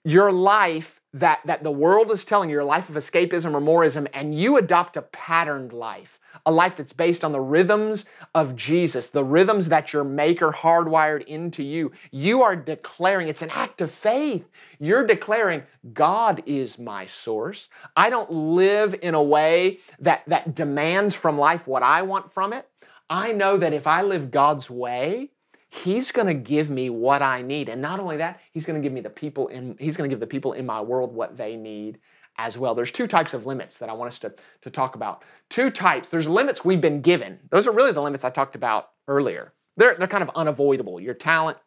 your 0.04 0.32
life 0.32 1.00
that, 1.14 1.40
that 1.46 1.62
the 1.62 1.70
world 1.70 2.10
is 2.10 2.24
telling 2.24 2.50
you, 2.50 2.56
your 2.56 2.64
life 2.64 2.88
of 2.88 2.94
escapism 2.94 3.54
or 3.54 3.60
moreism, 3.60 4.06
and 4.12 4.34
you 4.34 4.56
adopt 4.56 4.96
a 4.96 5.02
patterned 5.02 5.72
life, 5.72 6.20
a 6.46 6.52
life 6.52 6.76
that's 6.76 6.92
based 6.92 7.24
on 7.24 7.32
the 7.32 7.40
rhythms 7.40 8.04
of 8.34 8.54
Jesus, 8.54 9.08
the 9.08 9.24
rhythms 9.24 9.68
that 9.70 9.92
your 9.92 10.04
Maker 10.04 10.52
hardwired 10.52 11.24
into 11.24 11.62
you, 11.62 11.92
you 12.10 12.42
are 12.42 12.56
declaring, 12.56 13.28
it's 13.28 13.42
an 13.42 13.50
act 13.50 13.80
of 13.80 13.90
faith. 13.90 14.48
You're 14.78 15.06
declaring, 15.06 15.62
God 15.92 16.42
is 16.46 16.78
my 16.78 17.06
source. 17.06 17.68
I 17.96 18.10
don't 18.10 18.30
live 18.30 18.94
in 19.02 19.14
a 19.14 19.22
way 19.22 19.78
that, 20.00 20.22
that 20.26 20.54
demands 20.54 21.14
from 21.14 21.38
life 21.38 21.66
what 21.66 21.82
I 21.82 22.02
want 22.02 22.30
from 22.30 22.52
it. 22.52 22.68
I 23.10 23.32
know 23.32 23.56
that 23.56 23.72
if 23.72 23.86
I 23.86 24.02
live 24.02 24.30
God's 24.30 24.70
way, 24.70 25.30
He's 25.70 26.12
going 26.12 26.26
to 26.28 26.34
give 26.34 26.70
me 26.70 26.88
what 26.88 27.20
I 27.20 27.42
need. 27.42 27.68
And 27.68 27.82
not 27.82 28.00
only 28.00 28.16
that, 28.16 28.40
he's 28.52 28.64
going 28.64 28.80
to 28.80 28.84
give 28.84 28.92
me 28.92 29.00
the 29.00 29.10
people 29.10 29.48
in 29.48 29.76
he's 29.78 29.96
going 29.96 30.08
to 30.08 30.12
give 30.12 30.20
the 30.20 30.26
people 30.26 30.54
in 30.54 30.64
my 30.64 30.80
world 30.80 31.14
what 31.14 31.36
they 31.36 31.56
need 31.56 31.98
as 32.38 32.56
well. 32.56 32.74
There's 32.74 32.92
two 32.92 33.06
types 33.06 33.34
of 33.34 33.46
limits 33.46 33.78
that 33.78 33.88
I 33.88 33.92
want 33.92 34.08
us 34.08 34.18
to, 34.20 34.32
to 34.62 34.70
talk 34.70 34.94
about. 34.94 35.24
Two 35.50 35.70
types. 35.70 36.08
There's 36.08 36.28
limits 36.28 36.64
we've 36.64 36.80
been 36.80 37.02
given. 37.02 37.38
Those 37.50 37.66
are 37.66 37.72
really 37.72 37.92
the 37.92 38.02
limits 38.02 38.24
I 38.24 38.30
talked 38.30 38.54
about 38.54 38.90
earlier. 39.08 39.52
They're, 39.76 39.96
they're 39.96 40.08
kind 40.08 40.22
of 40.22 40.30
unavoidable. 40.34 41.00
Your 41.00 41.14
talent, 41.14 41.58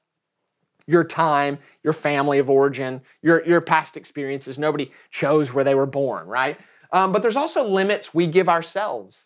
your 0.88 1.04
time, 1.04 1.60
your 1.84 1.94
family 1.94 2.40
of 2.40 2.50
origin, 2.50 3.02
your, 3.22 3.46
your 3.46 3.62
past 3.62 3.98
experiences. 3.98 4.58
Nobody 4.58 4.92
chose 5.12 5.54
where 5.54 5.64
they 5.64 5.76
were 5.76 5.86
born, 5.86 6.26
right? 6.28 6.58
Um, 6.92 7.12
but 7.12 7.22
there's 7.22 7.36
also 7.36 7.64
limits 7.64 8.14
we 8.14 8.28
give 8.28 8.50
ourselves. 8.50 9.26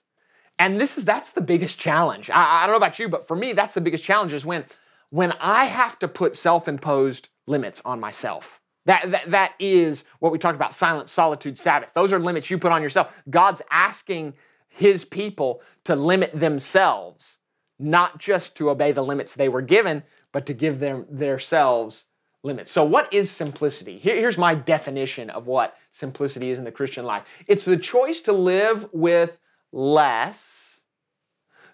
And 0.58 0.80
this 0.80 0.98
is 0.98 1.06
that's 1.06 1.32
the 1.32 1.42
biggest 1.42 1.78
challenge. 1.78 2.30
I, 2.30 2.64
I 2.64 2.68
don't 2.68 2.74
know 2.74 2.78
about 2.78 3.00
you, 3.00 3.10
but 3.10 3.28
for 3.28 3.36
me, 3.36 3.54
that's 3.54 3.74
the 3.74 3.82
biggest 3.82 4.04
challenge 4.04 4.34
is 4.34 4.46
when 4.46 4.66
when 5.10 5.34
I 5.34 5.66
have 5.66 6.00
to 6.00 6.08
put 6.08 6.36
self-imposed 6.36 7.30
limits 7.48 7.82
on 7.86 8.00
myself. 8.00 8.60
That, 8.86 9.12
that, 9.12 9.30
that 9.32 9.54
is 9.60 10.04
what 10.20 10.32
we 10.32 10.38
talked 10.38 10.56
about 10.56 10.74
silence, 10.74 11.12
solitude, 11.12 11.58
Sabbath. 11.58 11.92
Those 11.94 12.14
are 12.14 12.20
limits 12.20 12.50
you 12.50 12.58
put 12.58 12.72
on 12.72 12.84
yourself. 12.84 13.14
God's 13.30 13.62
asking 13.72 14.34
his 14.68 15.06
people 15.06 15.62
to 15.86 15.96
limit 15.96 16.32
themselves, 16.38 17.38
not 17.80 18.20
just 18.20 18.56
to 18.58 18.70
obey 18.70 18.92
the 18.92 19.04
limits 19.04 19.34
they 19.34 19.50
were 19.50 19.62
given, 19.62 20.04
but 20.32 20.46
to 20.46 20.54
give 20.54 20.80
them 20.80 21.06
themselves 21.10 22.06
limits. 22.44 22.70
So, 22.72 22.84
what 22.84 23.12
is 23.12 23.32
simplicity? 23.32 23.98
Here, 23.98 24.16
here's 24.16 24.38
my 24.38 24.54
definition 24.54 25.30
of 25.30 25.48
what 25.48 25.76
simplicity 25.92 26.52
is 26.52 26.60
in 26.60 26.66
the 26.66 26.72
Christian 26.72 27.06
life 27.06 27.24
it's 27.48 27.66
the 27.66 27.78
choice 27.78 28.22
to 28.22 28.34
live 28.34 28.88
with 28.92 29.40
less 29.76 30.80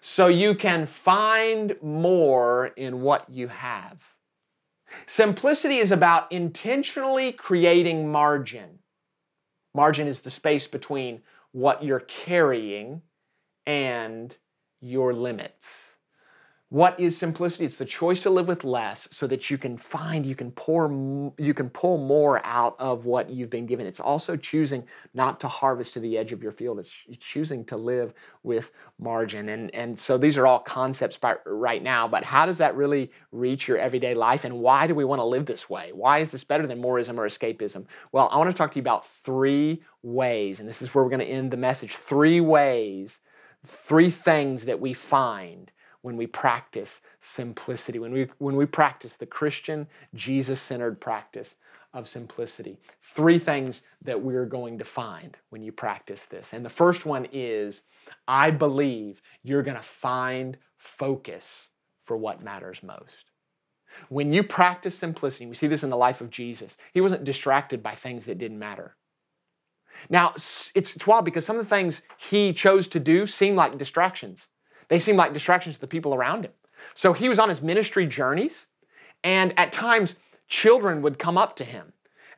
so 0.00 0.26
you 0.26 0.54
can 0.54 0.84
find 0.84 1.76
more 1.80 2.66
in 2.76 3.00
what 3.00 3.30
you 3.30 3.46
have. 3.46 4.02
Simplicity 5.06 5.78
is 5.78 5.92
about 5.92 6.30
intentionally 6.32 7.32
creating 7.32 8.10
margin. 8.10 8.80
Margin 9.74 10.08
is 10.08 10.20
the 10.20 10.30
space 10.30 10.66
between 10.66 11.22
what 11.52 11.84
you're 11.84 12.00
carrying 12.00 13.02
and 13.64 14.36
your 14.80 15.14
limits. 15.14 15.81
What 16.72 16.98
is 16.98 17.18
simplicity? 17.18 17.66
It's 17.66 17.76
the 17.76 17.84
choice 17.84 18.22
to 18.22 18.30
live 18.30 18.48
with 18.48 18.64
less 18.64 19.06
so 19.10 19.26
that 19.26 19.50
you 19.50 19.58
can 19.58 19.76
find, 19.76 20.24
you 20.24 20.34
can 20.34 20.50
pour, 20.52 20.90
you 21.36 21.52
can 21.52 21.68
pull 21.68 21.98
more 21.98 22.40
out 22.46 22.76
of 22.78 23.04
what 23.04 23.28
you've 23.28 23.50
been 23.50 23.66
given. 23.66 23.84
It's 23.84 24.00
also 24.00 24.38
choosing 24.38 24.82
not 25.12 25.38
to 25.40 25.48
harvest 25.48 25.92
to 25.92 26.00
the 26.00 26.16
edge 26.16 26.32
of 26.32 26.42
your 26.42 26.50
field. 26.50 26.78
It's 26.78 27.04
choosing 27.18 27.66
to 27.66 27.76
live 27.76 28.14
with 28.42 28.72
margin. 28.98 29.50
And, 29.50 29.74
and 29.74 29.98
so 29.98 30.16
these 30.16 30.38
are 30.38 30.46
all 30.46 30.60
concepts 30.60 31.18
by, 31.18 31.34
right 31.44 31.82
now, 31.82 32.08
but 32.08 32.24
how 32.24 32.46
does 32.46 32.56
that 32.56 32.74
really 32.74 33.10
reach 33.32 33.68
your 33.68 33.76
everyday 33.76 34.14
life? 34.14 34.44
And 34.44 34.58
why 34.58 34.86
do 34.86 34.94
we 34.94 35.04
want 35.04 35.18
to 35.18 35.26
live 35.26 35.44
this 35.44 35.68
way? 35.68 35.90
Why 35.92 36.20
is 36.20 36.30
this 36.30 36.42
better 36.42 36.66
than 36.66 36.80
moreism 36.80 37.20
or 37.20 37.28
escapism? 37.28 37.84
Well, 38.12 38.30
I 38.32 38.38
want 38.38 38.48
to 38.48 38.56
talk 38.56 38.70
to 38.70 38.78
you 38.78 38.82
about 38.82 39.06
three 39.06 39.82
ways, 40.02 40.58
and 40.58 40.66
this 40.66 40.80
is 40.80 40.94
where 40.94 41.04
we're 41.04 41.10
going 41.10 41.20
to 41.20 41.26
end 41.26 41.50
the 41.50 41.58
message. 41.58 41.96
Three 41.96 42.40
ways, 42.40 43.20
three 43.66 44.08
things 44.08 44.64
that 44.64 44.80
we 44.80 44.94
find 44.94 45.70
when 46.02 46.16
we 46.16 46.26
practice 46.26 47.00
simplicity, 47.20 47.98
when 47.98 48.12
we, 48.12 48.28
when 48.38 48.56
we 48.56 48.66
practice 48.66 49.16
the 49.16 49.26
Christian, 49.26 49.86
Jesus 50.14 50.60
centered 50.60 51.00
practice 51.00 51.56
of 51.94 52.08
simplicity. 52.08 52.78
Three 53.02 53.38
things 53.38 53.82
that 54.02 54.20
we're 54.20 54.46
going 54.46 54.78
to 54.78 54.84
find 54.84 55.36
when 55.50 55.62
you 55.62 55.72
practice 55.72 56.24
this. 56.24 56.52
And 56.52 56.64
the 56.64 56.70
first 56.70 57.06
one 57.06 57.26
is 57.32 57.82
I 58.26 58.50
believe 58.50 59.22
you're 59.42 59.62
going 59.62 59.76
to 59.76 59.82
find 59.82 60.56
focus 60.76 61.68
for 62.02 62.16
what 62.16 62.42
matters 62.42 62.82
most. 62.82 63.30
When 64.08 64.32
you 64.32 64.42
practice 64.42 64.96
simplicity, 64.96 65.46
we 65.46 65.54
see 65.54 65.66
this 65.66 65.84
in 65.84 65.90
the 65.90 65.96
life 65.96 66.20
of 66.20 66.30
Jesus, 66.30 66.76
he 66.92 67.00
wasn't 67.00 67.24
distracted 67.24 67.82
by 67.82 67.94
things 67.94 68.24
that 68.24 68.38
didn't 68.38 68.58
matter. 68.58 68.96
Now, 70.08 70.32
it's, 70.34 70.72
it's 70.74 71.06
wild 71.06 71.24
because 71.24 71.44
some 71.44 71.58
of 71.58 71.64
the 71.64 71.74
things 71.74 72.02
he 72.18 72.52
chose 72.52 72.88
to 72.88 72.98
do 72.98 73.26
seem 73.26 73.54
like 73.54 73.78
distractions. 73.78 74.46
They 74.88 74.98
seemed 74.98 75.18
like 75.18 75.32
distractions 75.32 75.76
to 75.76 75.80
the 75.80 75.86
people 75.86 76.14
around 76.14 76.44
him. 76.44 76.52
So 76.94 77.12
he 77.12 77.28
was 77.28 77.38
on 77.38 77.48
his 77.48 77.62
ministry 77.62 78.06
journeys, 78.06 78.66
and 79.24 79.54
at 79.58 79.72
times, 79.72 80.16
children 80.48 81.00
would 81.02 81.18
come 81.18 81.38
up 81.38 81.56
to 81.56 81.64
him. 81.64 81.92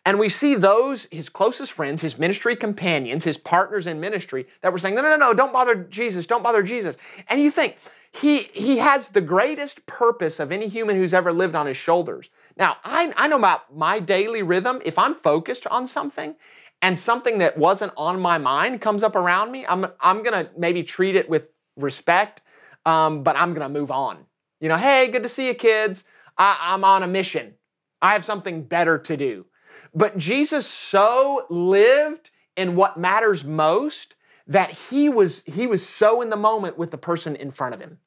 And 0.07 0.19
we 0.19 0.29
see 0.29 0.55
those, 0.55 1.09
his 1.11 1.29
closest 1.29 1.73
friends, 1.73 2.03
his 2.03 2.19
ministry 2.19 2.55
companions, 2.57 3.25
his 3.25 3.39
partners 3.39 3.87
in 3.87 4.01
ministry, 4.01 4.47
that 4.61 4.71
were 4.71 4.79
saying, 4.79 4.95
No, 4.95 5.03
no, 5.03 5.09
no, 5.11 5.17
no, 5.17 5.35
don't 5.35 5.53
bother 5.53 5.75
Jesus, 5.75 6.27
don't 6.27 6.43
bother 6.43 6.63
Jesus. 6.63 6.97
And 7.29 7.41
you 7.41 7.51
think, 7.51 7.77
he, 8.13 8.39
he 8.39 8.79
has 8.79 9.09
the 9.09 9.21
greatest 9.21 9.87
purpose 9.87 10.39
of 10.39 10.53
any 10.53 10.69
human 10.69 10.95
who's 10.95 11.15
ever 11.15 11.33
lived 11.33 11.57
on 11.57 11.67
his 11.67 11.77
shoulders. 11.77 12.31
Now, 12.57 12.77
I, 12.85 13.13
I 13.17 13.27
know 13.27 13.39
about 13.39 13.75
my 13.75 13.99
daily 13.99 14.43
rhythm. 14.43 14.81
If 14.85 15.01
I'm 15.01 15.17
focused 15.17 15.67
on 15.67 15.89
something 15.89 16.37
and 16.81 16.97
something 16.97 17.39
that 17.39 17.59
wasn't 17.59 17.93
on 17.97 18.21
my 18.21 18.39
mind 18.39 18.81
comes 18.81 19.03
up 19.03 19.17
around 19.17 19.51
me, 19.51 19.67
I'm, 19.67 19.87
I'm 20.01 20.23
going 20.23 20.47
to 20.47 20.49
maybe 20.57 20.85
treat 20.85 21.17
it 21.17 21.29
with 21.29 21.51
respect 21.77 22.43
um, 22.87 23.23
but 23.23 23.37
I'm 23.37 23.55
going 23.55 23.67
to 23.67 23.81
move 23.81 23.91
on. 23.91 24.19
You 24.61 24.69
know, 24.69 24.77
hey, 24.77 25.09
good 25.09 25.23
to 25.23 25.29
see 25.29 25.47
you, 25.47 25.55
kids. 25.55 26.05
I, 26.37 26.59
I'm 26.61 26.85
on 26.85 27.03
a 27.03 27.07
mission. 27.07 27.55
I 28.03 28.13
have 28.13 28.25
something 28.25 28.63
better 28.63 28.99
to 28.99 29.17
do. 29.17 29.47
But 29.95 30.19
Jesus 30.19 30.67
so 30.67 31.47
lived 31.49 32.31
in 32.57 32.77
what 32.77 32.97
matters 32.97 33.45
most 33.45 34.17
that 34.47 34.71
he 34.71 35.09
was 35.09 35.43
he 35.47 35.67
was 35.67 35.87
so 35.87 36.21
in 36.21 36.29
the 36.29 36.37
moment 36.37 36.77
with 36.77 36.91
the 36.91 36.99
person 36.99 37.37
in 37.37 37.51
front 37.51 37.75
of 37.75 37.81
him. 37.81 37.99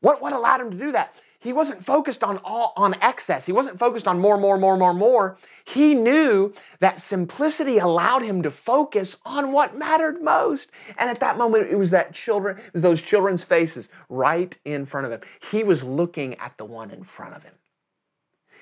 What, 0.00 0.20
what 0.20 0.32
allowed 0.32 0.60
him 0.60 0.70
to 0.70 0.76
do 0.76 0.92
that? 0.92 1.14
He 1.40 1.54
wasn't 1.54 1.82
focused 1.82 2.22
on 2.22 2.38
all 2.44 2.74
on 2.76 2.94
excess. 3.00 3.46
He 3.46 3.52
wasn't 3.52 3.78
focused 3.78 4.06
on 4.06 4.18
more, 4.18 4.36
more, 4.36 4.58
more, 4.58 4.76
more, 4.76 4.92
more. 4.92 5.38
He 5.64 5.94
knew 5.94 6.52
that 6.80 7.00
simplicity 7.00 7.78
allowed 7.78 8.22
him 8.22 8.42
to 8.42 8.50
focus 8.50 9.16
on 9.24 9.50
what 9.50 9.74
mattered 9.74 10.22
most. 10.22 10.70
And 10.98 11.08
at 11.08 11.20
that 11.20 11.38
moment, 11.38 11.70
it 11.70 11.76
was 11.76 11.90
that 11.90 12.12
children, 12.12 12.58
it 12.58 12.72
was 12.74 12.82
those 12.82 13.00
children's 13.00 13.42
faces 13.42 13.88
right 14.10 14.56
in 14.66 14.84
front 14.84 15.06
of 15.06 15.12
him. 15.12 15.20
He 15.50 15.64
was 15.64 15.82
looking 15.82 16.34
at 16.34 16.58
the 16.58 16.66
one 16.66 16.90
in 16.90 17.04
front 17.04 17.34
of 17.34 17.42
him. 17.42 17.54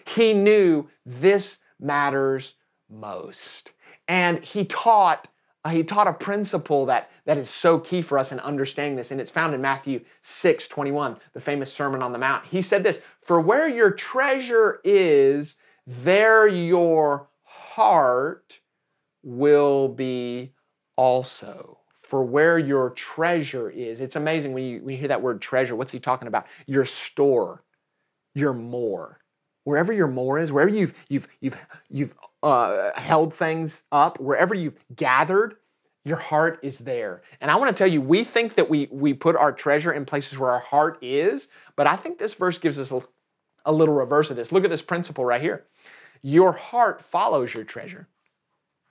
He 0.07 0.33
knew 0.33 0.89
this 1.05 1.59
matters 1.81 2.55
most. 2.89 3.73
And 4.07 4.45
he 4.45 4.65
taught 4.65 5.29
uh, 5.65 5.71
he 5.71 5.83
taught 5.83 6.07
a 6.07 6.13
principle 6.13 6.87
that, 6.87 7.11
that 7.25 7.37
is 7.37 7.51
so 7.51 7.79
key 7.79 8.01
for 8.01 8.19
us 8.19 8.33
in 8.33 8.41
understanding 8.41 8.97
this, 8.97 9.11
and 9.11 9.21
it's 9.21 9.31
found 9.31 9.55
in 9.55 9.61
Matthew 9.61 10.01
6 10.21 10.69
21, 10.69 11.17
the 11.33 11.41
famous 11.41 11.73
Sermon 11.73 12.03
on 12.03 12.13
the 12.13 12.19
Mount. 12.19 12.47
He 12.47 12.63
said 12.63 12.83
this 12.83 13.01
For 13.21 13.41
where 13.41 13.69
your 13.69 13.91
treasure 13.91 14.81
is, 14.85 15.57
there 15.87 16.47
your 16.47 17.29
heart 17.43 18.61
will 19.23 19.89
be 19.89 20.53
also. 20.97 21.79
For 21.95 22.25
where 22.25 22.59
your 22.59 22.91
treasure 22.91 23.69
is. 23.69 24.01
It's 24.01 24.17
amazing 24.17 24.55
when 24.55 24.65
you, 24.65 24.81
when 24.81 24.95
you 24.95 24.99
hear 24.99 25.09
that 25.09 25.21
word 25.21 25.43
treasure. 25.43 25.77
What's 25.77 25.93
he 25.93 26.01
talking 26.01 26.29
about? 26.29 26.47
Your 26.67 26.87
store, 26.87 27.65
your 28.35 28.55
more 28.55 29.19
wherever 29.69 29.93
your 29.93 30.09
more 30.09 30.39
is, 30.39 30.51
wherever 30.51 30.71
you've 30.71 30.95
you've 31.11 31.29
you've 31.43 31.67
you've 31.91 32.15
uh, 32.43 32.91
held 32.99 33.35
things 33.35 33.83
up, 33.91 34.21
wherever 34.21 34.55
you've 34.55 34.79
gathered, 34.95 35.57
your 36.05 36.17
heart 36.17 36.61
is 36.63 36.79
there. 36.79 37.23
And 37.41 37.51
I 37.51 37.57
want 37.57 37.75
to 37.75 37.79
tell 37.79 37.91
you, 37.91 38.01
we 38.01 38.25
think 38.25 38.55
that 38.55 38.71
we 38.71 38.89
we 38.91 39.13
put 39.13 39.37
our 39.37 39.53
treasure 39.53 39.93
in 39.93 40.05
places 40.05 40.39
where 40.39 40.51
our 40.51 40.61
heart 40.61 40.99
is, 41.03 41.49
but 41.77 41.87
I 41.87 41.97
think 41.97 42.19
this 42.19 42.35
verse 42.35 42.59
gives 42.59 42.79
us 42.79 42.91
a, 42.91 43.03
a 43.65 43.73
little 43.73 43.95
reverse 43.95 44.31
of 44.31 44.37
this. 44.37 44.53
Look 44.53 44.65
at 44.65 44.71
this 44.71 44.83
principle 44.83 45.25
right 45.25 45.41
here. 45.41 45.65
Your 46.23 46.53
heart 46.53 47.03
follows 47.03 47.55
your 47.55 47.65
treasure. 47.65 48.09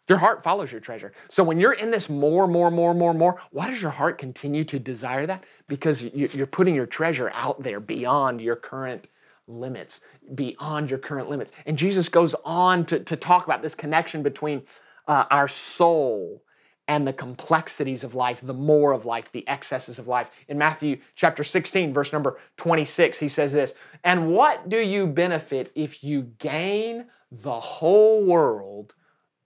Your 0.07 0.19
heart 0.19 0.41
follows 0.41 0.71
your 0.71 0.79
treasure. 0.79 1.11
So 1.29 1.43
when 1.43 1.59
you're 1.59 1.73
in 1.73 1.91
this 1.91 2.07
more, 2.07 2.47
more, 2.47 2.71
more, 2.71 2.93
more, 2.93 3.13
more, 3.13 3.41
why 3.51 3.69
does 3.69 3.81
your 3.81 3.91
heart 3.91 4.17
continue 4.17 4.63
to 4.63 4.79
desire 4.79 5.25
that? 5.25 5.43
Because 5.67 6.03
you're 6.03 6.47
putting 6.47 6.75
your 6.75 6.85
treasure 6.85 7.29
out 7.33 7.61
there 7.61 7.81
beyond 7.81 8.39
your 8.39 8.55
current 8.55 9.09
limits, 9.47 10.01
beyond 10.35 10.89
your 10.89 10.99
current 10.99 11.29
limits. 11.29 11.51
And 11.65 11.77
Jesus 11.77 12.09
goes 12.09 12.35
on 12.45 12.85
to, 12.85 12.99
to 12.99 13.15
talk 13.15 13.45
about 13.45 13.61
this 13.61 13.75
connection 13.75 14.23
between 14.23 14.63
uh, 15.07 15.25
our 15.31 15.47
soul 15.47 16.43
and 16.87 17.05
the 17.05 17.13
complexities 17.13 18.03
of 18.03 18.15
life, 18.15 18.39
the 18.41 18.53
more 18.53 18.93
of 18.93 19.05
life, 19.05 19.31
the 19.31 19.47
excesses 19.47 19.99
of 19.99 20.07
life. 20.07 20.31
In 20.47 20.57
Matthew 20.57 20.99
chapter 21.15 21.43
16, 21.43 21.93
verse 21.93 22.13
number 22.13 22.39
26, 22.57 23.19
he 23.19 23.27
says 23.27 23.51
this 23.51 23.73
And 24.03 24.31
what 24.31 24.69
do 24.69 24.77
you 24.77 25.07
benefit 25.07 25.71
if 25.75 26.03
you 26.03 26.23
gain 26.39 27.07
the 27.31 27.59
whole 27.59 28.23
world 28.23 28.95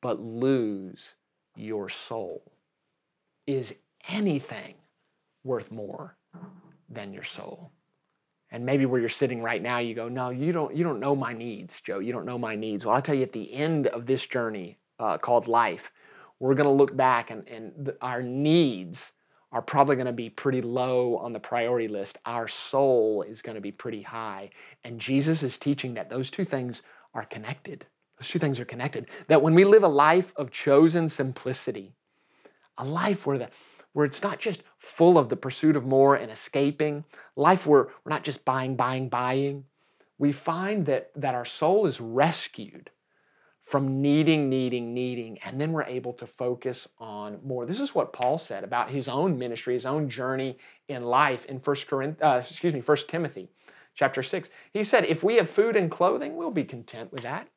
but 0.01 0.19
lose 0.19 1.15
your 1.55 1.89
soul? 1.89 2.43
Is 3.47 3.75
anything 4.09 4.75
worth 5.43 5.71
more 5.71 6.15
than 6.89 7.11
your 7.11 7.23
soul? 7.23 7.71
And 8.51 8.65
maybe 8.65 8.85
where 8.85 8.99
you're 8.99 9.09
sitting 9.09 9.41
right 9.41 9.61
now 9.61 9.79
you 9.79 9.93
go 9.93 10.07
no 10.07 10.29
you 10.29 10.51
don't 10.51 10.75
you 10.75 10.83
don't 10.83 10.99
know 10.99 11.15
my 11.15 11.33
needs 11.33 11.81
joe. 11.81 11.99
You 11.99 12.13
don't 12.13 12.25
know 12.25 12.37
my 12.37 12.55
needs. 12.55 12.85
Well 12.85 12.95
i'll 12.95 13.01
tell 13.01 13.15
you 13.15 13.23
at 13.23 13.33
the 13.33 13.53
end 13.53 13.87
of 13.87 14.05
this 14.05 14.25
journey 14.25 14.77
uh, 14.99 15.17
called 15.17 15.47
life 15.47 15.91
we're 16.39 16.55
going 16.55 16.65
to 16.65 16.71
look 16.71 16.95
back 16.97 17.29
and, 17.29 17.47
and 17.47 17.71
the, 17.77 17.97
our 18.01 18.23
needs 18.23 19.13
are 19.51 19.61
probably 19.61 19.95
going 19.95 20.07
to 20.07 20.13
be 20.13 20.29
pretty 20.29 20.61
low 20.61 21.17
on 21.17 21.33
the 21.33 21.39
priority 21.39 21.87
list. 21.87 22.17
Our 22.25 22.47
soul 22.47 23.21
is 23.21 23.43
going 23.43 23.55
to 23.55 23.61
be 23.61 23.71
pretty 23.71 24.01
high. 24.01 24.49
And 24.83 24.99
jesus 24.99 25.43
is 25.43 25.57
teaching 25.57 25.93
that 25.93 26.09
those 26.09 26.31
two 26.31 26.45
things 26.45 26.81
are 27.13 27.25
connected. 27.25 27.85
Those 28.17 28.29
two 28.29 28.39
things 28.39 28.59
are 28.59 28.65
connected. 28.65 29.07
That 29.27 29.43
when 29.43 29.53
we 29.53 29.65
live 29.65 29.83
a 29.83 29.87
life 29.87 30.33
of 30.35 30.49
chosen 30.49 31.09
simplicity 31.09 31.93
a 32.77 32.85
life 32.85 33.25
where 33.25 33.37
the 33.37 33.49
where 33.93 34.05
it's 34.05 34.23
not 34.23 34.39
just 34.39 34.63
full 34.77 35.17
of 35.17 35.29
the 35.29 35.35
pursuit 35.35 35.75
of 35.75 35.85
more 35.85 36.15
and 36.15 36.31
escaping, 36.31 37.03
life 37.35 37.65
where 37.67 37.89
we're 38.03 38.09
not 38.09 38.23
just 38.23 38.45
buying, 38.45 38.75
buying, 38.75 39.09
buying. 39.09 39.65
We 40.17 40.31
find 40.31 40.85
that, 40.85 41.11
that 41.15 41.35
our 41.35 41.45
soul 41.45 41.85
is 41.85 41.99
rescued 41.99 42.89
from 43.61 44.01
needing, 44.01 44.49
needing, 44.49 44.93
needing, 44.93 45.37
and 45.45 45.61
then 45.61 45.71
we're 45.71 45.83
able 45.83 46.13
to 46.13 46.25
focus 46.25 46.87
on 46.99 47.39
more. 47.43 47.65
This 47.65 47.79
is 47.79 47.93
what 47.93 48.11
Paul 48.11 48.37
said 48.37 48.63
about 48.63 48.89
his 48.89 49.07
own 49.07 49.37
ministry, 49.37 49.75
his 49.75 49.85
own 49.85 50.09
journey 50.09 50.57
in 50.87 51.03
life 51.03 51.45
in 51.45 51.59
First 51.59 51.87
Corinth, 51.87 52.21
uh, 52.21 52.41
excuse 52.41 52.73
me, 52.73 52.81
First 52.81 53.07
Timothy 53.07 53.49
chapter 53.93 54.23
6. 54.23 54.49
He 54.71 54.83
said, 54.83 55.05
if 55.05 55.23
we 55.23 55.35
have 55.35 55.49
food 55.49 55.75
and 55.75 55.91
clothing, 55.91 56.35
we'll 56.35 56.51
be 56.51 56.63
content 56.63 57.11
with 57.11 57.21
that. 57.21 57.47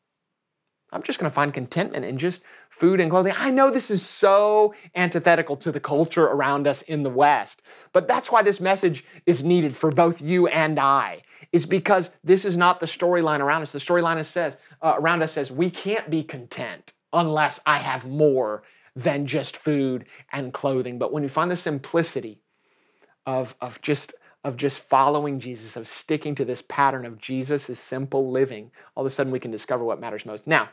I'm 0.94 1.02
just 1.02 1.18
going 1.18 1.30
to 1.30 1.34
find 1.34 1.52
contentment 1.52 2.04
in 2.04 2.18
just 2.18 2.42
food 2.70 3.00
and 3.00 3.10
clothing. 3.10 3.34
I 3.36 3.50
know 3.50 3.68
this 3.70 3.90
is 3.90 4.06
so 4.06 4.74
antithetical 4.94 5.56
to 5.58 5.72
the 5.72 5.80
culture 5.80 6.24
around 6.24 6.68
us 6.68 6.82
in 6.82 7.02
the 7.02 7.10
West, 7.10 7.62
but 7.92 8.06
that's 8.06 8.30
why 8.30 8.42
this 8.42 8.60
message 8.60 9.04
is 9.26 9.42
needed 9.42 9.76
for 9.76 9.90
both 9.90 10.22
you 10.22 10.46
and 10.46 10.78
I. 10.78 11.22
Is 11.52 11.66
because 11.66 12.10
this 12.22 12.44
is 12.44 12.56
not 12.56 12.80
the 12.80 12.86
storyline 12.86 13.40
around 13.40 13.62
us. 13.62 13.70
The 13.70 13.78
storyline 13.78 14.24
says 14.24 14.56
uh, 14.80 14.94
around 14.98 15.22
us 15.22 15.32
says 15.32 15.52
we 15.52 15.70
can't 15.70 16.08
be 16.10 16.22
content 16.22 16.92
unless 17.12 17.60
I 17.66 17.78
have 17.78 18.06
more 18.06 18.62
than 18.96 19.26
just 19.26 19.56
food 19.56 20.06
and 20.32 20.52
clothing. 20.52 20.98
But 20.98 21.12
when 21.12 21.22
you 21.22 21.28
find 21.28 21.50
the 21.50 21.56
simplicity 21.56 22.40
of 23.26 23.54
of 23.60 23.80
just 23.82 24.14
of 24.44 24.56
just 24.56 24.80
following 24.80 25.40
Jesus, 25.40 25.76
of 25.76 25.88
sticking 25.88 26.34
to 26.34 26.44
this 26.44 26.62
pattern 26.62 27.06
of 27.06 27.18
Jesus' 27.18 27.78
simple 27.78 28.30
living, 28.30 28.70
all 28.94 29.02
of 29.02 29.06
a 29.06 29.10
sudden 29.10 29.32
we 29.32 29.40
can 29.40 29.50
discover 29.50 29.84
what 29.84 30.00
matters 30.00 30.26
most. 30.26 30.46
Now, 30.46 30.68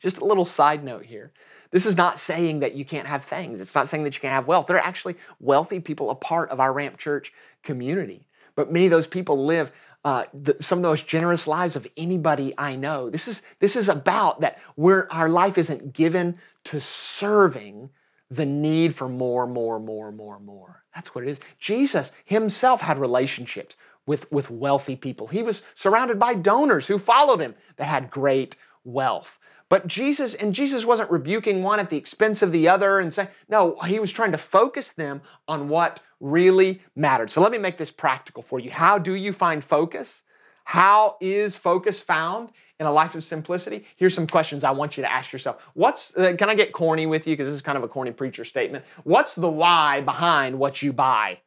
just 0.00 0.18
a 0.18 0.24
little 0.24 0.44
side 0.44 0.82
note 0.82 1.04
here. 1.04 1.32
This 1.70 1.86
is 1.86 1.96
not 1.96 2.18
saying 2.18 2.60
that 2.60 2.74
you 2.74 2.84
can't 2.84 3.06
have 3.06 3.24
things. 3.24 3.60
It's 3.60 3.74
not 3.74 3.88
saying 3.88 4.02
that 4.04 4.14
you 4.14 4.20
can't 4.20 4.34
have 4.34 4.48
wealth. 4.48 4.66
There 4.66 4.76
are 4.76 4.84
actually 4.84 5.16
wealthy 5.38 5.78
people 5.78 6.10
a 6.10 6.14
part 6.14 6.50
of 6.50 6.58
our 6.58 6.72
Ramp 6.72 6.98
Church 6.98 7.32
community. 7.62 8.26
but 8.56 8.72
many 8.72 8.86
of 8.86 8.90
those 8.90 9.06
people 9.06 9.44
live 9.44 9.70
uh, 10.04 10.24
the, 10.32 10.56
some 10.60 10.78
of 10.78 10.82
the 10.82 10.88
most 10.88 11.06
generous 11.06 11.46
lives 11.46 11.76
of 11.76 11.86
anybody 11.96 12.54
I 12.56 12.74
know. 12.74 13.10
This 13.10 13.28
is 13.28 13.42
this 13.58 13.76
is 13.76 13.88
about 13.88 14.40
that 14.40 14.58
where 14.74 15.12
our 15.12 15.28
life 15.28 15.58
isn't 15.58 15.92
given 15.92 16.38
to 16.64 16.80
serving 16.80 17.90
the 18.30 18.46
need 18.46 18.94
for 18.94 19.08
more, 19.08 19.46
more, 19.46 19.78
more, 19.78 20.12
more, 20.12 20.38
more. 20.38 20.84
That's 20.94 21.14
what 21.14 21.24
it 21.24 21.30
is. 21.30 21.40
Jesus 21.58 22.12
himself 22.24 22.80
had 22.80 22.98
relationships 22.98 23.76
with, 24.06 24.30
with 24.32 24.50
wealthy 24.50 24.96
people. 24.96 25.26
He 25.26 25.42
was 25.42 25.62
surrounded 25.74 26.18
by 26.18 26.34
donors 26.34 26.86
who 26.86 26.98
followed 26.98 27.40
him 27.40 27.54
that 27.76 27.84
had 27.84 28.10
great 28.10 28.56
wealth. 28.84 29.38
But 29.70 29.86
Jesus, 29.86 30.34
and 30.34 30.52
Jesus 30.52 30.84
wasn't 30.84 31.12
rebuking 31.12 31.62
one 31.62 31.78
at 31.78 31.90
the 31.90 31.96
expense 31.96 32.42
of 32.42 32.50
the 32.50 32.68
other 32.68 32.98
and 32.98 33.14
saying, 33.14 33.28
no, 33.48 33.78
he 33.86 34.00
was 34.00 34.10
trying 34.10 34.32
to 34.32 34.38
focus 34.38 34.92
them 34.92 35.22
on 35.46 35.68
what 35.68 36.00
really 36.18 36.82
mattered. 36.96 37.30
So 37.30 37.40
let 37.40 37.52
me 37.52 37.58
make 37.58 37.78
this 37.78 37.92
practical 37.92 38.42
for 38.42 38.58
you. 38.58 38.72
How 38.72 38.98
do 38.98 39.14
you 39.14 39.32
find 39.32 39.64
focus? 39.64 40.22
How 40.64 41.16
is 41.20 41.56
focus 41.56 42.00
found 42.00 42.50
in 42.80 42.86
a 42.86 42.92
life 42.92 43.14
of 43.14 43.22
simplicity? 43.22 43.86
Here's 43.96 44.12
some 44.12 44.26
questions 44.26 44.64
I 44.64 44.72
want 44.72 44.96
you 44.96 45.04
to 45.04 45.10
ask 45.10 45.32
yourself. 45.32 45.62
What's, 45.74 46.16
uh, 46.16 46.34
can 46.36 46.50
I 46.50 46.56
get 46.56 46.72
corny 46.72 47.06
with 47.06 47.28
you? 47.28 47.36
Because 47.36 47.46
this 47.46 47.54
is 47.54 47.62
kind 47.62 47.78
of 47.78 47.84
a 47.84 47.88
corny 47.88 48.10
preacher 48.10 48.44
statement. 48.44 48.84
What's 49.04 49.36
the 49.36 49.48
why 49.48 50.00
behind 50.00 50.58
what 50.58 50.82
you 50.82 50.92
buy? 50.92 51.38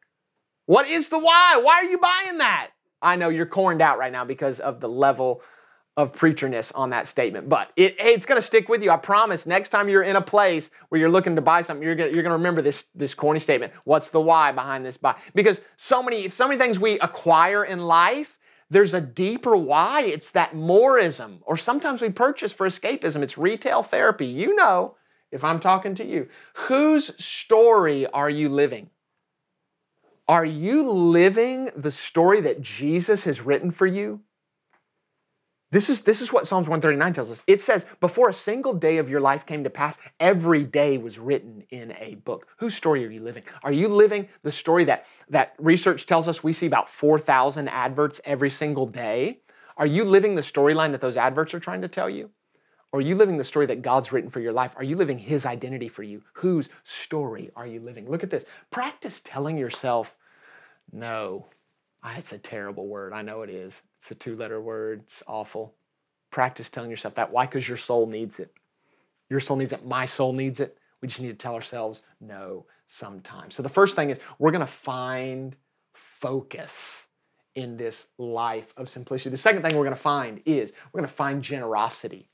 What 0.64 0.88
is 0.88 1.10
the 1.10 1.18
why? 1.18 1.60
Why 1.62 1.74
are 1.74 1.84
you 1.84 1.98
buying 1.98 2.38
that? 2.38 2.70
I 3.02 3.16
know 3.16 3.28
you're 3.28 3.44
corned 3.44 3.82
out 3.82 3.98
right 3.98 4.12
now 4.12 4.24
because 4.24 4.60
of 4.60 4.80
the 4.80 4.88
level 4.88 5.42
of 5.96 6.12
preacherness 6.12 6.72
on 6.74 6.90
that 6.90 7.06
statement, 7.06 7.48
but 7.48 7.70
it, 7.76 7.94
it's 8.00 8.26
going 8.26 8.40
to 8.40 8.44
stick 8.44 8.68
with 8.68 8.82
you. 8.82 8.90
I 8.90 8.96
promise. 8.96 9.46
Next 9.46 9.68
time 9.68 9.88
you're 9.88 10.02
in 10.02 10.16
a 10.16 10.20
place 10.20 10.70
where 10.88 11.00
you're 11.00 11.10
looking 11.10 11.36
to 11.36 11.42
buy 11.42 11.62
something, 11.62 11.84
you're 11.84 11.94
going 11.94 12.12
you're 12.12 12.22
to 12.24 12.30
remember 12.30 12.62
this 12.62 12.86
this 12.94 13.14
corny 13.14 13.38
statement. 13.38 13.72
What's 13.84 14.10
the 14.10 14.20
why 14.20 14.50
behind 14.50 14.84
this 14.84 14.96
buy? 14.96 15.14
Because 15.34 15.60
so 15.76 16.02
many 16.02 16.28
so 16.30 16.48
many 16.48 16.58
things 16.58 16.80
we 16.80 16.98
acquire 16.98 17.64
in 17.64 17.78
life, 17.78 18.40
there's 18.70 18.92
a 18.92 19.00
deeper 19.00 19.56
why. 19.56 20.02
It's 20.02 20.30
that 20.32 20.56
moreism, 20.56 21.38
or 21.42 21.56
sometimes 21.56 22.02
we 22.02 22.10
purchase 22.10 22.52
for 22.52 22.66
escapism. 22.66 23.22
It's 23.22 23.38
retail 23.38 23.84
therapy. 23.84 24.26
You 24.26 24.56
know, 24.56 24.96
if 25.30 25.44
I'm 25.44 25.60
talking 25.60 25.94
to 25.96 26.04
you, 26.04 26.28
whose 26.54 27.16
story 27.24 28.08
are 28.08 28.30
you 28.30 28.48
living? 28.48 28.90
Are 30.26 30.44
you 30.44 30.90
living 30.90 31.70
the 31.76 31.90
story 31.90 32.40
that 32.40 32.62
Jesus 32.62 33.24
has 33.24 33.42
written 33.42 33.70
for 33.70 33.86
you? 33.86 34.22
This 35.74 35.90
is, 35.90 36.02
this 36.02 36.22
is 36.22 36.32
what 36.32 36.46
Psalms 36.46 36.68
139 36.68 37.12
tells 37.14 37.32
us. 37.32 37.42
It 37.48 37.60
says, 37.60 37.84
Before 37.98 38.28
a 38.28 38.32
single 38.32 38.74
day 38.74 38.98
of 38.98 39.08
your 39.08 39.20
life 39.20 39.44
came 39.44 39.64
to 39.64 39.70
pass, 39.70 39.98
every 40.20 40.62
day 40.62 40.98
was 40.98 41.18
written 41.18 41.64
in 41.70 41.96
a 41.98 42.14
book. 42.14 42.46
Whose 42.58 42.76
story 42.76 43.04
are 43.04 43.10
you 43.10 43.20
living? 43.20 43.42
Are 43.64 43.72
you 43.72 43.88
living 43.88 44.28
the 44.44 44.52
story 44.52 44.84
that, 44.84 45.04
that 45.30 45.54
research 45.58 46.06
tells 46.06 46.28
us 46.28 46.44
we 46.44 46.52
see 46.52 46.66
about 46.66 46.88
4,000 46.88 47.66
adverts 47.66 48.20
every 48.24 48.50
single 48.50 48.86
day? 48.86 49.40
Are 49.76 49.84
you 49.84 50.04
living 50.04 50.36
the 50.36 50.42
storyline 50.42 50.92
that 50.92 51.00
those 51.00 51.16
adverts 51.16 51.54
are 51.54 51.60
trying 51.60 51.82
to 51.82 51.88
tell 51.88 52.08
you? 52.08 52.30
Or 52.92 53.00
are 53.00 53.02
you 53.02 53.16
living 53.16 53.36
the 53.36 53.42
story 53.42 53.66
that 53.66 53.82
God's 53.82 54.12
written 54.12 54.30
for 54.30 54.38
your 54.38 54.52
life? 54.52 54.74
Are 54.76 54.84
you 54.84 54.94
living 54.94 55.18
His 55.18 55.44
identity 55.44 55.88
for 55.88 56.04
you? 56.04 56.22
Whose 56.34 56.68
story 56.84 57.50
are 57.56 57.66
you 57.66 57.80
living? 57.80 58.08
Look 58.08 58.22
at 58.22 58.30
this. 58.30 58.44
Practice 58.70 59.20
telling 59.24 59.58
yourself, 59.58 60.14
no. 60.92 61.48
Ah, 62.04 62.14
it's 62.18 62.32
a 62.32 62.38
terrible 62.38 62.86
word. 62.86 63.14
I 63.14 63.22
know 63.22 63.42
it 63.42 63.50
is. 63.50 63.82
It's 63.98 64.10
a 64.10 64.14
two 64.14 64.36
letter 64.36 64.60
word. 64.60 65.00
It's 65.04 65.22
awful. 65.26 65.74
Practice 66.30 66.68
telling 66.68 66.90
yourself 66.90 67.14
that. 67.14 67.32
Why? 67.32 67.46
Because 67.46 67.66
your 67.66 67.78
soul 67.78 68.06
needs 68.06 68.38
it. 68.38 68.52
Your 69.30 69.40
soul 69.40 69.56
needs 69.56 69.72
it. 69.72 69.86
My 69.86 70.04
soul 70.04 70.34
needs 70.34 70.60
it. 70.60 70.76
We 71.00 71.08
just 71.08 71.20
need 71.20 71.28
to 71.28 71.34
tell 71.34 71.54
ourselves 71.54 72.02
no 72.20 72.66
sometimes. 72.86 73.54
So 73.54 73.62
the 73.62 73.70
first 73.70 73.96
thing 73.96 74.10
is 74.10 74.20
we're 74.38 74.50
going 74.50 74.60
to 74.60 74.66
find 74.66 75.56
focus 75.94 77.06
in 77.54 77.76
this 77.76 78.06
life 78.18 78.74
of 78.76 78.88
simplicity. 78.88 79.30
The 79.30 79.36
second 79.36 79.62
thing 79.62 79.76
we're 79.76 79.84
going 79.84 79.96
to 79.96 80.00
find 80.00 80.42
is 80.44 80.72
we're 80.92 81.00
going 81.00 81.08
to 81.08 81.14
find 81.14 81.42
generosity 81.42 82.28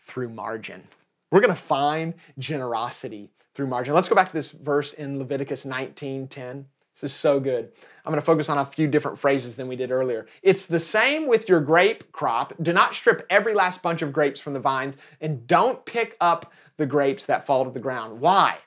through 0.00 0.30
margin. 0.30 0.82
We're 1.30 1.40
going 1.40 1.54
to 1.54 1.60
find 1.60 2.14
generosity 2.38 3.30
through 3.54 3.66
margin. 3.68 3.94
Let's 3.94 4.08
go 4.08 4.14
back 4.14 4.28
to 4.28 4.32
this 4.32 4.50
verse 4.50 4.94
in 4.94 5.18
Leviticus 5.18 5.64
19:10. 5.64 6.64
This 6.98 7.12
is 7.12 7.18
so 7.18 7.38
good. 7.38 7.72
I'm 8.04 8.10
going 8.10 8.20
to 8.20 8.24
focus 8.24 8.48
on 8.48 8.56
a 8.56 8.64
few 8.64 8.88
different 8.88 9.18
phrases 9.18 9.54
than 9.54 9.68
we 9.68 9.76
did 9.76 9.90
earlier. 9.90 10.26
It's 10.42 10.64
the 10.64 10.80
same 10.80 11.26
with 11.26 11.46
your 11.46 11.60
grape 11.60 12.10
crop. 12.10 12.54
Do 12.62 12.72
not 12.72 12.94
strip 12.94 13.26
every 13.28 13.52
last 13.52 13.82
bunch 13.82 14.00
of 14.00 14.14
grapes 14.14 14.40
from 14.40 14.54
the 14.54 14.60
vines 14.60 14.96
and 15.20 15.46
don't 15.46 15.84
pick 15.84 16.16
up 16.22 16.54
the 16.78 16.86
grapes 16.86 17.26
that 17.26 17.44
fall 17.44 17.66
to 17.66 17.70
the 17.70 17.80
ground. 17.80 18.18
Why? 18.18 18.60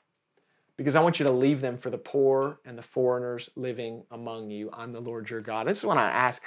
Because 0.78 0.96
I 0.96 1.02
want 1.02 1.20
you 1.20 1.24
to 1.24 1.32
leave 1.32 1.60
them 1.60 1.76
for 1.76 1.90
the 1.90 1.98
poor 1.98 2.60
and 2.66 2.78
the 2.78 2.84
foreigners 2.84 3.50
living 3.56 4.04
among 4.12 4.52
you. 4.52 4.70
I'm 4.74 4.94
the 4.94 5.00
Lord 5.00 5.28
your 5.28 5.42
God. 5.42 5.68
This 5.68 5.80
is 5.80 5.86
what 5.86 5.98
I 5.98 6.08
ask. 6.08 6.44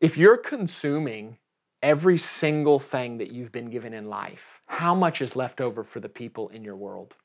If 0.00 0.16
you're 0.16 0.38
consuming 0.38 1.36
every 1.82 2.16
single 2.16 2.78
thing 2.78 3.18
that 3.18 3.30
you've 3.30 3.52
been 3.52 3.68
given 3.68 3.92
in 3.92 4.08
life, 4.08 4.62
how 4.66 4.94
much 4.94 5.20
is 5.20 5.36
left 5.36 5.60
over 5.60 5.84
for 5.84 6.00
the 6.00 6.08
people 6.08 6.48
in 6.48 6.64
your 6.64 6.76
world? 6.76 7.16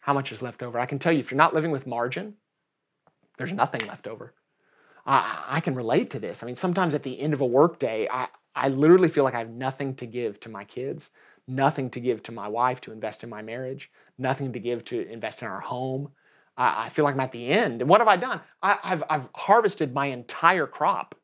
How 0.00 0.12
much 0.12 0.30
is 0.30 0.42
left 0.42 0.62
over? 0.62 0.78
I 0.78 0.86
can 0.86 0.98
tell 0.98 1.12
you, 1.12 1.20
if 1.20 1.30
you're 1.30 1.38
not 1.38 1.54
living 1.54 1.70
with 1.70 1.86
margin, 1.86 2.34
there's 3.40 3.52
nothing 3.54 3.86
left 3.86 4.06
over. 4.06 4.34
I, 5.06 5.44
I 5.48 5.60
can 5.60 5.74
relate 5.74 6.10
to 6.10 6.18
this. 6.18 6.42
I 6.42 6.46
mean, 6.46 6.54
sometimes 6.54 6.94
at 6.94 7.02
the 7.02 7.18
end 7.18 7.32
of 7.32 7.40
a 7.40 7.46
workday, 7.46 8.06
I, 8.10 8.28
I 8.54 8.68
literally 8.68 9.08
feel 9.08 9.24
like 9.24 9.34
I 9.34 9.38
have 9.38 9.48
nothing 9.48 9.94
to 9.94 10.06
give 10.06 10.38
to 10.40 10.50
my 10.50 10.62
kids, 10.64 11.08
nothing 11.48 11.88
to 11.90 12.00
give 12.00 12.22
to 12.24 12.32
my 12.32 12.46
wife 12.46 12.82
to 12.82 12.92
invest 12.92 13.24
in 13.24 13.30
my 13.30 13.40
marriage, 13.40 13.90
nothing 14.18 14.52
to 14.52 14.60
give 14.60 14.84
to 14.86 15.08
invest 15.08 15.40
in 15.40 15.48
our 15.48 15.58
home. 15.60 16.10
I, 16.58 16.84
I 16.84 16.88
feel 16.90 17.06
like 17.06 17.14
I'm 17.14 17.20
at 17.20 17.32
the 17.32 17.48
end. 17.48 17.80
And 17.80 17.88
what 17.88 18.02
have 18.02 18.08
I 18.08 18.18
done? 18.18 18.42
I, 18.62 18.78
I've, 18.84 19.04
I've 19.08 19.28
harvested 19.34 19.94
my 19.94 20.06
entire 20.06 20.66
crop. 20.66 21.14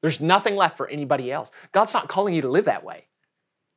There's 0.00 0.18
nothing 0.18 0.56
left 0.56 0.78
for 0.78 0.88
anybody 0.88 1.30
else. 1.30 1.50
God's 1.72 1.92
not 1.92 2.08
calling 2.08 2.32
you 2.32 2.40
to 2.40 2.48
live 2.48 2.64
that 2.64 2.84
way. 2.84 3.04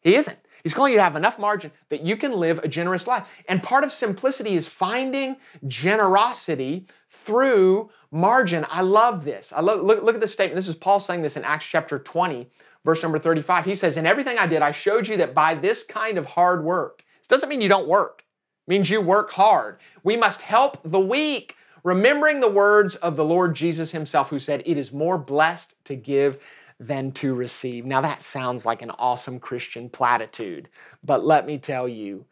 He 0.04 0.16
isn't. 0.16 0.40
He's 0.64 0.74
calling 0.74 0.94
you 0.94 0.98
to 0.98 1.04
have 1.04 1.18
enough 1.18 1.38
margin 1.38 1.72
that 1.90 2.06
you 2.06 2.16
can 2.16 2.32
live 2.32 2.60
a 2.60 2.70
generous 2.70 3.06
life. 3.06 3.28
And 3.50 3.62
part 3.62 3.84
of 3.84 3.92
simplicity 3.92 4.56
is 4.56 4.68
finding 4.68 5.36
generosity 5.68 6.88
through 7.10 7.90
margin. 8.12 8.66
I 8.70 8.82
love 8.82 9.26
this. 9.26 9.52
I 9.54 9.60
love, 9.60 9.82
look, 9.82 10.02
look 10.04 10.16
at 10.16 10.22
this 10.22 10.32
statement. 10.32 10.56
This 10.56 10.70
is 10.70 10.76
Paul 10.76 11.02
saying 11.02 11.22
this 11.22 11.36
in 11.36 11.44
Acts 11.44 11.66
chapter 11.66 12.00
20, 12.00 12.48
verse 12.86 13.04
number 13.04 13.20
35. 13.20 13.66
He 13.66 13.76
says, 13.76 13.98
In 13.98 14.06
everything 14.06 14.38
I 14.38 14.48
did, 14.48 14.62
I 14.62 14.72
showed 14.72 15.08
you 15.08 15.18
that 15.18 15.34
by 15.34 15.54
this 15.54 15.84
kind 15.84 16.18
of 16.18 16.26
hard 16.26 16.64
work, 16.64 17.04
this 17.20 17.28
doesn't 17.28 17.50
mean 17.50 17.62
you 17.62 17.70
don't 17.70 17.88
work, 17.88 18.24
it 18.66 18.72
means 18.72 18.90
you 18.90 19.02
work 19.02 19.32
hard. 19.32 19.80
We 20.04 20.16
must 20.16 20.44
help 20.44 20.80
the 20.84 21.00
weak 21.00 21.58
remembering 21.84 22.40
the 22.40 22.50
words 22.50 22.96
of 22.96 23.18
the 23.18 23.26
Lord 23.26 23.54
Jesus 23.54 23.92
himself, 23.92 24.30
who 24.30 24.40
said, 24.40 24.64
It 24.66 24.78
is 24.78 24.94
more 24.94 25.18
blessed 25.18 25.76
to 25.86 25.96
give 25.96 26.42
than 26.88 27.12
to 27.14 27.34
receive. 27.34 27.86
Now, 27.86 28.02
that 28.02 28.22
sounds 28.22 28.66
like 28.66 28.82
an 28.82 28.92
awesome 28.92 29.40
Christian 29.40 29.90
platitude, 29.90 30.70
but 31.04 31.24
let 31.24 31.46
me 31.46 31.58
tell 31.58 31.88
you, 31.88 32.26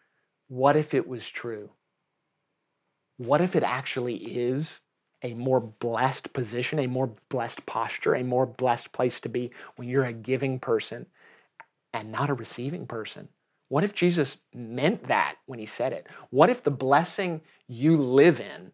what 0.47 0.75
if 0.75 0.93
it 0.93 1.07
was 1.07 1.29
true? 1.29 1.69
What 3.17 3.41
if 3.41 3.55
it 3.55 3.63
actually 3.63 4.15
is 4.15 4.81
a 5.23 5.33
more 5.35 5.61
blessed 5.61 6.33
position, 6.33 6.79
a 6.79 6.87
more 6.87 7.13
blessed 7.29 7.65
posture, 7.65 8.15
a 8.15 8.23
more 8.23 8.45
blessed 8.45 8.91
place 8.91 9.19
to 9.21 9.29
be 9.29 9.51
when 9.75 9.87
you're 9.87 10.05
a 10.05 10.13
giving 10.13 10.59
person 10.59 11.05
and 11.93 12.11
not 12.11 12.29
a 12.29 12.33
receiving 12.33 12.87
person? 12.87 13.29
What 13.69 13.85
if 13.85 13.93
Jesus 13.93 14.37
meant 14.53 15.07
that 15.07 15.37
when 15.45 15.59
he 15.59 15.65
said 15.65 15.93
it? 15.93 16.07
What 16.29 16.49
if 16.49 16.63
the 16.63 16.71
blessing 16.71 17.39
you 17.69 17.95
live 17.95 18.41
in 18.41 18.73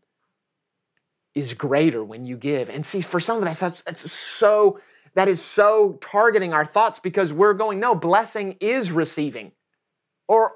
is 1.36 1.54
greater 1.54 2.04
when 2.04 2.26
you 2.26 2.36
give? 2.36 2.70
And 2.70 2.84
see, 2.84 3.02
for 3.02 3.20
some 3.20 3.38
of 3.38 3.44
us, 3.48 3.60
that's, 3.60 3.84
that's 3.84 4.12
so 4.12 4.80
that 5.18 5.28
is 5.28 5.42
so 5.42 5.98
targeting 6.00 6.54
our 6.54 6.64
thoughts 6.64 7.00
because 7.00 7.34
we're 7.34 7.56
going, 7.56 7.80
no, 7.80 7.96
blessing 7.96 8.56
is 8.60 8.92
receiving. 8.92 9.52
Or, 10.28 10.52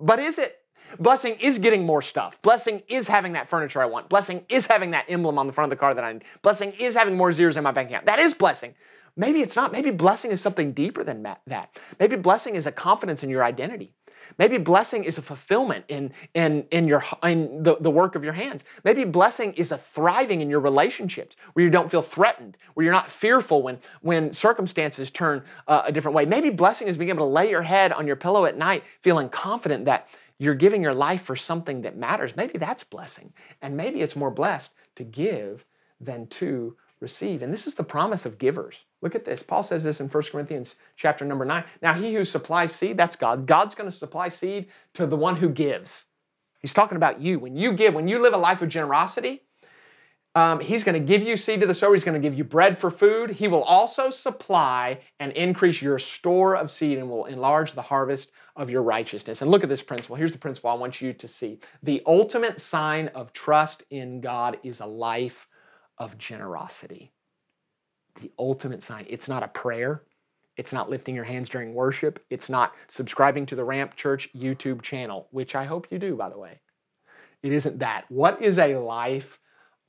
but 0.00 0.18
is 0.18 0.38
it? 0.38 0.56
Blessing 0.98 1.34
is 1.38 1.58
getting 1.58 1.84
more 1.84 2.00
stuff. 2.00 2.40
Blessing 2.40 2.82
is 2.88 3.08
having 3.08 3.34
that 3.34 3.46
furniture 3.46 3.82
I 3.82 3.84
want. 3.84 4.08
Blessing 4.08 4.46
is 4.48 4.66
having 4.66 4.92
that 4.92 5.04
emblem 5.10 5.38
on 5.38 5.46
the 5.46 5.52
front 5.52 5.70
of 5.70 5.76
the 5.76 5.78
car 5.78 5.92
that 5.92 6.02
I 6.02 6.14
need. 6.14 6.24
Blessing 6.40 6.72
is 6.80 6.94
having 6.94 7.14
more 7.14 7.30
zeros 7.30 7.58
in 7.58 7.62
my 7.62 7.72
bank 7.72 7.90
account. 7.90 8.06
That 8.06 8.18
is 8.18 8.32
blessing. 8.32 8.74
Maybe 9.18 9.42
it's 9.42 9.54
not. 9.54 9.70
Maybe 9.70 9.90
blessing 9.90 10.30
is 10.30 10.40
something 10.40 10.72
deeper 10.72 11.04
than 11.04 11.22
that. 11.46 11.76
Maybe 12.00 12.16
blessing 12.16 12.54
is 12.54 12.66
a 12.66 12.72
confidence 12.72 13.22
in 13.22 13.28
your 13.28 13.44
identity. 13.44 13.92
Maybe 14.38 14.58
blessing 14.58 15.04
is 15.04 15.18
a 15.18 15.22
fulfillment 15.22 15.84
in, 15.88 16.12
in, 16.34 16.66
in, 16.70 16.86
your, 16.86 17.02
in 17.22 17.62
the, 17.62 17.76
the 17.80 17.90
work 17.90 18.14
of 18.14 18.24
your 18.24 18.32
hands. 18.32 18.64
Maybe 18.84 19.04
blessing 19.04 19.52
is 19.54 19.72
a 19.72 19.78
thriving 19.78 20.40
in 20.40 20.50
your 20.50 20.60
relationships 20.60 21.36
where 21.52 21.64
you 21.64 21.70
don't 21.70 21.90
feel 21.90 22.02
threatened, 22.02 22.56
where 22.74 22.84
you're 22.84 22.92
not 22.92 23.08
fearful 23.08 23.62
when, 23.62 23.78
when 24.02 24.32
circumstances 24.32 25.10
turn 25.10 25.42
uh, 25.68 25.82
a 25.86 25.92
different 25.92 26.14
way. 26.14 26.24
Maybe 26.26 26.50
blessing 26.50 26.88
is 26.88 26.96
being 26.96 27.10
able 27.10 27.26
to 27.26 27.32
lay 27.32 27.50
your 27.50 27.62
head 27.62 27.92
on 27.92 28.06
your 28.06 28.16
pillow 28.16 28.44
at 28.44 28.56
night 28.56 28.84
feeling 29.00 29.28
confident 29.28 29.84
that 29.86 30.08
you're 30.38 30.54
giving 30.54 30.82
your 30.82 30.94
life 30.94 31.22
for 31.22 31.36
something 31.36 31.82
that 31.82 31.96
matters. 31.96 32.36
Maybe 32.36 32.58
that's 32.58 32.84
blessing. 32.84 33.32
And 33.62 33.76
maybe 33.76 34.00
it's 34.00 34.16
more 34.16 34.30
blessed 34.30 34.72
to 34.96 35.04
give 35.04 35.64
than 36.00 36.26
to 36.26 36.76
receive. 37.00 37.42
And 37.42 37.52
this 37.52 37.66
is 37.66 37.74
the 37.74 37.84
promise 37.84 38.26
of 38.26 38.38
givers. 38.38 38.84
Look 39.02 39.14
at 39.14 39.24
this. 39.24 39.42
Paul 39.42 39.62
says 39.62 39.84
this 39.84 40.00
in 40.00 40.08
1 40.08 40.22
Corinthians 40.32 40.76
chapter 40.96 41.24
number 41.24 41.44
9. 41.44 41.64
Now, 41.82 41.94
he 41.94 42.14
who 42.14 42.24
supplies 42.24 42.74
seed, 42.74 42.96
that's 42.96 43.16
God. 43.16 43.46
God's 43.46 43.74
going 43.74 43.90
to 43.90 43.96
supply 43.96 44.28
seed 44.28 44.66
to 44.94 45.06
the 45.06 45.16
one 45.16 45.36
who 45.36 45.48
gives. 45.48 46.04
He's 46.60 46.74
talking 46.74 46.96
about 46.96 47.20
you. 47.20 47.38
When 47.38 47.56
you 47.56 47.72
give, 47.72 47.94
when 47.94 48.08
you 48.08 48.18
live 48.18 48.34
a 48.34 48.38
life 48.38 48.62
of 48.62 48.68
generosity, 48.68 49.42
Um, 50.36 50.60
he's 50.60 50.84
going 50.84 51.00
to 51.00 51.06
give 51.06 51.22
you 51.26 51.34
seed 51.34 51.60
to 51.62 51.66
the 51.66 51.74
sower. 51.74 51.94
He's 51.94 52.04
going 52.04 52.20
to 52.20 52.28
give 52.28 52.36
you 52.36 52.44
bread 52.44 52.76
for 52.76 52.90
food. 52.90 53.30
He 53.30 53.48
will 53.48 53.62
also 53.62 54.10
supply 54.10 55.00
and 55.18 55.32
increase 55.32 55.80
your 55.80 55.98
store 55.98 56.54
of 56.56 56.70
seed 56.70 56.98
and 56.98 57.08
will 57.08 57.24
enlarge 57.24 57.72
the 57.72 57.80
harvest 57.80 58.32
of 58.54 58.68
your 58.68 58.82
righteousness. 58.82 59.40
And 59.40 59.50
look 59.50 59.62
at 59.62 59.70
this 59.70 59.82
principle. 59.82 60.14
Here's 60.14 60.32
the 60.32 60.38
principle 60.38 60.68
I 60.68 60.74
want 60.74 61.00
you 61.00 61.14
to 61.14 61.26
see. 61.26 61.58
The 61.82 62.02
ultimate 62.04 62.60
sign 62.60 63.08
of 63.14 63.32
trust 63.32 63.84
in 63.88 64.20
God 64.20 64.58
is 64.62 64.80
a 64.80 64.86
life 64.86 65.48
of 65.98 66.18
generosity. 66.18 67.12
The 68.20 68.30
ultimate 68.38 68.82
sign. 68.82 69.06
It's 69.08 69.28
not 69.28 69.42
a 69.42 69.48
prayer. 69.48 70.02
It's 70.56 70.72
not 70.72 70.88
lifting 70.88 71.14
your 71.14 71.24
hands 71.24 71.48
during 71.48 71.74
worship. 71.74 72.24
It's 72.30 72.48
not 72.48 72.74
subscribing 72.88 73.46
to 73.46 73.56
the 73.56 73.64
Ramp 73.64 73.94
Church 73.94 74.30
YouTube 74.34 74.82
channel, 74.82 75.28
which 75.30 75.54
I 75.54 75.64
hope 75.64 75.88
you 75.90 75.98
do, 75.98 76.16
by 76.16 76.30
the 76.30 76.38
way. 76.38 76.60
It 77.42 77.52
isn't 77.52 77.78
that. 77.80 78.04
What 78.08 78.40
is 78.40 78.58
a 78.58 78.76
life 78.76 79.38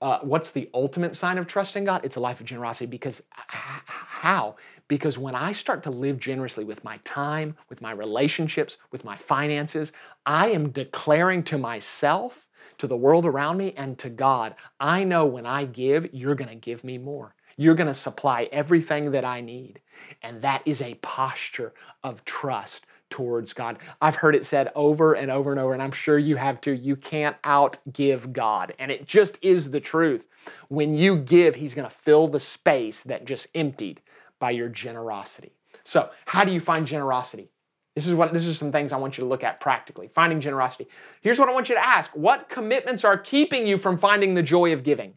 uh, 0.02 0.20
what's 0.22 0.52
the 0.52 0.70
ultimate 0.74 1.16
sign 1.16 1.38
of 1.38 1.48
trust 1.48 1.76
in 1.76 1.86
God? 1.86 2.02
It's 2.04 2.18
a 2.18 2.20
life 2.20 2.40
of 2.40 2.46
generosity. 2.46 2.86
Because 2.86 3.24
how? 3.32 4.56
Because 4.88 5.18
when 5.18 5.36
I 5.36 5.54
start 5.54 5.84
to 5.84 5.90
live 5.90 6.20
generously 6.20 6.64
with 6.64 6.84
my 6.84 6.98
time, 7.04 7.56
with 7.70 7.82
my 7.82 7.92
relationships, 7.92 8.78
with 8.92 9.04
my 9.04 9.16
finances, 9.16 9.92
I 10.26 10.50
am 10.50 10.70
declaring 10.70 11.44
to 11.44 11.58
myself, 11.58 12.47
to 12.78 12.88
the 12.88 12.98
world 12.98 13.26
around 13.26 13.58
me, 13.58 13.74
and 13.78 13.98
to 14.00 14.10
God, 14.10 14.56
I 14.80 15.04
know 15.04 15.26
when 15.26 15.46
I 15.46 15.66
give, 15.66 16.14
you're 16.14 16.36
going 16.36 16.50
to 16.50 16.56
give 16.56 16.84
me 16.84 16.98
more. 16.98 17.36
You're 17.58 17.76
going 17.76 17.88
to 17.88 17.94
supply 17.94 18.50
everything 18.52 19.12
that 19.12 19.26
I 19.26 19.42
need. 19.42 19.82
And 20.22 20.42
that 20.42 20.62
is 20.66 20.82
a 20.82 20.94
posture 20.96 21.74
of 22.04 22.24
trust 22.26 22.86
towards 23.10 23.54
God. 23.54 23.78
I've 24.02 24.16
heard 24.16 24.36
it 24.36 24.46
said 24.46 24.72
over 24.76 25.14
and 25.14 25.32
over 25.32 25.52
and 25.52 25.60
over, 25.60 25.74
and 25.74 25.82
I'm 25.82 25.92
sure 25.92 26.18
you 26.18 26.36
have 26.36 26.62
too. 26.62 26.74
You 26.74 26.96
can't 26.96 27.42
outgive 27.44 28.32
God. 28.32 28.74
And 28.80 28.92
it 28.92 29.06
just 29.06 29.44
is 29.44 29.72
the 29.72 29.80
truth. 29.80 30.28
When 30.68 30.94
you 30.94 31.18
give, 31.18 31.56
He's 31.56 31.74
going 31.74 31.88
to 31.88 31.96
fill 31.96 32.28
the 32.28 32.40
space 32.40 33.04
that 33.04 33.26
just 33.26 33.48
emptied 33.56 34.02
by 34.40 34.52
your 34.52 34.70
generosity. 34.70 35.54
So, 35.84 36.10
how 36.26 36.44
do 36.44 36.52
you 36.52 36.60
find 36.60 36.86
generosity? 36.86 37.50
This 37.98 38.06
is 38.06 38.14
what 38.14 38.32
this 38.32 38.46
is 38.46 38.60
some 38.60 38.72
things 38.72 38.92
I 38.92 38.98
want 38.98 39.18
you 39.18 39.24
to 39.24 39.28
look 39.28 39.44
at 39.44 39.60
practically. 39.60 40.08
Finding 40.08 40.40
generosity. 40.40 40.88
Here's 41.22 41.40
what 41.40 41.50
I 41.50 41.52
want 41.52 41.68
you 41.68 41.74
to 41.74 41.84
ask. 41.84 42.12
What 42.12 42.48
commitments 42.48 43.04
are 43.04 43.18
keeping 43.18 43.66
you 43.66 43.80
from 43.80 43.98
finding 43.98 44.36
the 44.36 44.44
joy 44.44 44.72
of 44.72 44.84
giving? 44.84 45.16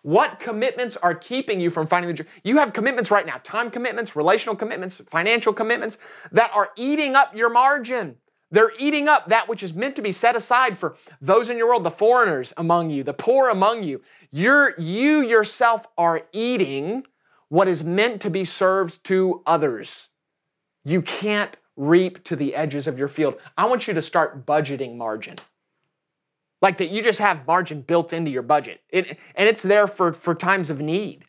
What 0.00 0.40
commitments 0.40 0.96
are 0.96 1.14
keeping 1.14 1.60
you 1.60 1.68
from 1.68 1.86
finding 1.86 2.08
the 2.08 2.14
joy? 2.14 2.30
You 2.42 2.56
have 2.56 2.72
commitments 2.72 3.10
right 3.10 3.26
now 3.26 3.36
time 3.44 3.70
commitments, 3.70 4.16
relational 4.16 4.56
commitments, 4.56 4.96
financial 4.96 5.52
commitments 5.52 5.98
that 6.30 6.50
are 6.54 6.70
eating 6.74 7.16
up 7.16 7.36
your 7.36 7.50
margin. 7.50 8.16
They're 8.50 8.72
eating 8.78 9.08
up 9.08 9.28
that 9.28 9.46
which 9.46 9.62
is 9.62 9.74
meant 9.74 9.94
to 9.96 10.02
be 10.02 10.10
set 10.10 10.34
aside 10.34 10.78
for 10.78 10.96
those 11.20 11.50
in 11.50 11.58
your 11.58 11.66
world, 11.66 11.84
the 11.84 11.90
foreigners 11.90 12.54
among 12.56 12.88
you, 12.88 13.02
the 13.02 13.12
poor 13.12 13.50
among 13.50 13.82
you. 13.82 14.00
You're, 14.30 14.74
you 14.80 15.20
yourself 15.20 15.86
are 15.98 16.22
eating 16.32 17.04
what 17.50 17.68
is 17.68 17.84
meant 17.84 18.22
to 18.22 18.30
be 18.30 18.46
served 18.46 19.04
to 19.04 19.42
others. 19.44 20.08
You 20.82 21.02
can't 21.02 21.54
reap 21.76 22.22
to 22.24 22.36
the 22.36 22.54
edges 22.54 22.86
of 22.86 22.98
your 22.98 23.08
field. 23.08 23.36
I 23.56 23.66
want 23.66 23.88
you 23.88 23.94
to 23.94 24.02
start 24.02 24.46
budgeting 24.46 24.96
margin. 24.96 25.36
Like 26.60 26.78
that 26.78 26.90
you 26.90 27.02
just 27.02 27.18
have 27.18 27.46
margin 27.46 27.82
built 27.82 28.12
into 28.12 28.30
your 28.30 28.42
budget. 28.42 28.80
It, 28.88 29.18
and 29.34 29.48
it's 29.48 29.62
there 29.62 29.86
for, 29.86 30.12
for 30.12 30.34
times 30.34 30.70
of 30.70 30.80
need. 30.80 31.24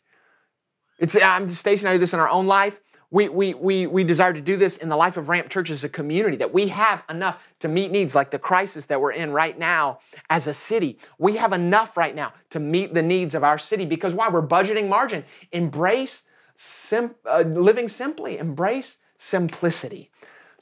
It's 1.00 1.20
i'm 1.20 1.48
Stacy 1.48 1.82
and 1.82 1.88
i 1.88 1.92
do 1.94 1.98
this 1.98 2.14
in 2.14 2.20
our 2.20 2.28
own 2.28 2.46
life. 2.46 2.80
We, 3.10 3.28
we, 3.28 3.54
we, 3.54 3.86
we 3.86 4.02
desire 4.02 4.32
to 4.32 4.40
do 4.40 4.56
this 4.56 4.76
in 4.76 4.88
the 4.88 4.96
life 4.96 5.16
of 5.16 5.28
ramp 5.28 5.48
church 5.48 5.70
as 5.70 5.84
a 5.84 5.88
community 5.88 6.36
that 6.38 6.52
we 6.52 6.66
have 6.68 7.04
enough 7.08 7.40
to 7.60 7.68
meet 7.68 7.92
needs 7.92 8.14
like 8.14 8.30
the 8.30 8.40
crisis 8.40 8.86
that 8.86 9.00
we're 9.00 9.12
in 9.12 9.30
right 9.30 9.56
now 9.56 10.00
as 10.30 10.48
a 10.48 10.54
city. 10.54 10.98
We 11.18 11.36
have 11.36 11.52
enough 11.52 11.96
right 11.96 12.14
now 12.14 12.32
to 12.50 12.58
meet 12.58 12.92
the 12.92 13.02
needs 13.02 13.36
of 13.36 13.44
our 13.44 13.58
city 13.58 13.86
because 13.86 14.14
why? 14.14 14.28
We're 14.28 14.46
budgeting 14.46 14.88
margin. 14.88 15.24
Embrace 15.52 16.24
sim, 16.56 17.14
uh, 17.24 17.44
living 17.46 17.88
simply. 17.88 18.38
Embrace 18.38 18.96
simplicity 19.16 20.10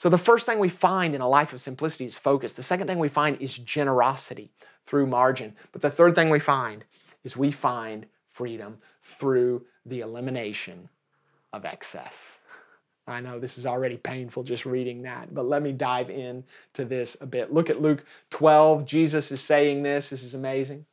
so 0.02 0.08
the 0.08 0.18
first 0.18 0.46
thing 0.46 0.58
we 0.58 0.68
find 0.68 1.14
in 1.14 1.20
a 1.20 1.28
life 1.28 1.52
of 1.52 1.60
simplicity 1.60 2.06
is 2.06 2.18
focus. 2.18 2.54
The 2.54 2.62
second 2.64 2.88
thing 2.88 2.98
we 2.98 3.08
find 3.08 3.40
is 3.40 3.56
generosity 3.56 4.50
through 4.84 5.06
margin. 5.06 5.54
But 5.70 5.80
the 5.80 5.90
third 5.90 6.16
thing 6.16 6.28
we 6.28 6.40
find 6.40 6.84
is 7.22 7.36
we 7.36 7.52
find 7.52 8.06
freedom 8.26 8.78
through 9.04 9.64
the 9.86 10.00
elimination 10.00 10.88
of 11.52 11.64
excess. 11.64 12.38
I 13.06 13.20
know 13.20 13.38
this 13.38 13.56
is 13.56 13.64
already 13.64 13.96
painful 13.96 14.42
just 14.42 14.66
reading 14.66 15.02
that, 15.02 15.32
but 15.32 15.46
let 15.46 15.62
me 15.62 15.70
dive 15.70 16.10
in 16.10 16.42
to 16.74 16.84
this 16.84 17.16
a 17.20 17.26
bit. 17.26 17.52
Look 17.52 17.70
at 17.70 17.80
Luke 17.80 18.04
12. 18.30 18.84
Jesus 18.84 19.30
is 19.30 19.40
saying 19.40 19.84
this. 19.84 20.10
This 20.10 20.24
is 20.24 20.34
amazing. 20.34 20.84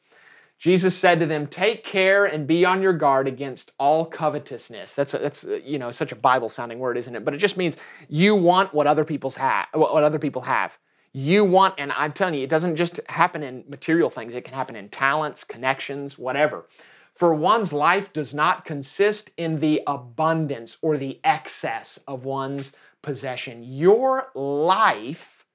Jesus 0.60 0.96
said 0.96 1.20
to 1.22 1.26
them, 1.26 1.48
"Take 1.48 1.84
care 1.84 2.26
and 2.26 2.46
be 2.46 2.66
on 2.66 2.82
your 2.82 2.94
guard 2.94 3.28
against 3.28 3.72
all 3.80 4.06
covetousness." 4.06 4.94
That's 4.94 5.14
a, 5.14 5.18
that's 5.18 5.44
a, 5.46 5.62
you 5.62 5.80
know 5.80 5.90
such 5.90 6.12
a 6.12 6.16
Bible 6.16 6.50
sounding 6.50 6.80
word, 6.80 6.98
isn't 6.98 7.16
it? 7.16 7.26
But 7.26 7.34
it 7.34 7.38
just 7.38 7.58
means 7.58 7.78
you 8.10 8.36
want 8.36 8.74
what 8.74 8.86
other 8.86 9.06
people's 9.06 9.38
have, 9.38 9.68
what 9.74 10.04
other 10.04 10.20
people 10.20 10.44
have. 10.44 10.78
You 11.12 11.44
want, 11.44 11.76
and 11.80 11.92
I'm 11.94 12.14
telling 12.14 12.36
you, 12.36 12.44
it 12.44 12.50
doesn't 12.50 12.76
just 12.76 13.00
happen 13.10 13.42
in 13.42 13.64
material 13.68 14.12
things. 14.12 14.36
It 14.36 14.44
can 14.44 14.54
happen 14.54 14.76
in 14.76 14.90
talents, 14.90 15.44
connections, 15.44 16.20
whatever. 16.20 16.68
For 17.14 17.34
one's 17.34 17.74
life 17.74 18.14
does 18.14 18.34
not 18.34 18.64
consist 18.64 19.32
in 19.36 19.58
the 19.58 19.82
abundance 19.88 20.78
or 20.82 20.98
the 20.98 21.20
excess 21.24 22.00
of 22.08 22.26
one's 22.26 22.74
possession. 23.02 23.64
Your 23.64 24.30
life 24.36 25.46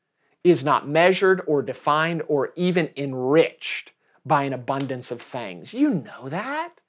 is 0.42 0.64
not 0.64 0.88
measured 0.88 1.40
or 1.46 1.62
defined 1.62 2.22
or 2.26 2.52
even 2.56 2.90
enriched 2.96 3.92
by 4.26 4.44
an 4.44 4.52
abundance 4.52 5.10
of 5.10 5.20
things. 5.20 5.72
You 5.72 5.90
know 5.90 6.28
that. 6.28 6.80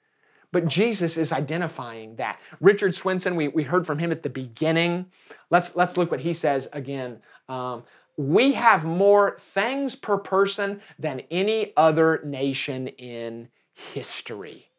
But 0.52 0.68
Jesus 0.68 1.16
is 1.16 1.32
identifying 1.32 2.16
that. 2.16 2.40
Richard 2.60 2.94
Swenson, 2.94 3.36
we, 3.36 3.48
we 3.48 3.62
heard 3.62 3.86
from 3.86 3.98
him 3.98 4.12
at 4.12 4.22
the 4.22 4.30
beginning. 4.30 5.06
Let's, 5.50 5.76
let's 5.76 5.96
look 5.96 6.10
what 6.10 6.20
he 6.20 6.32
says 6.32 6.68
again. 6.72 7.18
Um, 7.48 7.82
we 8.16 8.52
have 8.52 8.84
more 8.84 9.36
things 9.38 9.94
per 9.96 10.16
person 10.16 10.80
than 10.98 11.22
any 11.30 11.72
other 11.76 12.22
nation 12.24 12.88
in 12.88 13.48
history. 13.74 14.70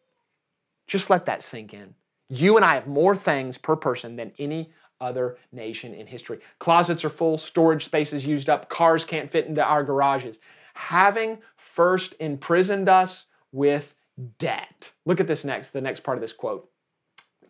Just 0.88 1.10
let 1.10 1.26
that 1.28 1.43
sink 1.43 1.74
in. 1.74 1.93
You 2.30 2.55
and 2.55 2.66
I 2.66 2.74
have 2.74 2.88
more 2.88 3.16
things 3.16 3.58
per 3.58 3.76
person 3.76 4.16
than 4.16 4.32
any 4.39 4.72
other 4.99 5.38
nation 5.51 5.93
in 5.93 6.08
history. 6.08 6.39
Closets 6.60 7.05
are 7.05 7.10
full, 7.10 7.38
storage 7.38 7.86
space 7.86 8.14
is 8.14 8.26
used 8.26 8.49
up, 8.49 8.68
cars 8.68 9.05
can't 9.05 9.30
fit 9.30 9.45
into 9.45 9.64
our 9.64 9.84
garages 9.84 10.39
having 10.78 11.39
first 11.55 12.13
imprisoned 12.19 12.88
us 12.88 13.25
with 13.51 13.95
debt. 14.38 14.91
Look 15.05 15.19
at 15.19 15.28
this 15.28 15.43
next, 15.43 15.73
the 15.73 15.82
next 15.82 16.01
part 16.01 16.17
of 16.17 16.21
this 16.21 16.34
quote. 16.34 16.69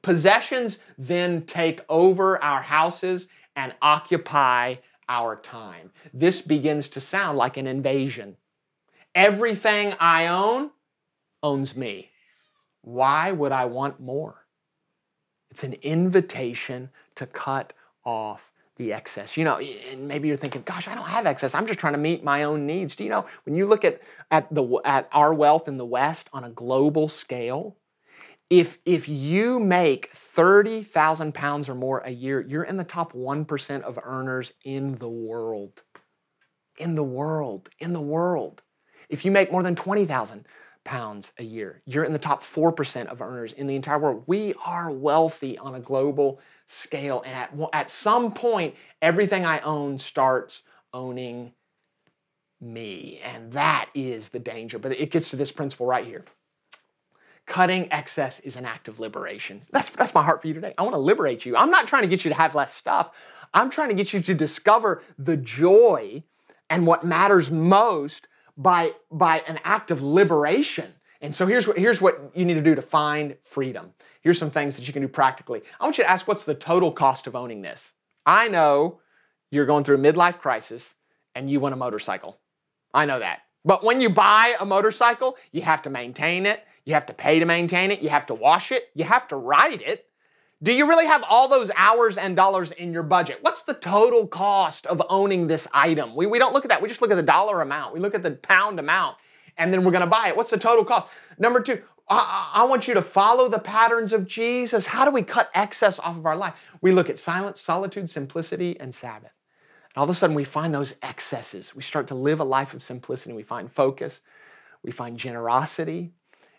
Possessions 0.01 0.79
then 0.97 1.45
take 1.45 1.81
over 1.89 2.41
our 2.41 2.61
houses 2.61 3.27
and 3.55 3.75
occupy 3.81 4.75
our 5.09 5.35
time. 5.35 5.91
This 6.13 6.41
begins 6.41 6.87
to 6.89 7.01
sound 7.01 7.37
like 7.37 7.57
an 7.57 7.67
invasion. 7.67 8.37
Everything 9.13 9.93
I 9.99 10.27
own 10.27 10.71
owns 11.43 11.75
me. 11.75 12.11
Why 12.81 13.31
would 13.31 13.51
I 13.51 13.65
want 13.65 13.99
more? 13.99 14.45
It's 15.49 15.63
an 15.63 15.73
invitation 15.81 16.89
to 17.15 17.25
cut 17.25 17.73
off 18.05 18.53
the 18.77 18.93
excess. 18.93 19.37
You 19.37 19.43
know, 19.43 19.57
and 19.57 20.07
maybe 20.07 20.27
you're 20.27 20.37
thinking, 20.37 20.63
gosh, 20.63 20.87
I 20.87 20.95
don't 20.95 21.05
have 21.05 21.25
excess. 21.25 21.53
I'm 21.53 21.67
just 21.67 21.79
trying 21.79 21.93
to 21.93 21.99
meet 21.99 22.23
my 22.23 22.43
own 22.43 22.65
needs. 22.65 22.95
Do 22.95 23.03
you 23.03 23.09
know, 23.09 23.25
when 23.45 23.55
you 23.55 23.65
look 23.65 23.83
at, 23.83 24.01
at, 24.31 24.53
the, 24.53 24.79
at 24.85 25.09
our 25.11 25.33
wealth 25.33 25.67
in 25.67 25.77
the 25.77 25.85
West 25.85 26.29
on 26.33 26.43
a 26.43 26.49
global 26.49 27.09
scale, 27.09 27.77
if, 28.49 28.77
if 28.85 29.09
you 29.09 29.59
make 29.59 30.09
30,000 30.11 31.33
pounds 31.33 31.67
or 31.67 31.75
more 31.75 31.99
a 31.99 32.11
year, 32.11 32.39
you're 32.47 32.63
in 32.63 32.77
the 32.77 32.83
top 32.83 33.13
1% 33.13 33.81
of 33.81 33.99
earners 34.01 34.53
in 34.63 34.95
the 34.95 35.09
world. 35.09 35.83
In 36.79 36.95
the 36.95 37.03
world, 37.03 37.69
in 37.79 37.93
the 37.93 38.01
world. 38.01 38.61
If 39.09 39.25
you 39.25 39.31
make 39.31 39.51
more 39.51 39.63
than 39.63 39.75
20,000 39.75 40.45
pounds 40.87 41.33
a 41.37 41.43
year. 41.43 41.81
You're 41.85 42.05
in 42.05 42.13
the 42.13 42.19
top 42.19 42.41
4% 42.41 43.07
of 43.07 43.21
earners 43.21 43.51
in 43.51 43.67
the 43.67 43.75
entire 43.75 43.99
world. 43.99 44.23
We 44.25 44.53
are 44.65 44.89
wealthy 44.89 45.57
on 45.57 45.75
a 45.75 45.81
global 45.81 46.39
scale. 46.67 47.23
And 47.25 47.33
at, 47.33 47.53
at 47.73 47.89
some 47.89 48.33
point, 48.33 48.75
everything 49.01 49.45
I 49.45 49.59
own 49.61 49.97
starts 49.97 50.63
owning 50.93 51.53
me. 52.61 53.19
And 53.23 53.51
that 53.53 53.89
is 53.93 54.29
the 54.29 54.39
danger. 54.39 54.77
But 54.77 54.99
it 54.99 55.11
gets 55.11 55.29
to 55.29 55.35
this 55.35 55.51
principle 55.51 55.85
right 55.85 56.05
here. 56.05 56.23
Cutting 57.45 57.91
excess 57.91 58.41
is 58.41 58.57
an 58.57 58.65
act 58.65 58.89
of 58.89 58.99
liberation. 58.99 59.61
That's, 59.71 59.87
that's 59.89 60.13
my 60.13 60.23
heart 60.23 60.41
for 60.41 60.47
you 60.47 60.53
today. 60.53 60.73
I 60.77 60.83
want 60.83 60.93
to 60.93 60.99
liberate 60.99 61.45
you. 61.45 61.55
I'm 61.55 61.71
not 61.71 61.87
trying 61.87 62.01
to 62.03 62.09
get 62.09 62.25
you 62.25 62.29
to 62.29 62.35
have 62.35 62.55
less 62.55 62.73
stuff. 62.73 63.11
I'm 63.53 63.69
trying 63.69 63.87
to 63.89 63.95
get 63.95 64.11
you 64.11 64.19
to 64.19 64.33
discover 64.33 65.01
the 65.17 65.37
joy 65.37 66.23
and 66.69 66.85
what 66.85 67.05
matters 67.05 67.49
most 67.49 68.27
by, 68.57 68.91
by 69.09 69.43
an 69.47 69.59
act 69.63 69.91
of 69.91 70.01
liberation. 70.01 70.93
And 71.21 71.33
so 71.33 71.47
here's 71.47 71.67
what, 71.67 71.77
here's 71.77 72.01
what 72.01 72.31
you 72.35 72.43
need 72.43 72.55
to 72.55 72.61
do 72.61 72.75
to 72.75 72.81
find 72.81 73.37
freedom. 73.41 73.93
Here's 74.27 74.37
some 74.37 74.51
things 74.51 74.75
that 74.75 74.85
you 74.85 74.91
can 74.91 75.03
do 75.03 75.07
practically. 75.07 75.61
I 75.79 75.85
want 75.85 75.97
you 75.97 76.03
to 76.03 76.09
ask 76.09 76.27
what's 76.27 76.43
the 76.43 76.53
total 76.53 76.91
cost 76.91 77.27
of 77.27 77.35
owning 77.37 77.61
this? 77.61 77.93
I 78.25 78.49
know 78.49 78.99
you're 79.51 79.65
going 79.65 79.85
through 79.85 79.95
a 79.95 79.99
midlife 79.99 80.39
crisis 80.39 80.95
and 81.33 81.49
you 81.49 81.61
want 81.61 81.71
a 81.71 81.77
motorcycle. 81.77 82.37
I 82.93 83.05
know 83.05 83.19
that. 83.19 83.43
But 83.63 83.85
when 83.85 84.01
you 84.01 84.09
buy 84.09 84.57
a 84.59 84.65
motorcycle, 84.65 85.37
you 85.53 85.61
have 85.61 85.81
to 85.83 85.89
maintain 85.89 86.45
it, 86.45 86.61
you 86.83 86.93
have 86.93 87.05
to 87.05 87.13
pay 87.13 87.39
to 87.39 87.45
maintain 87.45 87.89
it, 87.89 88.01
you 88.01 88.09
have 88.09 88.25
to 88.25 88.33
wash 88.33 88.73
it, 88.73 88.89
you 88.95 89.05
have 89.05 89.29
to 89.29 89.37
ride 89.37 89.81
it. 89.81 90.09
Do 90.61 90.73
you 90.73 90.89
really 90.89 91.05
have 91.05 91.23
all 91.29 91.47
those 91.47 91.71
hours 91.77 92.17
and 92.17 92.35
dollars 92.35 92.71
in 92.71 92.91
your 92.91 93.03
budget? 93.03 93.39
What's 93.43 93.63
the 93.63 93.75
total 93.75 94.27
cost 94.27 94.87
of 94.87 95.01
owning 95.09 95.47
this 95.47 95.69
item? 95.73 96.17
We, 96.17 96.25
we 96.25 96.37
don't 96.37 96.53
look 96.53 96.65
at 96.65 96.69
that. 96.71 96.81
We 96.81 96.89
just 96.89 97.01
look 97.01 97.11
at 97.11 97.15
the 97.15 97.23
dollar 97.23 97.61
amount. 97.61 97.93
We 97.93 98.01
look 98.01 98.13
at 98.13 98.23
the 98.23 98.31
pound 98.31 98.77
amount 98.77 99.15
and 99.57 99.73
then 99.73 99.85
we're 99.85 99.93
to 99.93 100.05
buy 100.05 100.27
it. 100.27 100.35
What's 100.35 100.51
the 100.51 100.59
total 100.59 100.83
cost? 100.83 101.07
Number 101.39 101.61
two, 101.61 101.81
I, 102.09 102.51
I, 102.53 102.63
want 102.65 102.87
you 102.87 102.93
to 102.93 103.01
follow 103.01 103.49
the 103.49 103.59
patterns 103.59 104.13
of 104.13 104.27
Jesus. 104.27 104.85
How 104.85 105.03
do 105.03 105.11
we 105.11 105.23
cut 105.23 105.49
excess 105.53 105.99
off 105.99 106.15
of 106.15 106.25
our 106.25 106.37
life? 106.37 106.55
We 106.81 106.91
look 106.91 107.09
at 107.09 107.17
silence, 107.17 107.59
solitude, 107.59 108.09
simplicity, 108.09 108.79
and 108.79 108.95
Sabbath. 108.95 109.33
And 109.93 109.97
all 109.97 110.05
of 110.05 110.09
a 110.09 110.13
sudden, 110.13 110.35
we 110.35 110.45
find 110.45 110.73
those 110.73 110.95
excesses. 111.01 111.75
We 111.75 111.81
start 111.81 112.07
to 112.07 112.15
live 112.15 112.39
a 112.39 112.45
life 112.45 112.73
of 112.73 112.81
simplicity. 112.81 113.33
We 113.33 113.43
find 113.43 113.69
focus, 113.69 114.21
we 114.83 114.91
find 114.91 115.17
generosity, 115.17 116.13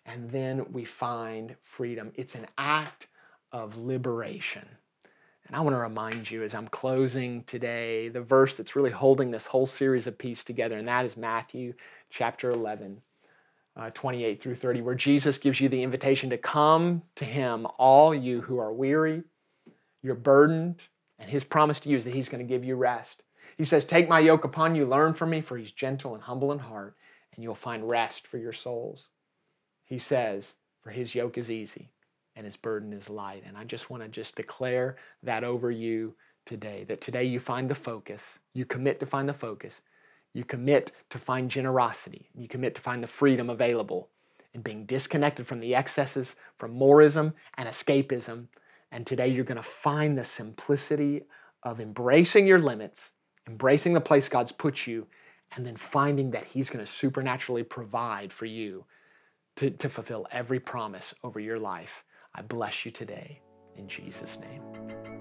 and 0.04 0.30
then 0.30 0.72
we 0.72 0.84
find 0.84 1.56
freedom. 1.62 2.12
It's 2.14 2.34
an 2.34 2.46
act 2.58 3.06
of 3.50 3.76
liberation. 3.76 4.66
And 5.46 5.56
I 5.56 5.60
want 5.60 5.74
to 5.74 5.80
remind 5.80 6.30
you 6.30 6.42
as 6.42 6.54
I'm 6.54 6.68
closing 6.68 7.42
today, 7.44 8.08
the 8.08 8.20
verse 8.20 8.54
that's 8.54 8.76
really 8.76 8.90
holding 8.90 9.30
this 9.30 9.46
whole 9.46 9.66
series 9.66 10.06
of 10.06 10.18
peace 10.18 10.44
together, 10.44 10.76
and 10.76 10.86
that 10.88 11.06
is 11.06 11.16
Matthew 11.16 11.72
chapter 12.10 12.50
11, 12.50 13.00
uh, 13.78 13.90
28 13.94 14.42
through 14.42 14.56
30, 14.56 14.82
where 14.82 14.94
Jesus 14.94 15.38
gives 15.38 15.60
you 15.60 15.68
the 15.68 15.82
invitation 15.82 16.30
to 16.30 16.36
come 16.36 17.02
to 17.14 17.24
Him, 17.24 17.66
all 17.78 18.14
you 18.14 18.40
who 18.40 18.58
are 18.58 18.72
weary, 18.72 19.22
you're 20.02 20.14
burdened, 20.14 20.86
and 21.18 21.30
His 21.30 21.44
promise 21.44 21.80
to 21.80 21.88
you 21.88 21.96
is 21.96 22.04
that 22.04 22.14
He's 22.14 22.28
going 22.28 22.46
to 22.46 22.48
give 22.48 22.64
you 22.64 22.76
rest. 22.76 23.22
He 23.56 23.64
says, 23.64 23.84
Take 23.84 24.08
my 24.08 24.20
yoke 24.20 24.44
upon 24.44 24.74
you, 24.74 24.84
learn 24.84 25.14
from 25.14 25.30
me, 25.30 25.40
for 25.40 25.56
He's 25.56 25.72
gentle 25.72 26.14
and 26.14 26.22
humble 26.22 26.52
in 26.52 26.58
heart, 26.58 26.96
and 27.34 27.42
you'll 27.42 27.54
find 27.54 27.88
rest 27.88 28.26
for 28.26 28.38
your 28.38 28.52
souls. 28.52 29.08
He 29.84 29.98
says, 29.98 30.54
For 30.82 30.90
His 30.90 31.14
yoke 31.14 31.38
is 31.38 31.50
easy 31.50 31.90
and 32.38 32.44
his 32.44 32.56
burden 32.56 32.92
is 32.92 33.10
light. 33.10 33.42
And 33.44 33.58
I 33.58 33.64
just 33.64 33.90
want 33.90 34.04
to 34.04 34.08
just 34.08 34.36
declare 34.36 34.96
that 35.24 35.42
over 35.42 35.72
you 35.72 36.14
today 36.46 36.84
that 36.84 37.00
today 37.00 37.24
you 37.24 37.40
find 37.40 37.68
the 37.68 37.74
focus, 37.74 38.38
you 38.54 38.64
commit 38.64 39.00
to 39.00 39.06
find 39.06 39.28
the 39.28 39.34
focus, 39.34 39.80
you 40.38 40.44
commit 40.44 40.92
to 41.10 41.18
find 41.18 41.50
generosity, 41.50 42.30
you 42.34 42.46
commit 42.46 42.76
to 42.76 42.80
find 42.80 43.02
the 43.02 43.08
freedom 43.08 43.50
available 43.50 44.08
in 44.54 44.62
being 44.62 44.86
disconnected 44.86 45.46
from 45.46 45.58
the 45.58 45.74
excesses, 45.74 46.36
from 46.56 46.72
moreism 46.72 47.34
and 47.56 47.68
escapism. 47.68 48.46
And 48.92 49.04
today 49.04 49.28
you're 49.28 49.44
going 49.44 49.56
to 49.56 49.62
find 49.62 50.16
the 50.16 50.24
simplicity 50.24 51.22
of 51.64 51.80
embracing 51.80 52.46
your 52.46 52.60
limits, 52.60 53.10
embracing 53.48 53.92
the 53.92 54.00
place 54.00 54.28
God's 54.28 54.52
put 54.52 54.86
you, 54.86 55.08
and 55.56 55.66
then 55.66 55.76
finding 55.76 56.30
that 56.30 56.44
He's 56.44 56.70
going 56.70 56.84
to 56.84 56.90
supernaturally 56.90 57.64
provide 57.64 58.32
for 58.32 58.46
you 58.46 58.84
to, 59.56 59.70
to 59.70 59.88
fulfill 59.88 60.26
every 60.30 60.60
promise 60.60 61.14
over 61.24 61.40
your 61.40 61.58
life. 61.58 62.04
I 62.34 62.42
bless 62.42 62.84
you 62.84 62.92
today 62.92 63.40
in 63.76 63.88
Jesus' 63.88 64.38
name. 64.38 65.17